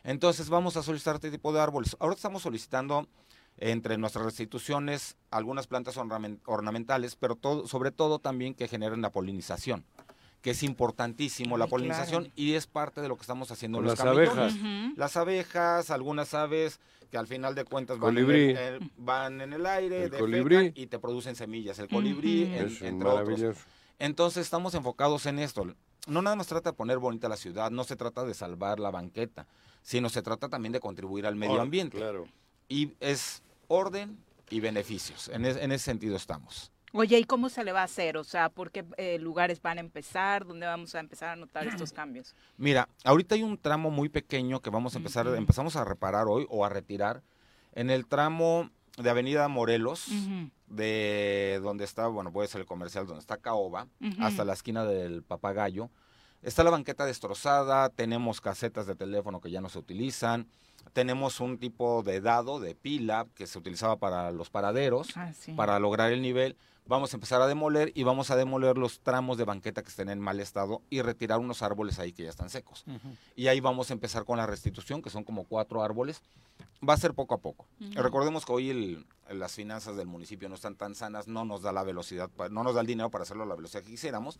Entonces 0.07 0.47
vamos 0.49 0.77
a 0.77 0.83
solicitar 0.83 1.15
este 1.15 1.29
tipo 1.29 1.51
de 1.51 1.59
árboles. 1.59 1.97
Ahora 1.99 2.15
estamos 2.15 2.41
solicitando 2.41 3.07
entre 3.57 3.97
nuestras 3.97 4.23
restituciones 4.23 5.17
algunas 5.31 5.67
plantas 5.67 5.97
ornamen- 5.97 6.39
ornamentales, 6.45 7.17
pero 7.17 7.35
todo, 7.35 7.67
sobre 7.67 7.91
todo 7.91 8.17
también 8.19 8.53
que 8.53 8.69
generen 8.69 9.01
la 9.01 9.11
polinización, 9.11 9.83
que 10.41 10.51
es 10.51 10.63
importantísimo 10.63 11.57
la 11.57 11.65
Ay, 11.65 11.69
polinización 11.71 12.23
claro. 12.23 12.33
y 12.37 12.53
es 12.53 12.67
parte 12.67 13.01
de 13.01 13.09
lo 13.09 13.15
que 13.17 13.21
estamos 13.23 13.51
haciendo 13.51 13.79
en 13.79 13.83
los 13.85 13.99
las 13.99 14.07
abejas. 14.07 14.53
Las 14.95 15.17
abejas, 15.17 15.91
algunas 15.91 16.33
aves 16.33 16.79
que 17.11 17.17
al 17.17 17.27
final 17.27 17.53
de 17.53 17.65
cuentas 17.65 17.99
van. 17.99 18.17
En, 18.17 18.29
el, 18.29 18.57
el- 18.57 18.91
van 18.95 19.41
en 19.41 19.51
el 19.51 19.65
aire, 19.65 20.03
El 20.05 20.11
defecan 20.11 20.19
colibrí. 20.31 20.71
y 20.73 20.87
te 20.87 20.99
producen 20.99 21.35
semillas. 21.35 21.79
El 21.79 21.89
colibrí, 21.89 22.43
Ujú. 22.45 22.53
en- 22.53 22.67
Es 22.67 22.81
entre 22.81 23.09
otros. 23.09 23.57
Entonces 23.99 24.45
estamos 24.45 24.73
enfocados 24.73 25.25
en 25.25 25.39
esto. 25.39 25.65
No 26.07 26.21
nada 26.21 26.37
más 26.37 26.47
trata 26.47 26.69
de 26.71 26.77
poner 26.77 26.97
bonita 26.99 27.27
la 27.27 27.35
ciudad, 27.35 27.71
no 27.71 27.83
se 27.83 27.97
trata 27.97 28.23
de 28.23 28.33
salvar 28.33 28.79
la 28.79 28.91
banqueta, 28.91 29.47
sino 29.87 30.09
se 30.09 30.21
trata 30.21 30.49
también 30.49 30.73
de 30.73 30.81
contribuir 30.81 31.25
al 31.25 31.37
medio 31.37 31.61
ambiente. 31.61 31.97
claro. 31.97 32.27
Y 32.67 32.91
es 32.99 33.41
orden 33.69 34.17
y 34.49 34.59
beneficios. 34.59 35.29
En, 35.29 35.45
es- 35.45 35.55
en 35.55 35.71
ese 35.71 35.85
sentido 35.85 36.17
estamos. 36.17 36.73
Oye, 36.91 37.17
¿y 37.19 37.23
cómo 37.23 37.47
se 37.47 37.63
le 37.63 37.71
va 37.71 37.81
a 37.81 37.85
hacer? 37.85 38.17
O 38.17 38.25
sea, 38.25 38.49
¿por 38.49 38.69
qué 38.71 38.83
eh, 38.97 39.17
lugares 39.17 39.61
van 39.61 39.77
a 39.77 39.81
empezar? 39.81 40.45
¿Dónde 40.45 40.65
vamos 40.65 40.93
a 40.93 40.99
empezar 40.99 41.29
a 41.29 41.35
notar 41.37 41.65
estos 41.67 41.93
cambios? 41.93 42.35
Mira, 42.57 42.89
ahorita 43.05 43.35
hay 43.35 43.43
un 43.43 43.57
tramo 43.57 43.89
muy 43.89 44.09
pequeño 44.09 44.59
que 44.61 44.69
vamos 44.69 44.93
a 44.95 44.97
empezar, 44.97 45.25
Ujú. 45.25 45.35
empezamos 45.37 45.77
a 45.77 45.85
reparar 45.85 46.27
hoy 46.27 46.45
o 46.49 46.65
a 46.65 46.69
retirar 46.69 47.21
en 47.73 47.89
el 47.89 48.07
tramo 48.07 48.69
de 48.97 49.09
Avenida 49.09 49.47
Morelos, 49.47 50.07
de 50.67 51.59
donde 51.63 51.85
está, 51.85 52.07
bueno, 52.07 52.31
puede 52.33 52.49
ser 52.49 52.59
el 52.61 52.67
comercial, 52.67 53.05
donde 53.07 53.21
está 53.21 53.37
Caoba, 53.37 53.87
hasta 54.19 54.43
la 54.43 54.51
esquina 54.53 54.83
del 54.83 55.23
Papagayo. 55.23 55.89
Está 56.47 56.63
la 56.63 56.69
banqueta 56.69 57.05
destrozada, 57.05 57.89
tenemos 57.89 58.39
casetas 58.39 58.87
de 58.87 58.95
teléfono 58.95 59.41
que 59.41 59.51
ya 59.51 59.59
no 59.59 59.67
se 59.67 59.79
utilizan, 59.79 60.47
tenemos 60.93 61.41
un 61.41 61.57
tipo 61.57 62.03
de 62.03 62.21
dado, 62.21 62.61
de 62.61 62.73
pila, 62.73 63.27
que 63.35 63.47
se 63.47 63.59
utilizaba 63.59 63.97
para 63.97 64.31
los 64.31 64.49
paraderos, 64.49 65.09
Ah, 65.17 65.33
sí. 65.37 65.51
para 65.51 65.77
lograr 65.77 66.13
el 66.13 66.21
nivel. 66.21 66.55
Vamos 66.85 67.11
a 67.13 67.17
empezar 67.17 67.41
a 67.41 67.47
demoler 67.47 67.91
y 67.95 68.03
vamos 68.03 68.31
a 68.31 68.37
demoler 68.37 68.77
los 68.77 69.01
tramos 69.01 69.37
de 69.37 69.43
banqueta 69.43 69.83
que 69.83 69.89
estén 69.89 70.07
en 70.07 70.21
mal 70.21 70.39
estado 70.39 70.81
y 70.89 71.01
retirar 71.01 71.39
unos 71.39 71.61
árboles 71.61 71.99
ahí 71.99 72.13
que 72.13 72.23
ya 72.23 72.29
están 72.29 72.49
secos. 72.49 72.85
Y 73.35 73.47
ahí 73.47 73.59
vamos 73.59 73.89
a 73.89 73.93
empezar 73.93 74.23
con 74.23 74.37
la 74.37 74.45
restitución, 74.47 75.01
que 75.01 75.09
son 75.09 75.25
como 75.25 75.43
cuatro 75.43 75.83
árboles. 75.83 76.21
Va 76.87 76.93
a 76.93 76.97
ser 76.97 77.13
poco 77.13 77.35
a 77.35 77.39
poco. 77.39 77.65
Ujú. 77.81 78.01
Recordemos 78.01 78.45
que 78.45 78.53
hoy 78.53 78.69
el- 78.69 79.05
las 79.37 79.51
finanzas 79.51 79.97
del 79.97 80.07
municipio 80.07 80.47
no 80.47 80.55
están 80.55 80.75
tan 80.75 80.95
sanas, 80.95 81.27
no 81.27 81.43
nos 81.43 81.61
da 81.61 81.73
la 81.73 81.83
velocidad, 81.83 82.29
no 82.51 82.63
nos 82.63 82.73
da 82.73 82.79
el 82.79 82.87
dinero 82.87 83.09
para 83.09 83.23
hacerlo 83.23 83.43
a 83.43 83.47
la 83.47 83.55
velocidad 83.55 83.83
que 83.83 83.91
quisiéramos, 83.91 84.39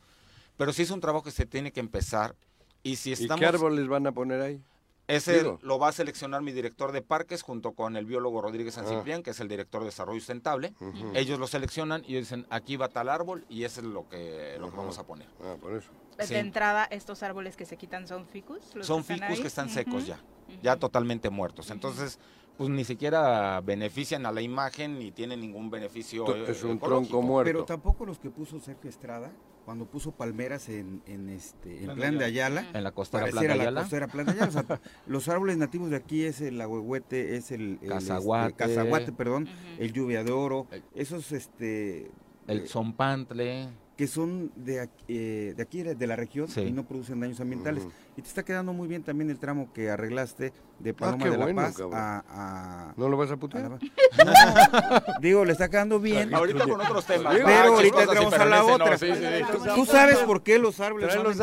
pero 0.58 0.74
sí 0.74 0.82
es 0.84 0.92
un 0.92 1.00
trabajo 1.00 1.24
que 1.24 1.32
se 1.32 1.46
tiene 1.46 1.72
que 1.72 1.80
empezar. 1.80 2.36
Y 2.84 2.98
si 2.98 3.12
¿Y 3.12 3.14
estamos... 3.14 3.40
qué 3.40 3.46
árboles 3.46 3.88
van 3.88 4.08
a 4.08 4.12
poner 4.12 4.42
ahí? 4.42 4.62
Ese 5.08 5.38
Digo. 5.38 5.58
lo 5.62 5.80
va 5.80 5.88
a 5.88 5.92
seleccionar 5.94 6.42
mi 6.42 6.52
director 6.52 6.92
de 6.92 7.02
parques 7.02 7.42
junto 7.42 7.72
con 7.72 7.96
el 7.96 8.06
biólogo 8.06 8.42
Rodríguez 8.42 8.74
San 8.74 8.84
Ah. 8.86 8.90
Ciprián, 8.90 9.24
que 9.24 9.30
es 9.30 9.40
el 9.40 9.48
director 9.48 9.80
de 9.82 9.86
desarrollo 9.86 10.20
sustentable. 10.20 10.74
Ellos 11.14 11.40
lo 11.40 11.48
seleccionan 11.48 12.04
y 12.06 12.16
dicen, 12.16 12.46
aquí 12.50 12.76
va 12.76 12.90
tal 12.90 13.08
árbol 13.08 13.46
y 13.48 13.64
ese 13.64 13.80
es 13.80 13.86
lo 13.86 14.10
que, 14.10 14.58
lo 14.60 14.70
que 14.70 14.76
vamos 14.76 14.98
a 15.00 15.06
poner. 15.06 15.28
Ah, 15.42 15.56
por 15.62 15.74
eso. 15.78 15.90
De 16.18 16.28
Sí. 16.28 16.36
entrada, 16.36 16.84
¿estos 16.92 17.24
árboles 17.24 17.56
que 17.56 17.66
se 17.66 17.78
quitan 17.78 18.06
son 18.06 18.26
ficus? 18.28 18.76
los 18.76 18.86
Son 18.86 19.04
ficus 19.06 19.22
ahí? 19.24 19.42
que 19.42 19.48
están 19.48 19.70
secos 19.70 20.06
ya, 20.06 20.20
ya 20.62 20.76
totalmente 20.76 21.30
muertos. 21.30 21.72
Entonces, 21.72 22.20
pues 22.58 22.70
ni 22.70 22.84
siquiera 22.84 23.62
benefician 23.62 24.26
a 24.26 24.32
la 24.34 24.42
imagen 24.42 25.00
ni 25.00 25.12
tienen 25.12 25.40
ningún 25.40 25.70
beneficio. 25.70 26.26
To- 26.26 26.36
es 26.36 26.64
un 26.66 26.78
ecológico. 26.78 26.88
tronco 27.12 27.22
muerto. 27.22 27.50
Pero 27.50 27.66
tampoco 27.66 28.06
los 28.06 28.20
que 28.20 28.30
puso 28.30 28.60
Sergio 28.60 28.90
Estrada, 28.90 29.32
cuando 29.68 29.86
puso 29.86 30.14
palmeras 30.14 30.70
en, 30.70 31.02
en 31.08 31.28
este 31.28 31.80
en 31.80 31.84
Plan 31.88 31.98
plan 31.98 32.18
de 32.18 32.24
Ayala. 32.24 32.62
Ayala. 32.62 32.78
En 32.78 32.84
la 32.86 32.92
costera 32.94 33.26
Plan 33.28 33.42
de 33.42 33.48
la 33.50 33.54
Ayala. 33.56 33.82
costera 33.82 34.08
Plan 34.08 34.26
de 34.26 34.32
Ayala. 34.32 34.48
O 34.48 34.52
sea, 34.52 34.82
los 35.08 35.28
árboles 35.28 35.58
nativos 35.58 35.90
de 35.90 35.98
aquí 35.98 36.24
es 36.24 36.40
el 36.40 36.62
agüehuete, 36.62 37.36
es 37.36 37.52
el, 37.52 37.62
el, 37.62 37.74
este, 37.74 37.88
Cazaguate. 37.90 38.54
cazaguate, 38.54 39.12
perdón, 39.12 39.50
el 39.78 39.92
lluvia 39.92 40.24
de 40.24 40.32
oro, 40.32 40.68
esos 40.96 41.34
este 41.34 42.10
El 42.48 42.66
zompantle. 42.70 43.68
Que 43.98 44.06
son 44.08 44.52
de 44.56 44.80
aquí, 44.82 45.04
eh, 45.08 45.54
de 45.58 45.64
aquí 45.64 45.82
de 45.82 46.08
la 46.08 46.16
región 46.16 46.48
Sí. 46.48 46.62
y 46.62 46.72
no 46.72 46.84
producen 46.84 47.20
daños 47.20 47.40
ambientales. 47.42 47.84
Y 48.16 48.22
te 48.22 48.28
está 48.28 48.46
quedando 48.46 48.72
muy 48.72 48.88
bien 48.88 49.02
también 49.04 49.30
el 49.32 49.40
tramo 49.40 49.74
que 49.74 49.90
arreglaste 49.90 50.54
de 50.80 50.94
Paloma 50.94 51.26
Ah, 51.26 51.30
de 51.32 51.38
la 51.38 51.44
bueno, 51.46 51.62
Paz 51.64 51.82
a, 51.92 52.24
a- 52.30 52.94
¿No 52.96 53.10
lo 53.10 53.18
vas 53.18 53.32
a 53.32 53.38
putear? 53.38 53.66
a 53.66 53.70
la- 53.70 53.80
No, 55.08 55.20
digo, 55.20 55.44
le 55.46 55.52
está 55.54 55.68
quedando 55.68 56.00
bien. 56.00 56.34
Ahorita 56.34 56.64
con 56.66 56.80
otros 56.80 57.06
temas. 57.08 57.34
Pero 57.36 57.48
Ah, 57.48 57.64
ahorita 57.66 57.96
cosas, 58.06 58.10
entramos 58.24 58.34
sí, 58.36 58.40
a 58.42 58.46
la 58.46 58.58
ese 58.58 58.68
no, 58.68 58.74
otra. 58.76 58.98
sí, 59.00 59.08
sí, 59.08 59.22
sí. 59.64 59.70
¿Tú 59.76 59.86
sabes 59.88 60.18
por 60.20 60.44
qué 60.44 60.60
los 60.60 60.80
árboles 60.80 61.08
Trae 61.08 61.18
son 61.18 61.26
los 61.26 61.38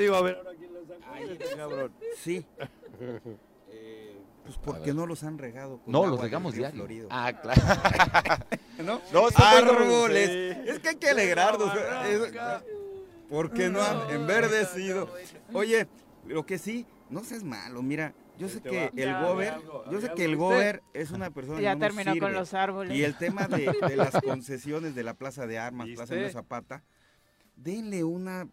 digo, 0.00 0.16
a 0.16 0.22
ver, 0.22 0.36
ahora 0.36 0.50
quién 0.58 0.72
los. 0.72 1.90
Sí. 2.18 2.44
Pues 4.44 4.58
porque 4.58 4.92
no 4.92 5.06
los 5.06 5.24
han 5.24 5.38
regado. 5.38 5.78
con 5.78 5.92
No, 5.92 5.98
agua 5.98 6.10
los 6.10 6.20
regamos 6.20 6.54
diario. 6.54 6.76
Florido. 6.76 7.08
Ah, 7.10 7.32
claro. 7.32 7.62
¿No? 8.84 9.00
No, 9.12 9.28
sí, 9.30 9.34
árboles. 9.36 10.28
sí. 10.30 10.70
Es 10.70 10.78
que 10.80 10.88
hay 10.90 10.96
que 10.96 11.08
alegrarnos. 11.08 11.72
Porque 13.30 13.70
no 13.70 13.82
han 13.82 14.10
enverdecido. 14.10 15.08
Oye, 15.52 15.88
lo 16.26 16.44
que 16.44 16.58
sí, 16.58 16.86
no 17.08 17.24
seas 17.24 17.42
malo, 17.42 17.82
mira. 17.82 18.12
Yo 18.36 18.48
sé 18.48 18.60
que 18.60 18.90
el 18.96 19.14
gober, 19.20 19.54
yo 19.92 20.00
sé 20.00 20.10
que 20.16 20.24
el 20.24 20.34
gober 20.36 20.82
es 20.92 21.12
una 21.12 21.30
persona 21.30 21.60
Ya 21.60 21.74
no 21.74 21.80
terminó 21.80 22.18
con 22.18 22.32
los 22.32 22.52
árboles. 22.52 22.96
Y 22.96 23.04
el 23.04 23.16
tema 23.16 23.46
de, 23.46 23.72
de 23.88 23.96
las 23.96 24.10
concesiones 24.24 24.96
de 24.96 25.04
la 25.04 25.14
Plaza 25.14 25.46
de 25.46 25.58
Armas, 25.58 25.86
Plaza 25.94 26.16
de 26.16 26.30
Zapata, 26.30 26.82
denle 27.54 28.02
una 28.02 28.48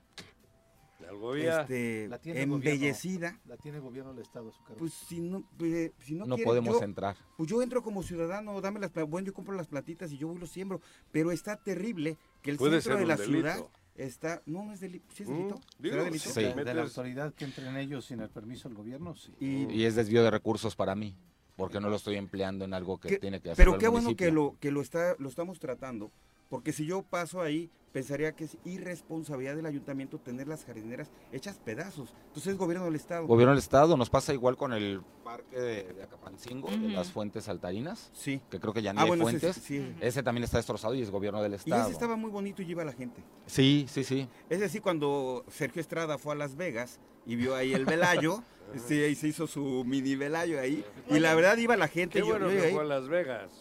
Este, 1.15 2.07
La 2.07 2.17
tiene 2.19 2.41
el 2.43 2.49
gobierno. 2.49 2.71
embellecida. 2.71 3.39
La 3.45 3.57
tiene 3.57 3.77
el 3.77 3.83
gobierno 3.83 4.13
del 4.13 4.23
Estado 4.23 4.49
a 4.49 4.51
su 4.51 4.61
cargo. 4.63 4.77
Pues 4.79 4.93
si 4.93 5.19
no, 5.19 5.43
pues, 5.57 5.91
si 5.99 6.13
no, 6.15 6.25
No 6.25 6.35
quiere, 6.35 6.47
podemos 6.49 6.77
yo- 6.79 6.83
entrar. 6.83 7.15
Pues 7.37 7.49
yo 7.49 7.61
entro 7.61 7.81
como 7.83 8.03
ciudadano, 8.03 8.59
dame 8.61 8.79
las 8.79 8.91
bueno, 9.07 9.25
yo 9.27 9.33
compro 9.33 9.53
las 9.55 9.67
platitas 9.67 10.11
y 10.11 10.17
yo 10.17 10.27
voy 10.27 10.37
y 10.37 10.39
los 10.39 10.49
siembro, 10.49 10.81
pero 11.11 11.31
está 11.31 11.57
terrible 11.57 12.17
que 12.41 12.51
el 12.51 12.57
Puede 12.57 12.81
centro 12.81 12.99
de 12.99 13.05
la 13.05 13.15
delito. 13.17 13.37
ciudad 13.39 13.65
está, 13.95 14.41
no, 14.45 14.63
no 14.63 14.73
es 14.73 14.79
delito, 14.79 15.05
¿sí 15.13 15.23
es 15.23 15.29
Mm, 15.29 15.33
delito? 15.33 15.55
digo, 15.79 15.93
¿Será 15.95 16.03
delito? 16.05 16.29
Sí. 16.29 16.41
De 16.41 16.73
la 16.73 16.81
autoridad 16.83 17.33
que 17.33 17.45
entren 17.45 17.75
ellos 17.77 18.05
sin 18.05 18.21
el 18.21 18.29
permiso 18.29 18.69
del 18.69 18.77
gobierno, 18.77 19.15
sí. 19.15 19.33
Y, 19.39 19.65
Y 19.73 19.85
es 19.85 19.95
desvío 19.95 20.23
de 20.23 20.31
recursos 20.31 20.75
para 20.75 20.95
mí, 20.95 21.15
porque 21.57 21.79
no 21.79 21.89
lo 21.89 21.97
estoy 21.97 22.15
empleando 22.15 22.65
en 22.65 22.73
algo 22.73 22.99
que 22.99 23.09
¿Qué- 23.09 23.17
tiene 23.19 23.41
que 23.41 23.51
hacer 23.51 23.57
Pero 23.63 23.75
el 23.75 23.79
qué 23.79 23.87
bueno 23.89 24.05
municipio. 24.05 24.27
que 24.27 24.31
lo 24.33 24.55
que 24.59 24.71
lo 24.71 24.81
está 24.81 25.15
lo 25.19 25.27
estamos 25.29 25.59
tratando, 25.59 26.11
porque 26.49 26.71
si 26.71 26.85
yo 26.85 27.03
paso 27.03 27.41
ahí 27.41 27.69
pensaría 27.91 28.31
que 28.33 28.45
es 28.45 28.57
irresponsabilidad 28.63 29.55
del 29.55 29.65
ayuntamiento 29.65 30.17
tener 30.19 30.47
las 30.47 30.63
jardineras 30.65 31.09
hechas 31.31 31.59
pedazos. 31.63 32.13
Entonces 32.27 32.53
es 32.53 32.57
gobierno 32.57 32.85
del 32.85 32.95
estado. 32.95 33.27
Gobierno 33.27 33.51
del 33.53 33.59
Estado 33.59 33.97
nos 33.97 34.09
pasa 34.09 34.33
igual 34.33 34.55
con 34.57 34.73
el 34.73 35.01
parque 35.23 35.59
de, 35.59 35.93
de 35.93 36.03
Acapancingo, 36.03 36.69
de 36.69 36.77
las 36.89 37.11
fuentes 37.11 37.45
saltarinas, 37.45 38.09
Sí. 38.13 38.41
que 38.49 38.59
creo 38.59 38.73
que 38.73 38.81
ya 38.81 38.93
ni 38.93 38.99
Ah, 38.99 39.03
hay 39.03 39.07
bueno, 39.09 39.27
ese 39.29 39.39
fuentes. 39.39 39.63
sí, 39.63 39.79
sí. 39.79 39.95
Ese 40.01 40.23
también 40.23 40.43
está 40.43 40.57
destrozado 40.57 40.93
y 40.95 41.01
es 41.01 41.11
gobierno 41.11 41.41
del 41.43 41.53
Y 41.53 41.55
Estado. 41.55 41.83
ese 41.83 41.91
estaba 41.91 42.15
muy 42.15 42.29
bonito 42.31 42.61
y 42.61 42.71
iba 42.71 42.83
la 42.85 42.93
gente. 42.93 43.21
Sí, 43.45 43.85
sí, 43.89 44.03
sí. 44.03 44.27
Es 44.49 44.59
decir, 44.59 44.81
cuando 44.81 45.43
Sergio 45.49 45.81
Estrada 45.81 46.17
fue 46.17 46.33
a 46.33 46.37
Las 46.37 46.55
Vegas 46.55 46.99
y 47.25 47.35
vio 47.35 47.55
ahí 47.55 47.73
el 47.73 47.85
velayo, 47.85 48.41
sí, 48.87 49.01
ahí 49.03 49.15
se 49.15 49.27
hizo 49.27 49.47
su 49.47 49.83
mini 49.85 50.15
velayo 50.15 50.59
ahí. 50.59 50.83
Y 51.09 51.19
la 51.19 51.35
verdad 51.35 51.57
iba 51.57 51.75
la 51.77 51.87
gente. 51.87 52.13
Qué 52.21 52.25
yo- 52.27 52.31
bueno 52.33 52.49
yo 52.51 52.59
que 52.59 52.67
ahí- 52.67 52.73
fue 52.73 52.81
a 52.81 52.85
Las 52.85 53.07
Vegas 53.07 53.51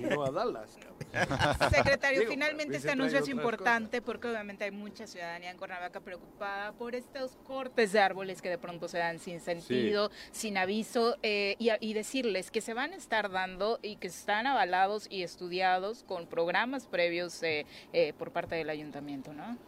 y 0.00 0.04
no 0.04 0.24
a 0.24 0.30
Dallas. 0.30 0.76
cabrón. 0.76 1.00
Secretario, 1.70 2.20
Digo, 2.20 2.32
finalmente 2.32 2.76
este 2.76 2.90
anuncio 2.90 3.18
es 3.18 3.28
importante 3.28 4.00
porque 4.00 4.28
obviamente 4.28 4.64
hay 4.64 4.70
mucha 4.70 5.06
ciudadanía 5.06 5.50
en 5.50 5.58
Cuernavaca 5.58 6.00
preocupada 6.00 6.72
por 6.72 6.94
estos 6.94 7.36
cortes 7.44 7.92
de 7.92 8.00
árboles 8.00 8.40
que 8.40 8.48
de 8.48 8.58
pronto 8.58 8.88
se 8.88 8.98
dan 8.98 9.18
sin 9.18 9.40
sentido, 9.40 10.10
sin 10.30 10.56
aviso, 10.56 11.16
eh, 11.22 11.56
y, 11.58 11.90
decirles 11.94 12.50
que 12.50 12.60
se 12.60 12.72
van 12.72 12.92
a 12.92 12.96
estar 12.96 13.30
dando 13.30 13.78
y 13.82 13.96
que 13.96 14.06
están 14.06 14.46
avalados 14.46 15.06
y 15.10 15.22
estudiados 15.22 16.04
con 16.04 16.26
programas 16.26 16.86
previos 16.86 17.42
eh, 17.42 17.66
eh, 17.92 18.14
por 18.16 18.30
parte 18.30 18.54
del 18.54 18.70
ayuntamiento, 18.70 19.32
¿no? 19.32 19.58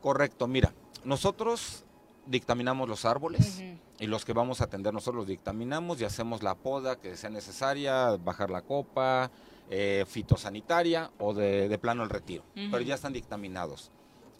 Correcto, 0.00 0.46
mira, 0.46 0.72
nosotros 1.04 1.84
dictaminamos 2.26 2.88
los 2.88 3.04
árboles 3.04 3.62
y 3.98 4.06
los 4.06 4.24
que 4.24 4.32
vamos 4.32 4.60
a 4.60 4.64
atender 4.64 4.94
nosotros 4.94 5.22
los 5.22 5.26
dictaminamos 5.26 6.00
y 6.00 6.04
hacemos 6.04 6.42
la 6.42 6.54
poda 6.54 6.96
que 6.96 7.16
sea 7.16 7.30
necesaria, 7.30 8.16
bajar 8.16 8.50
la 8.50 8.62
copa, 8.62 9.30
eh, 9.74 10.04
fitosanitaria 10.06 11.10
o 11.18 11.32
de, 11.32 11.66
de 11.66 11.78
plano 11.78 12.02
el 12.02 12.10
retiro, 12.10 12.44
pero 12.54 12.80
ya 12.82 12.94
están 12.94 13.14
dictaminados. 13.14 13.90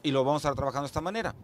Y 0.02 0.10
lo 0.10 0.24
vamos 0.24 0.44
a 0.44 0.48
estar 0.48 0.56
trabajando 0.56 0.82
de 0.82 0.88
esta 0.88 1.00
manera. 1.00 1.34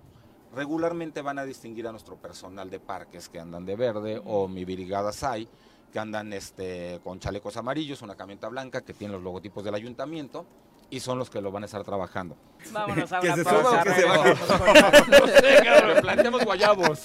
Regularmente 0.54 1.22
van 1.22 1.38
a 1.38 1.44
distinguir 1.44 1.86
a 1.88 1.90
nuestro 1.92 2.16
personal 2.16 2.68
de 2.68 2.80
parques 2.80 3.28
que 3.30 3.38
andan 3.40 3.64
de 3.64 3.76
verde 3.76 4.20
o 4.26 4.46
mi 4.46 4.64
brigada 4.66 5.10
SAI 5.12 5.48
que 5.92 5.98
andan 5.98 6.34
este, 6.34 7.00
con 7.02 7.18
chalecos 7.18 7.56
amarillos, 7.56 8.02
una 8.02 8.14
camioneta 8.14 8.48
blanca 8.48 8.82
que 8.82 8.92
tiene 8.92 9.14
los 9.14 9.22
logotipos 9.22 9.64
del 9.64 9.74
ayuntamiento 9.74 10.44
y 10.90 11.00
son 11.00 11.18
los 11.18 11.30
que 11.30 11.40
lo 11.40 11.50
van 11.50 11.62
a 11.62 11.66
estar 11.66 11.82
trabajando. 11.82 12.36
Vámonos 12.72 13.10
a 13.12 13.20
Que 13.20 13.26
una 13.28 13.36
se 13.36 13.44
pausa, 13.44 13.62
suba 13.62 13.80
o 13.80 13.84
que 13.84 13.94
se 13.94 14.04
baje. 14.04 14.22
regresamos 14.34 14.60
con- 14.60 15.10
No 15.10 15.26
sé, 15.28 15.58
cabrón, 15.64 15.96
planteamos 16.02 16.44
guayabos. 16.44 17.00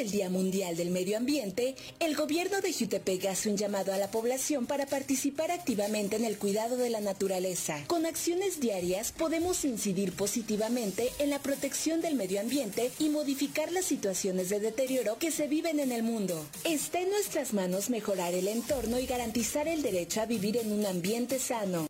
Del 0.00 0.10
Día 0.10 0.30
Mundial 0.30 0.78
del 0.78 0.88
Medio 0.88 1.18
Ambiente, 1.18 1.74
el 1.98 2.16
gobierno 2.16 2.62
de 2.62 2.72
Jutepec 2.72 3.26
hace 3.26 3.50
un 3.50 3.58
llamado 3.58 3.92
a 3.92 3.98
la 3.98 4.10
población 4.10 4.64
para 4.64 4.86
participar 4.86 5.50
activamente 5.50 6.16
en 6.16 6.24
el 6.24 6.38
cuidado 6.38 6.78
de 6.78 6.88
la 6.88 7.02
naturaleza. 7.02 7.84
Con 7.86 8.06
acciones 8.06 8.60
diarias 8.60 9.12
podemos 9.12 9.62
incidir 9.66 10.12
positivamente 10.12 11.10
en 11.18 11.28
la 11.28 11.38
protección 11.38 12.00
del 12.00 12.14
medio 12.14 12.40
ambiente 12.40 12.90
y 12.98 13.10
modificar 13.10 13.72
las 13.72 13.84
situaciones 13.84 14.48
de 14.48 14.60
deterioro 14.60 15.18
que 15.18 15.30
se 15.30 15.48
viven 15.48 15.78
en 15.80 15.92
el 15.92 16.02
mundo. 16.02 16.46
Está 16.64 17.02
en 17.02 17.10
nuestras 17.10 17.52
manos 17.52 17.90
mejorar 17.90 18.32
el 18.32 18.48
entorno 18.48 18.98
y 18.98 19.04
garantizar 19.04 19.68
el 19.68 19.82
derecho 19.82 20.22
a 20.22 20.26
vivir 20.26 20.56
en 20.56 20.72
un 20.72 20.86
ambiente 20.86 21.38
sano. 21.38 21.89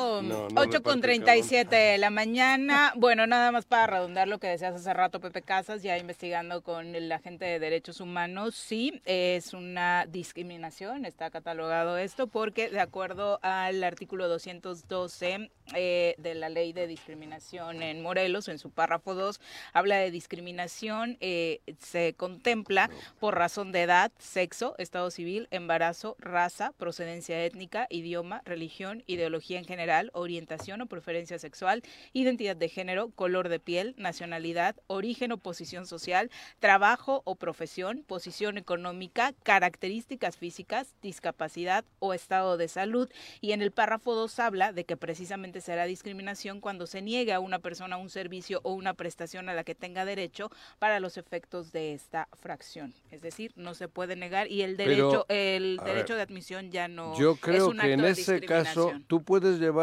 No, 0.00 0.48
no 0.48 0.48
8 0.60 0.82
con 0.82 1.02
reparte, 1.02 1.20
37 1.20 1.74
de 1.74 1.98
la 1.98 2.10
mañana. 2.10 2.92
Bueno, 2.96 3.26
nada 3.26 3.52
más 3.52 3.66
para 3.66 3.86
redondar 3.86 4.28
lo 4.28 4.38
que 4.38 4.46
decías 4.46 4.74
hace 4.74 4.94
rato, 4.94 5.20
Pepe 5.20 5.42
Casas, 5.42 5.82
ya 5.82 5.98
investigando 5.98 6.62
con 6.62 6.94
el 6.94 7.10
agente 7.12 7.44
de 7.44 7.58
derechos 7.58 8.00
humanos, 8.00 8.54
sí, 8.54 9.00
es 9.04 9.52
una 9.52 10.06
discriminación, 10.06 11.04
está 11.04 11.30
catalogado 11.30 11.98
esto, 11.98 12.28
porque 12.28 12.70
de 12.70 12.80
acuerdo 12.80 13.40
al 13.42 13.84
artículo 13.84 14.28
212 14.28 15.50
eh, 15.74 16.14
de 16.18 16.34
la 16.34 16.48
ley 16.48 16.72
de 16.72 16.86
discriminación 16.86 17.82
en 17.82 18.02
Morelos, 18.02 18.48
en 18.48 18.58
su 18.58 18.70
párrafo 18.70 19.14
2, 19.14 19.40
habla 19.72 19.96
de 19.96 20.10
discriminación, 20.10 21.16
eh, 21.20 21.60
se 21.78 22.14
contempla 22.14 22.90
por 23.18 23.36
razón 23.36 23.72
de 23.72 23.82
edad, 23.82 24.12
sexo, 24.18 24.74
estado 24.78 25.10
civil, 25.10 25.48
embarazo, 25.50 26.16
raza, 26.18 26.72
procedencia 26.78 27.44
étnica, 27.44 27.86
idioma, 27.90 28.42
religión, 28.44 29.04
ideología 29.06 29.58
en 29.58 29.64
general, 29.64 29.89
orientación 30.12 30.80
o 30.80 30.86
preferencia 30.86 31.38
sexual, 31.38 31.82
identidad 32.12 32.56
de 32.56 32.68
género, 32.68 33.10
color 33.10 33.48
de 33.48 33.58
piel, 33.58 33.94
nacionalidad, 33.96 34.76
origen 34.86 35.32
o 35.32 35.38
posición 35.38 35.86
social, 35.86 36.30
trabajo 36.58 37.22
o 37.24 37.34
profesión, 37.34 38.04
posición 38.06 38.58
económica, 38.58 39.34
características 39.42 40.36
físicas, 40.36 40.94
discapacidad 41.02 41.84
o 41.98 42.14
estado 42.14 42.56
de 42.56 42.68
salud. 42.68 43.08
Y 43.40 43.52
en 43.52 43.62
el 43.62 43.72
párrafo 43.72 44.14
2 44.14 44.38
habla 44.38 44.72
de 44.72 44.84
que 44.84 44.96
precisamente 44.96 45.60
será 45.60 45.84
discriminación 45.84 46.60
cuando 46.60 46.86
se 46.86 47.02
niega 47.02 47.36
a 47.36 47.40
una 47.40 47.58
persona 47.58 47.96
un 47.96 48.10
servicio 48.10 48.60
o 48.62 48.72
una 48.72 48.94
prestación 48.94 49.48
a 49.48 49.54
la 49.54 49.64
que 49.64 49.74
tenga 49.74 50.04
derecho 50.04 50.50
para 50.78 51.00
los 51.00 51.16
efectos 51.16 51.72
de 51.72 51.92
esta 51.94 52.28
fracción. 52.32 52.94
Es 53.10 53.22
decir, 53.22 53.52
no 53.56 53.74
se 53.74 53.88
puede 53.88 54.16
negar 54.16 54.50
y 54.50 54.62
el 54.62 54.76
Pero, 54.76 54.88
derecho, 54.88 55.26
el 55.28 55.80
derecho 55.84 56.14
ver, 56.14 56.16
de 56.16 56.22
admisión 56.22 56.70
ya 56.70 56.88
no 56.88 57.18
Yo 57.18 57.32
es 57.32 57.40
creo 57.40 57.68
un 57.68 57.78
que 57.78 57.92
en 57.92 58.00
acto 58.00 58.06
de 58.06 58.12
ese 58.12 58.40
caso 58.40 58.92
tú 59.06 59.22
puedes 59.22 59.58
llevar 59.58 59.79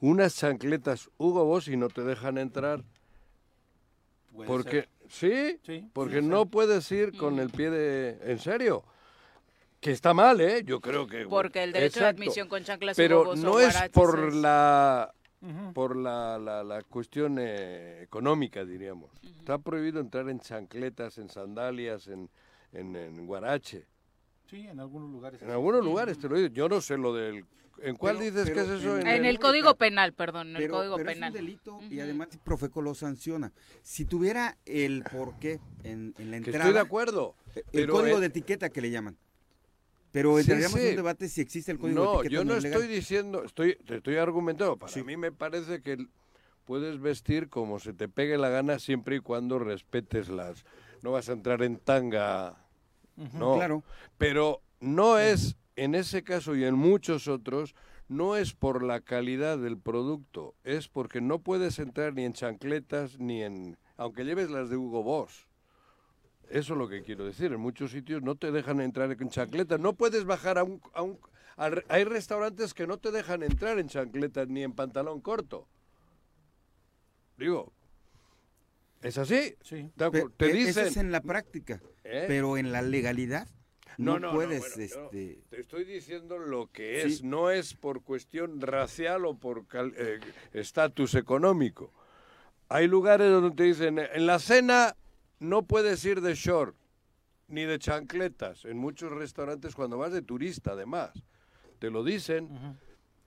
unas 0.00 0.36
chancletas 0.36 1.10
Hugo 1.18 1.44
Boss 1.44 1.68
y 1.68 1.76
no 1.76 1.88
te 1.88 2.02
dejan 2.02 2.38
entrar. 2.38 2.82
Puede 4.32 4.46
Porque, 4.48 4.70
ser. 4.70 4.88
¿sí? 5.08 5.60
Sí, 5.66 5.90
porque 5.92 6.22
no 6.22 6.46
puedes 6.46 6.90
ir 6.92 7.16
con 7.16 7.38
el 7.40 7.50
pie 7.50 7.70
de... 7.70 8.18
¿En 8.30 8.38
serio? 8.38 8.84
Que 9.80 9.90
está 9.92 10.14
mal, 10.14 10.40
¿eh? 10.40 10.62
Yo 10.64 10.80
creo 10.80 11.06
que... 11.06 11.26
Porque 11.26 11.62
el 11.64 11.72
derecho 11.72 12.00
de 12.00 12.06
Exacto. 12.06 12.22
admisión 12.22 12.48
con 12.48 12.62
chanclas 12.62 12.96
Pero 12.96 13.22
Hugo 13.22 13.30
Boss 13.30 13.40
no 13.40 13.60
es 13.60 13.76
por 13.92 14.28
es- 14.28 14.34
la... 14.34 15.12
Por 15.72 15.96
la, 15.96 16.38
la, 16.38 16.62
la 16.62 16.82
cuestión 16.82 17.38
eh, 17.40 18.02
económica, 18.02 18.62
diríamos. 18.62 19.10
Está 19.22 19.56
prohibido 19.56 19.98
entrar 19.98 20.28
en 20.28 20.38
chancletas, 20.38 21.16
en 21.16 21.30
sandalias, 21.30 22.08
en, 22.08 22.28
en, 22.72 22.94
en 22.94 23.26
guarache. 23.26 23.86
Sí, 24.50 24.66
en 24.68 24.80
algunos 24.80 25.10
lugares. 25.10 25.40
En 25.40 25.50
algunos 25.50 25.82
lugares 25.82 26.18
te 26.18 26.28
lo 26.28 26.36
digo. 26.36 26.48
Yo 26.52 26.68
no 26.68 26.82
sé 26.82 26.98
lo 26.98 27.14
del... 27.14 27.46
¿En 27.82 27.96
cuál 27.96 28.18
Pero- 28.18 28.30
dices 28.30 28.50
que 28.50 28.60
es 28.60 28.66
pero 28.66 28.78
eso? 28.78 28.98
en- 28.98 29.06
En 29.06 29.24
el 29.24 29.38
Código 29.38 29.74
Penal, 29.76 30.12
perdón, 30.12 30.48
en 30.50 30.56
el 30.56 30.62
Pero, 30.62 30.74
Código 30.74 30.96
pero 30.96 31.08
Penal. 31.08 31.34
es 31.34 31.40
un 31.40 31.46
delito 31.46 31.80
y 31.90 32.00
además 32.00 32.28
Profeco 32.44 32.82
lo 32.82 32.94
sanciona. 32.94 33.52
Si 33.82 34.04
tuviera 34.04 34.58
el 34.66 35.02
porqué 35.10 35.60
en, 35.82 36.14
en 36.18 36.30
la 36.30 36.36
Que 36.40 36.50
entrada... 36.50 36.58
estoy 36.58 36.72
de 36.74 36.80
acuerdo. 36.80 37.34
El 37.54 37.62
pero, 37.72 37.94
código 37.94 38.18
eh, 38.18 38.20
de 38.20 38.26
etiqueta 38.26 38.68
que 38.68 38.80
le 38.82 38.90
llaman. 38.90 39.16
Pero 40.12 40.34
Sí, 40.34 40.40
entraríamos 40.40 40.76
en 40.76 40.82
sí. 40.82 40.90
un 40.90 40.96
debate 40.96 41.28
si 41.28 41.40
existe 41.40 41.72
el 41.72 41.78
código 41.78 42.00
de 42.00 42.06
No, 42.06 42.14
etiqueta 42.20 42.34
yo 42.34 42.44
no 42.44 42.54
es 42.54 42.62
legal. 42.64 42.80
estoy 42.82 42.94
diciendo, 42.94 43.44
estoy, 43.44 43.76
te 43.86 43.96
estoy 43.96 44.16
argumentando. 44.16 44.76
Para 44.76 45.02
mí 45.04 45.16
me 45.16 45.32
parece 45.32 45.80
que 45.82 45.92
el- 45.92 46.08
puedes 46.66 47.00
vestir 47.00 47.48
como 47.48 47.78
se 47.78 47.92
te 47.94 48.08
pegue 48.08 48.36
la 48.36 48.48
gana 48.50 48.78
siempre 48.78 49.16
y 49.16 49.20
cuando 49.20 49.58
respetes 49.58 50.28
las... 50.28 50.64
No 51.02 51.12
vas 51.12 51.28
a 51.28 51.32
entrar 51.32 51.62
en 51.62 51.78
tanga, 51.78 52.56
no. 53.16 53.54
claro. 53.56 53.82
Pero 54.18 54.60
no 54.80 55.18
es, 55.18 55.56
en 55.76 55.94
ese 55.94 56.22
caso 56.22 56.54
y 56.56 56.64
en 56.64 56.74
muchos 56.74 57.28
otros, 57.28 57.74
no 58.08 58.36
es 58.36 58.54
por 58.54 58.82
la 58.82 59.00
calidad 59.00 59.58
del 59.58 59.78
producto, 59.78 60.54
es 60.64 60.88
porque 60.88 61.20
no 61.20 61.38
puedes 61.38 61.78
entrar 61.78 62.14
ni 62.14 62.24
en 62.24 62.32
chancletas 62.32 63.18
ni 63.18 63.42
en... 63.42 63.78
aunque 63.96 64.24
lleves 64.24 64.50
las 64.50 64.68
de 64.68 64.76
Hugo 64.76 65.02
Boss. 65.02 65.46
Eso 66.48 66.72
es 66.72 66.78
lo 66.78 66.88
que 66.88 67.02
quiero 67.02 67.24
decir. 67.24 67.52
En 67.52 67.60
muchos 67.60 67.92
sitios 67.92 68.22
no 68.22 68.34
te 68.34 68.50
dejan 68.50 68.80
entrar 68.80 69.12
en 69.12 69.28
chancletas. 69.28 69.78
No 69.78 69.92
puedes 69.92 70.24
bajar 70.24 70.58
a 70.58 70.64
un... 70.64 70.80
A 70.92 71.02
un 71.02 71.18
hay 71.88 72.04
restaurantes 72.04 72.74
que 72.74 72.86
no 72.86 72.98
te 72.98 73.12
dejan 73.12 73.42
entrar 73.42 73.78
en 73.78 73.86
chancletas 73.86 74.48
ni 74.48 74.62
en 74.64 74.72
pantalón 74.72 75.20
corto. 75.20 75.68
Digo, 77.36 77.72
¿es 79.02 79.18
así? 79.18 79.54
Sí. 79.62 79.90
Te, 79.94 80.10
Pe- 80.10 80.26
te 80.36 80.46
e- 80.46 80.52
dicen... 80.54 80.70
Eso 80.70 80.80
es 80.82 80.96
en 80.96 81.12
la 81.12 81.20
práctica. 81.20 81.80
¿Eh? 82.02 82.24
Pero 82.26 82.56
en 82.56 82.72
la 82.72 82.82
legalidad 82.82 83.46
no, 83.98 84.14
No, 84.14 84.18
no, 84.18 84.26
no, 84.28 84.34
puedes, 84.34 84.60
bueno, 84.60 84.82
este... 84.82 85.42
Te 85.50 85.60
estoy 85.60 85.84
diciendo 85.84 86.38
lo 86.38 86.70
que 86.70 87.02
Sí. 87.02 87.08
es, 87.14 87.22
no 87.22 87.50
es 87.50 87.74
por 87.74 88.02
cuestión 88.02 88.60
racial 88.60 89.24
o 89.26 89.34
por 89.36 89.66
cal- 89.66 89.94
eh, 89.96 90.20
estatus 90.52 91.14
económico. 91.14 91.92
Hay 92.68 92.86
lugares 92.86 93.30
donde 93.30 93.54
te 93.56 93.64
dicen, 93.64 93.98
en 93.98 94.26
la 94.26 94.38
cena 94.38 94.96
no 95.38 95.62
puedes 95.62 96.04
ir 96.04 96.20
de 96.20 96.34
short 96.34 96.76
ni 97.48 97.64
de 97.64 97.78
chancletas. 97.78 98.64
En 98.64 98.78
muchos 98.78 99.10
restaurantes 99.10 99.74
cuando 99.74 99.98
vas 99.98 100.12
de 100.12 100.22
turista, 100.22 100.72
además, 100.72 101.10
te 101.78 101.90
lo 101.90 102.04
dicen. 102.04 102.78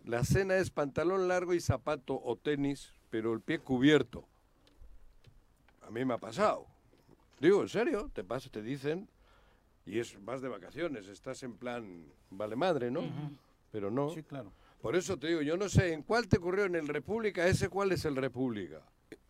La 0.05 0.23
cena 0.25 0.55
es 0.57 0.69
pantalón 0.69 1.27
largo 1.27 1.53
y 1.53 1.59
zapato 1.61 2.19
o 2.23 2.35
tenis, 2.35 2.91
pero 3.09 3.33
el 3.33 3.41
pie 3.41 3.59
cubierto. 3.59 4.27
A 5.81 5.89
mí 5.89 6.03
me 6.05 6.13
ha 6.13 6.17
pasado. 6.17 6.65
Digo, 7.39 7.61
en 7.61 7.69
serio, 7.69 8.09
te 8.13 8.23
pasa, 8.23 8.49
te 8.49 8.61
dicen, 8.61 9.09
y 9.85 9.99
es 9.99 10.23
vas 10.23 10.41
de 10.41 10.47
vacaciones, 10.49 11.07
estás 11.07 11.43
en 11.43 11.55
plan, 11.57 12.05
vale 12.29 12.55
madre, 12.55 12.89
¿no? 12.91 13.01
Pero 13.71 13.89
no. 13.91 14.09
Sí, 14.11 14.23
claro. 14.23 14.51
Por 14.81 14.95
eso 14.95 15.17
te 15.17 15.27
digo, 15.27 15.41
yo 15.41 15.55
no 15.57 15.69
sé, 15.69 15.93
¿en 15.93 16.03
cuál 16.03 16.27
te 16.27 16.37
ocurrió 16.37 16.65
en 16.65 16.75
el 16.75 16.87
República? 16.87 17.47
¿Ese 17.47 17.69
cuál 17.69 17.91
es 17.93 18.03
el 18.05 18.15
República? 18.15 18.81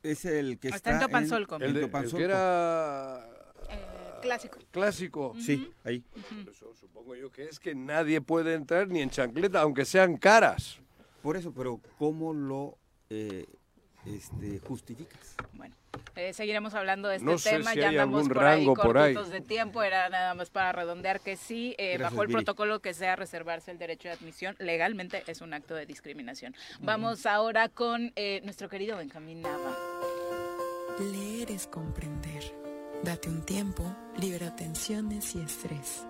Es 0.01 0.25
el 0.25 0.57
que 0.59 0.69
Está 0.69 0.93
en 0.93 0.99
Topanzolco. 0.99 1.55
El, 1.57 1.73
de- 1.73 1.79
el 1.81 1.85
Topanzolco. 1.85 2.17
que 2.17 2.23
era 2.23 3.29
Clásico. 4.21 4.59
clásico. 4.71 5.35
Sí, 5.39 5.71
ahí. 5.83 6.03
Eso 6.49 6.73
supongo 6.73 7.15
yo 7.15 7.31
que 7.31 7.43
es 7.45 7.59
que 7.59 7.75
nadie 7.75 8.21
puede 8.21 8.53
entrar 8.53 8.87
ni 8.87 9.01
en 9.01 9.09
chancleta, 9.09 9.61
aunque 9.61 9.85
sean 9.85 10.17
caras. 10.17 10.79
Por 11.21 11.37
eso, 11.37 11.53
pero 11.53 11.79
¿cómo 11.97 12.33
lo 12.33 12.77
eh, 13.09 13.45
este, 14.05 14.59
justificas? 14.59 15.35
Bueno, 15.53 15.75
eh, 16.15 16.33
seguiremos 16.33 16.73
hablando 16.73 17.07
de 17.09 17.15
este 17.17 17.25
No 17.25 17.37
sé 17.37 17.51
tema. 17.57 17.71
si 17.71 17.79
ya 17.79 17.89
hay 17.89 17.97
andamos 17.97 18.21
algún 18.21 18.33
por 18.33 18.43
ahí 18.45 18.57
rango 18.59 18.73
por 18.75 18.97
ahí. 18.97 19.13
cortitos 19.13 19.31
de 19.33 19.41
tiempo. 19.41 19.83
Era 19.83 20.09
nada 20.09 20.33
más 20.33 20.49
para 20.49 20.71
redondear 20.71 21.19
que 21.19 21.35
sí, 21.35 21.75
eh, 21.77 21.93
Gracias, 21.97 22.11
bajo 22.11 22.21
el 22.21 22.27
Viri. 22.27 22.37
protocolo 22.37 22.79
que 22.79 22.93
sea 22.93 23.15
reservarse 23.15 23.71
el 23.71 23.77
derecho 23.77 24.07
de 24.09 24.13
admisión, 24.15 24.55
legalmente 24.59 25.23
es 25.27 25.41
un 25.41 25.53
acto 25.53 25.75
de 25.75 25.85
discriminación. 25.85 26.55
Vamos 26.81 27.25
ahora 27.25 27.69
con 27.69 28.11
eh, 28.15 28.41
nuestro 28.43 28.69
querido 28.69 28.97
Benjamín 28.97 29.41
Nava. 29.41 29.77
Leer 30.99 31.51
es 31.51 31.67
comprender. 31.67 32.43
Date 33.03 33.27
un 33.27 33.43
tiempo, 33.45 33.83
libera 34.17 34.55
tensiones 34.55 35.35
y 35.35 35.41
estrés. 35.41 36.05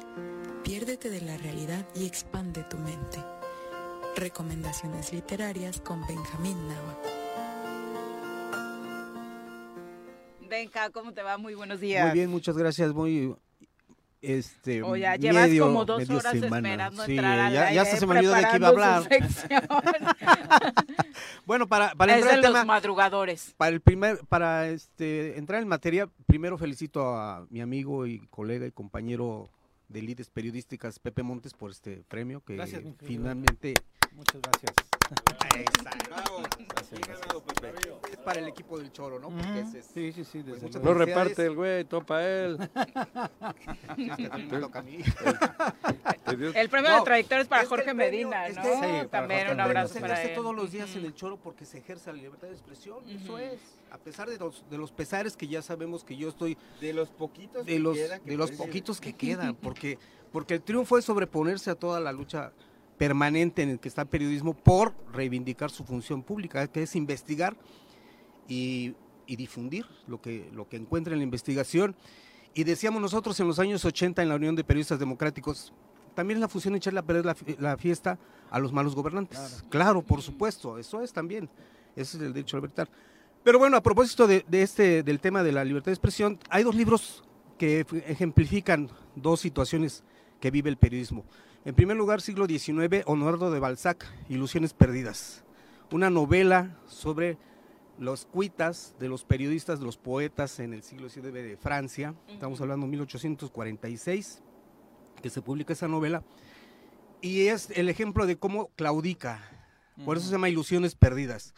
Piérdete 0.64 1.10
de 1.10 1.22
la 1.22 1.38
realidad 1.38 1.86
y 1.96 2.06
expande 2.06 2.64
tu 2.64 2.78
mente. 2.78 3.18
Recomendaciones 4.16 5.12
literarias 5.12 5.80
con 5.82 6.06
Benjamín 6.06 6.68
Nava. 6.68 6.98
Benja, 10.74 10.90
¿cómo 10.92 11.14
te 11.14 11.22
va? 11.22 11.38
Muy 11.38 11.54
buenos 11.54 11.80
días. 11.80 12.04
Muy 12.08 12.14
bien, 12.14 12.30
muchas 12.32 12.58
gracias. 12.58 12.94
Muy. 12.94 13.36
Este, 14.22 14.82
O 14.82 14.96
ya 14.96 15.16
llevas 15.18 15.50
medio- 15.50 15.66
como 15.68 15.84
dos 15.86 16.10
horas 16.10 16.32
semana. 16.32 16.58
esperando 16.58 17.06
Sí, 17.06 17.12
entrar 17.12 17.52
ya, 17.52 17.62
aire, 17.66 17.76
ya 17.76 17.82
hasta 17.82 17.98
se 17.98 18.08
me 18.08 18.14
olvidó 18.18 18.34
de 18.34 18.42
qué 18.50 18.56
iba 18.58 18.68
a 18.68 18.72
hablar. 18.72 19.04
Bueno, 21.46 21.68
para, 21.68 21.94
para 21.94 22.14
es 22.14 22.20
entrar 22.20 22.38
de 22.38 22.42
los 22.42 22.52
tema, 22.54 22.64
madrugadores. 22.66 23.54
para 23.58 23.72
el 23.72 23.82
primer, 23.82 24.20
para 24.30 24.70
este 24.70 25.38
entrar 25.38 25.62
en 25.62 25.68
materia, 25.68 26.08
primero 26.26 26.58
felicito 26.58 27.06
a 27.18 27.46
mi 27.50 27.60
amigo 27.60 28.08
y 28.08 28.20
colega 28.30 28.66
y 28.66 28.72
compañero 28.72 29.50
de 29.90 30.02
Lides 30.02 30.30
Periodísticas, 30.30 31.00
Pepe 31.00 31.24
Montes, 31.24 31.54
por 31.54 31.72
este 31.72 32.04
premio 32.08 32.42
que 32.44 32.56
Gracias, 32.56 32.84
finalmente 33.04 33.74
Muchas 34.14 34.42
gracias. 34.42 34.74
es 38.12 38.18
para 38.18 38.40
el 38.40 38.48
equipo 38.48 38.78
del 38.78 38.92
Choro, 38.92 39.20
¿no? 39.20 39.30
Porque 39.30 39.60
ese 39.62 39.80
es- 39.80 39.86
Sí, 39.88 40.12
sí, 40.12 40.24
sí. 40.24 40.44
pues, 40.44 40.76
No 40.82 40.94
reparte 40.94 41.46
el 41.46 41.56
güey, 41.56 41.84
topa 41.86 42.24
él. 42.26 42.58
El 46.56 46.70
premio 46.70 46.90
No, 46.90 46.98
de 47.00 47.04
trayectoria 47.04 47.42
es 47.42 47.48
para 47.48 47.64
es 47.64 47.70
que 47.70 47.76
Jorge 47.76 47.94
Medina, 47.94 48.48
sí, 48.50 49.08
También 49.10 49.50
un 49.52 49.60
abrazo 49.60 49.94
se 49.96 50.00
para 50.00 50.14
hace 50.16 50.30
él. 50.30 50.36
todos 50.36 50.56
los 50.56 50.72
días 50.72 50.96
en 50.96 51.06
el 51.06 51.14
choro 51.14 51.38
porque 51.38 51.66
se 51.66 51.80
ejerce 51.80 52.12
la 52.12 52.18
libertad 52.18 52.48
de 52.48 52.54
expresión, 52.54 53.00
eso 53.10 53.38
es. 53.38 53.60
A 53.94 53.98
pesar 54.00 54.28
de 54.28 54.40
los, 54.40 54.66
de 54.72 54.78
los 54.80 54.92
pesares 54.92 55.38
que 55.38 55.48
ya 55.48 55.62
sabemos 55.62 56.04
que 56.04 56.18
yo 56.18 56.28
estoy 56.28 56.58
De 56.82 56.94
los 56.94 57.10
poquitos 57.10 57.64
de 57.64 57.74
que 57.74 57.80
los 57.80 57.96
que 57.96 58.20
de 58.26 58.38
los 58.38 58.52
poquitos 58.52 59.00
que 59.00 59.14
quedan, 59.14 59.54
porque 59.62 60.00
porque 60.32 60.56
el 60.56 60.64
triunfo 60.64 60.98
es 60.98 61.06
sobreponerse 61.06 61.70
a 61.70 61.76
toda 61.76 62.00
la 62.00 62.12
lucha 62.12 62.54
permanente 62.98 63.62
en 63.62 63.70
el 63.70 63.80
que 63.80 63.88
está 63.88 64.02
el 64.02 64.08
periodismo 64.08 64.56
por 64.56 64.96
reivindicar 65.14 65.70
su 65.70 65.84
función 65.84 66.24
pública, 66.24 66.66
que 66.68 66.82
es 66.82 66.96
investigar 66.96 67.56
y, 68.48 68.96
y 69.28 69.36
difundir 69.36 69.86
lo 70.08 70.20
que 70.20 70.50
lo 70.54 70.68
que 70.68 70.78
encuentra 70.78 71.14
en 71.14 71.20
la 71.20 71.24
investigación. 71.24 71.96
Y 72.56 72.64
decíamos 72.64 73.00
nosotros 73.00 73.40
en 73.40 73.48
los 73.48 73.60
años 73.60 73.86
80 73.86 74.24
en 74.24 74.30
la 74.30 74.36
Unión 74.36 74.56
de 74.56 74.64
Periodistas 74.64 74.98
Democráticos, 74.98 75.72
también 76.16 76.38
es 76.38 76.42
la 76.42 76.48
función 76.48 76.74
de 76.74 76.80
echarle 76.80 77.00
a 77.00 77.06
perder 77.06 77.26
la, 77.26 77.36
la 77.60 77.78
fiesta 77.78 78.18
a 78.50 78.58
los 78.58 78.74
malos 78.74 78.96
gobernantes. 78.96 79.64
Claro. 79.70 80.02
por 80.02 80.24
supuesto, 80.24 80.80
eso 80.80 81.04
es 81.04 81.14
también. 81.14 81.48
Ese 81.96 82.18
es 82.18 82.24
el 82.24 82.34
derecho 82.34 82.58
a 82.58 82.60
libertad. 82.60 82.88
Pero 83.44 83.60
bueno, 83.60 83.76
a 83.76 83.84
propósito 83.84 84.26
de, 84.26 84.46
de 84.48 84.62
este, 84.62 85.04
del 85.04 85.20
tema 85.20 85.44
de 85.44 85.52
la 85.52 85.66
libertad 85.66 85.88
de 85.88 85.94
expresión, 85.94 86.40
hay 86.50 86.64
dos 86.64 86.76
libros 86.76 87.24
que 87.58 87.86
ejemplifican 88.08 88.90
dos 89.16 89.42
situaciones 89.42 90.04
que 90.40 90.50
vive 90.50 90.70
el 90.70 90.78
periodismo. 90.78 91.26
En 91.66 91.76
primer 91.76 91.98
lugar, 91.98 92.22
siglo 92.22 92.46
XIX, 92.46 93.04
Honordo 93.06 93.52
de 93.52 93.60
Balzac, 93.60 94.06
Ilusiones 94.30 94.74
Perdidas. 94.74 95.44
Una 95.92 96.10
novela 96.10 96.78
sobre 96.88 97.38
los 98.00 98.26
cuitas 98.26 98.96
de 99.00 99.08
los 99.10 99.24
periodistas, 99.26 99.80
de 99.80 99.86
los 99.86 99.98
poetas 99.98 100.60
en 100.60 100.74
el 100.74 100.84
siglo 100.84 101.10
XIX 101.10 101.34
de 101.34 101.58
Francia. 101.58 102.16
Estamos 102.28 102.60
hablando 102.62 102.86
de 102.86 102.92
1846, 102.92 104.42
que 105.22 105.30
se 105.30 105.42
publica 105.42 105.74
esa 105.74 105.88
novela. 105.88 106.24
Y 107.22 107.48
es 107.48 107.70
el 107.72 107.90
ejemplo 107.90 108.26
de 108.26 108.38
cómo 108.38 108.68
claudica. 108.76 109.40
Por 110.04 110.18
eso 110.18 110.26
se 110.26 110.32
llama 110.32 110.50
Ilusiones 110.50 110.96
Perdidas. 110.96 111.54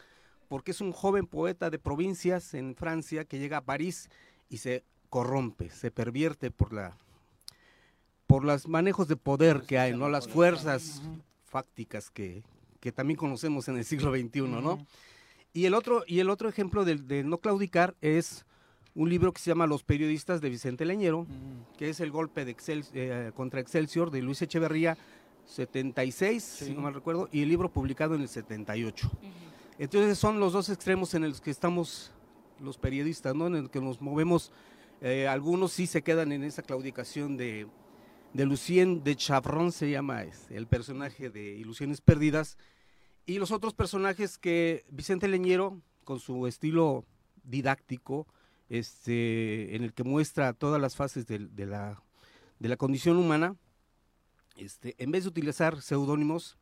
Porque 0.56 0.72
es 0.72 0.80
un 0.80 0.94
joven 0.94 1.28
poeta 1.28 1.70
de 1.70 1.80
provincias 1.80 2.54
en 2.54 2.76
Francia 2.76 3.26
que 3.26 3.40
llega 3.40 3.58
a 3.58 3.66
París 3.66 4.08
y 4.48 4.60
se 4.60 4.86
corrompe, 5.10 5.70
se 5.70 5.92
pervierte 5.92 6.50
por 6.50 6.72
la 6.72 6.96
por 8.26 8.46
los 8.46 8.66
manejos 8.66 9.10
de 9.10 9.18
poder 9.18 9.64
que 9.68 9.80
hay, 9.80 9.98
¿no? 9.98 10.08
Las 10.08 10.30
fuerzas 10.30 11.02
fácticas 11.44 12.10
que, 12.10 12.42
que 12.80 12.94
también 12.94 13.18
conocemos 13.18 13.68
en 13.68 13.76
el 13.76 13.84
siglo 13.84 14.16
XXI, 14.16 14.44
¿no? 14.44 14.88
Y 15.52 15.66
el 15.66 15.74
otro, 15.74 16.06
y 16.08 16.22
el 16.22 16.30
otro 16.30 16.48
ejemplo 16.48 16.86
de, 16.86 16.96
de 16.96 17.26
no 17.26 17.40
claudicar 17.40 17.98
es 18.00 18.46
un 18.94 19.10
libro 19.10 19.34
que 19.34 19.42
se 19.42 19.52
llama 19.52 19.68
Los 19.68 19.84
periodistas 19.84 20.40
de 20.40 20.50
Vicente 20.50 20.86
Leñero, 20.86 21.28
que 21.78 21.90
es 21.90 22.00
el 22.00 22.12
golpe 22.12 22.46
de 22.46 22.52
Excel, 22.52 22.86
eh, 22.94 23.34
contra 23.36 23.60
Excelsior 23.60 24.10
de 24.10 24.22
Luis 24.22 24.42
Echeverría, 24.42 24.98
76, 25.48 26.42
si 26.42 26.74
no 26.74 26.80
mal 26.80 26.94
recuerdo, 26.94 27.28
y 27.34 27.42
el 27.42 27.50
libro 27.50 27.70
publicado 27.70 28.16
en 28.16 28.22
el 28.22 28.30
78. 28.30 29.12
Entonces 29.78 30.18
son 30.18 30.40
los 30.40 30.54
dos 30.54 30.70
extremos 30.70 31.14
en 31.14 31.28
los 31.28 31.42
que 31.42 31.52
estamos 31.52 32.12
los 32.60 32.78
periodistas, 32.78 33.36
¿no? 33.36 33.48
En 33.48 33.56
el 33.56 33.70
que 33.70 33.82
nos 33.82 34.02
movemos. 34.02 34.52
Eh, 35.02 35.28
algunos 35.28 35.74
sí 35.74 35.88
se 35.88 36.02
quedan 36.02 36.32
en 36.32 36.44
esa 36.44 36.62
claudicación 36.62 37.36
de, 37.36 37.68
de 38.34 38.46
Lucien 38.46 39.04
de 39.04 39.16
Chavron, 39.16 39.72
se 39.72 39.90
llama 39.90 40.24
es, 40.24 40.50
el 40.50 40.68
personaje 40.68 41.30
de 41.30 41.56
Ilusiones 41.56 42.00
Perdidas. 42.00 42.58
Y 43.26 43.38
los 43.38 43.52
otros 43.52 43.74
personajes 43.74 44.38
que 44.38 44.86
Vicente 44.90 45.28
Leñero, 45.28 45.82
con 46.04 46.20
su 46.20 46.48
estilo 46.48 47.06
didáctico, 47.44 48.28
este, 48.70 49.76
en 49.76 49.84
el 49.84 49.94
que 49.94 50.04
muestra 50.04 50.54
todas 50.54 50.80
las 50.80 50.96
fases 50.96 51.28
de, 51.28 51.40
la, 51.66 52.02
de 52.60 52.70
la 52.70 52.78
condición 52.78 53.18
humana, 53.18 53.56
este, 54.56 54.96
en 54.98 55.12
vez 55.12 55.24
de 55.24 55.30
utilizar 55.30 55.82
seudónimos 55.82 56.58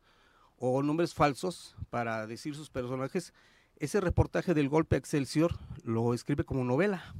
o 0.66 0.82
nombres 0.82 1.12
falsos 1.14 1.76
para 1.90 2.26
decir 2.26 2.54
sus 2.54 2.70
personajes, 2.70 3.32
ese 3.76 4.00
reportaje 4.00 4.54
del 4.54 4.68
golpe 4.68 4.96
a 4.96 4.98
Excelsior 4.98 5.58
lo 5.82 6.14
escribe 6.14 6.44
como 6.44 6.64
novela. 6.64 7.14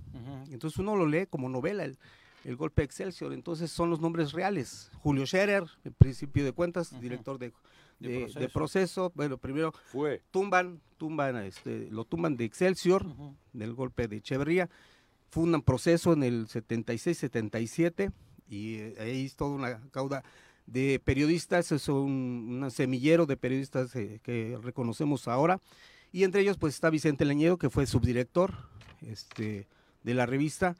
Entonces 0.51 0.79
uno 0.79 0.97
lo 0.97 1.07
lee 1.07 1.27
como 1.29 1.49
novela. 1.49 1.85
El- 1.85 1.99
el 2.45 2.57
golpe 2.57 2.83
de 2.83 2.87
Excelsior. 2.87 3.33
Entonces 3.33 3.71
son 3.71 3.89
los 3.91 4.01
nombres 4.01 4.33
reales. 4.33 4.91
Julio 5.01 5.25
Scherer, 5.27 5.65
en 5.85 5.95
principio 5.95 6.45
de 6.45 6.53
cuentas, 6.53 6.99
director 7.01 7.39
de, 7.39 7.53
De 7.99 8.09
de- 8.09 8.19
proceso. 8.21 8.41
de 8.41 8.49
proceso. 8.51 9.13
Bueno, 9.15 9.39
primero 9.39 9.73
Fue. 9.87 10.23
tumban, 10.31 10.81
tumban, 10.99 11.37
este, 11.37 11.89
lo 11.91 12.05
tumban 12.05 12.37
de 12.37 12.45
Excelsior, 12.45 13.07
del 13.55 13.73
golpe 13.75 14.09
de 14.09 14.17
Echeverría. 14.17 14.69
Fundan 15.31 15.63
proceso 15.63 16.13
en 16.13 16.23
el 16.23 16.47
76-77 16.49 18.13
y 18.49 18.75
eh, 18.77 18.95
ahí 19.01 19.25
es 19.27 19.37
toda 19.37 19.51
una 19.51 19.81
cauda 19.91 20.23
de 20.67 21.01
periodistas, 21.05 21.73
es 21.73 21.89
un, 21.89 22.61
un 22.63 22.71
semillero 22.71 23.27
de 23.27 23.37
periodistas 23.37 23.95
eh, 23.97 24.21
que 24.23 24.59
reconocemos 24.63 25.29
ahora. 25.29 25.61
Y 26.13 26.25
entre 26.25 26.41
ellos 26.43 26.57
pues 26.59 26.75
está 26.75 26.91
Vicente 26.91 27.25
Leñedo, 27.25 27.59
que 27.59 27.71
fue 27.71 27.87
subdirector 27.87 28.55
este, 29.03 29.67
de 30.05 30.15
la 30.15 30.27
revista, 30.27 30.77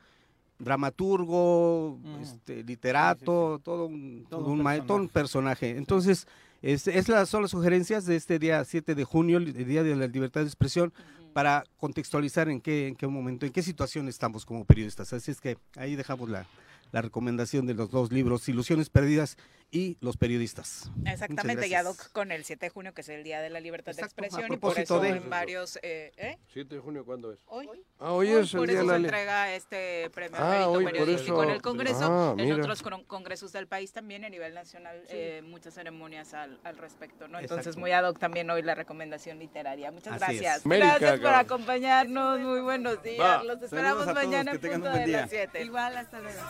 dramaturgo, 0.59 1.99
este, 2.23 2.63
literato, 2.63 3.61
todo 3.63 3.87
un, 3.87 4.27
Todo 4.29 4.41
todo 4.43 4.53
un 4.53 4.59
un 4.59 4.65
ma- 4.65 4.85
todo 4.87 4.99
un 4.99 5.09
personaje. 5.09 5.77
Entonces, 5.77 6.27
es, 6.63 6.87
es 6.89 7.09
las, 7.09 7.29
son 7.29 7.43
las 7.43 7.51
sugerencias 7.51 8.07
de 8.07 8.17
este 8.17 8.39
día 8.39 8.65
7 8.65 8.95
de 8.95 9.05
junio, 9.05 9.39
el 9.39 9.53
Día 9.67 9.83
de 9.83 9.95
la 9.97 10.07
Libertad 10.07 10.43
de 10.43 10.47
Expresión, 10.47 10.93
para 11.33 11.65
contextualizar 11.79 12.49
en 12.49 12.61
qué, 12.61 12.89
en 12.89 12.95
qué 12.95 13.07
momento, 13.09 13.45
en 13.45 13.53
qué 13.53 13.63
situación 13.63 14.09
estamos 14.09 14.47
como 14.47 14.65
periodistas. 14.65 15.13
Así 15.13 15.31
es 15.31 15.41
que 15.41 15.59
ahí 15.77 15.97
dejamos 15.97 16.31
la, 16.31 16.47
la 16.93 17.03
recomendación 17.03 17.67
de 17.67 17.75
los 17.75 17.91
dos 17.91 18.13
libros, 18.13 18.49
Ilusiones 18.49 18.89
Perdidas 18.89 19.37
y 19.71 19.97
Los 20.01 20.17
Periodistas. 20.17 20.91
Exactamente, 21.05 21.55
Muchas 21.67 21.71
y 21.71 21.75
ad 21.75 21.85
gracias. 21.85 22.07
hoc 22.07 22.13
con 22.13 22.33
el 22.33 22.45
7 22.45 22.67
de 22.67 22.71
junio, 22.71 22.95
que 22.95 23.01
es 23.01 23.09
el 23.09 23.25
Día 23.25 23.41
de 23.41 23.51
la 23.51 23.61
Libertad 23.61 23.93
Exacto, 23.95 24.21
de 24.21 24.27
Expresión, 24.27 24.53
y 24.53 24.57
por 24.59 24.79
eso 24.79 25.01
de- 25.01 25.09
en 25.11 25.29
varios... 25.31 25.79
Eh, 25.83 26.13
¿eh? 26.17 26.39
7 26.53 26.75
de 26.77 26.81
junio, 26.81 27.05
¿cuándo 27.05 27.33
es? 27.33 27.39
Hoy. 27.47 27.69
Ah, 27.99 28.13
hoy 28.13 28.29
es 28.31 28.53
el 28.55 28.59
por 28.61 28.69
día 28.69 28.79
eso 28.79 28.87
de 28.87 28.93
la 28.93 28.99
se 28.99 29.05
entrega 29.05 29.55
este 29.55 30.11
premio 30.11 30.39
Ah, 30.41 30.69
hoy 30.69 30.85
periodístico 30.85 31.43
en 31.43 31.49
eso- 31.51 31.57
el 31.57 31.63
Congreso, 31.63 32.05
Ah, 32.05 32.35
en 32.39 32.45
mira. 32.45 32.57
otros 32.57 32.83
con- 32.83 33.05
congresos 33.05 33.53
del 33.53 33.67
país 33.67 33.93
también 33.93 34.25
a 34.25 34.29
nivel 34.29 34.55
nacional, 34.55 35.03
eh, 35.09 35.43
muchas 35.45 35.75
ceremonias 35.75 36.35
al, 36.35 36.59
al 36.65 36.77
respecto, 36.79 37.29
¿no? 37.29 37.39
Entonces, 37.39 37.77
muy 37.77 37.91
ad 37.93 38.05
hoc 38.09 38.19
también 38.19 38.49
hoy 38.51 38.63
la 38.63 38.75
recomendación 38.75 39.39
literaria. 39.39 39.91
Muchas 39.91 40.15
Así 40.23 40.37
gracias. 40.39 40.67
América, 40.67 40.99
Gracias 40.99 41.21
por 41.21 41.35
acompañarnos, 41.35 42.41
muy 42.41 42.61
buenos 42.61 43.03
días. 43.03 43.21
Va. 43.21 43.43
Los 43.45 43.61
esperamos 43.63 44.03
todos, 44.05 44.15
mañana 44.15 44.53
en 44.53 44.61
punto 44.61 44.91
de 44.91 45.07
las 45.09 45.31
7. 45.31 45.63
Igual, 45.65 45.97
hasta 45.97 46.21
luego. 46.21 46.41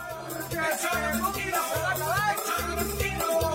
Oh. 3.17 3.54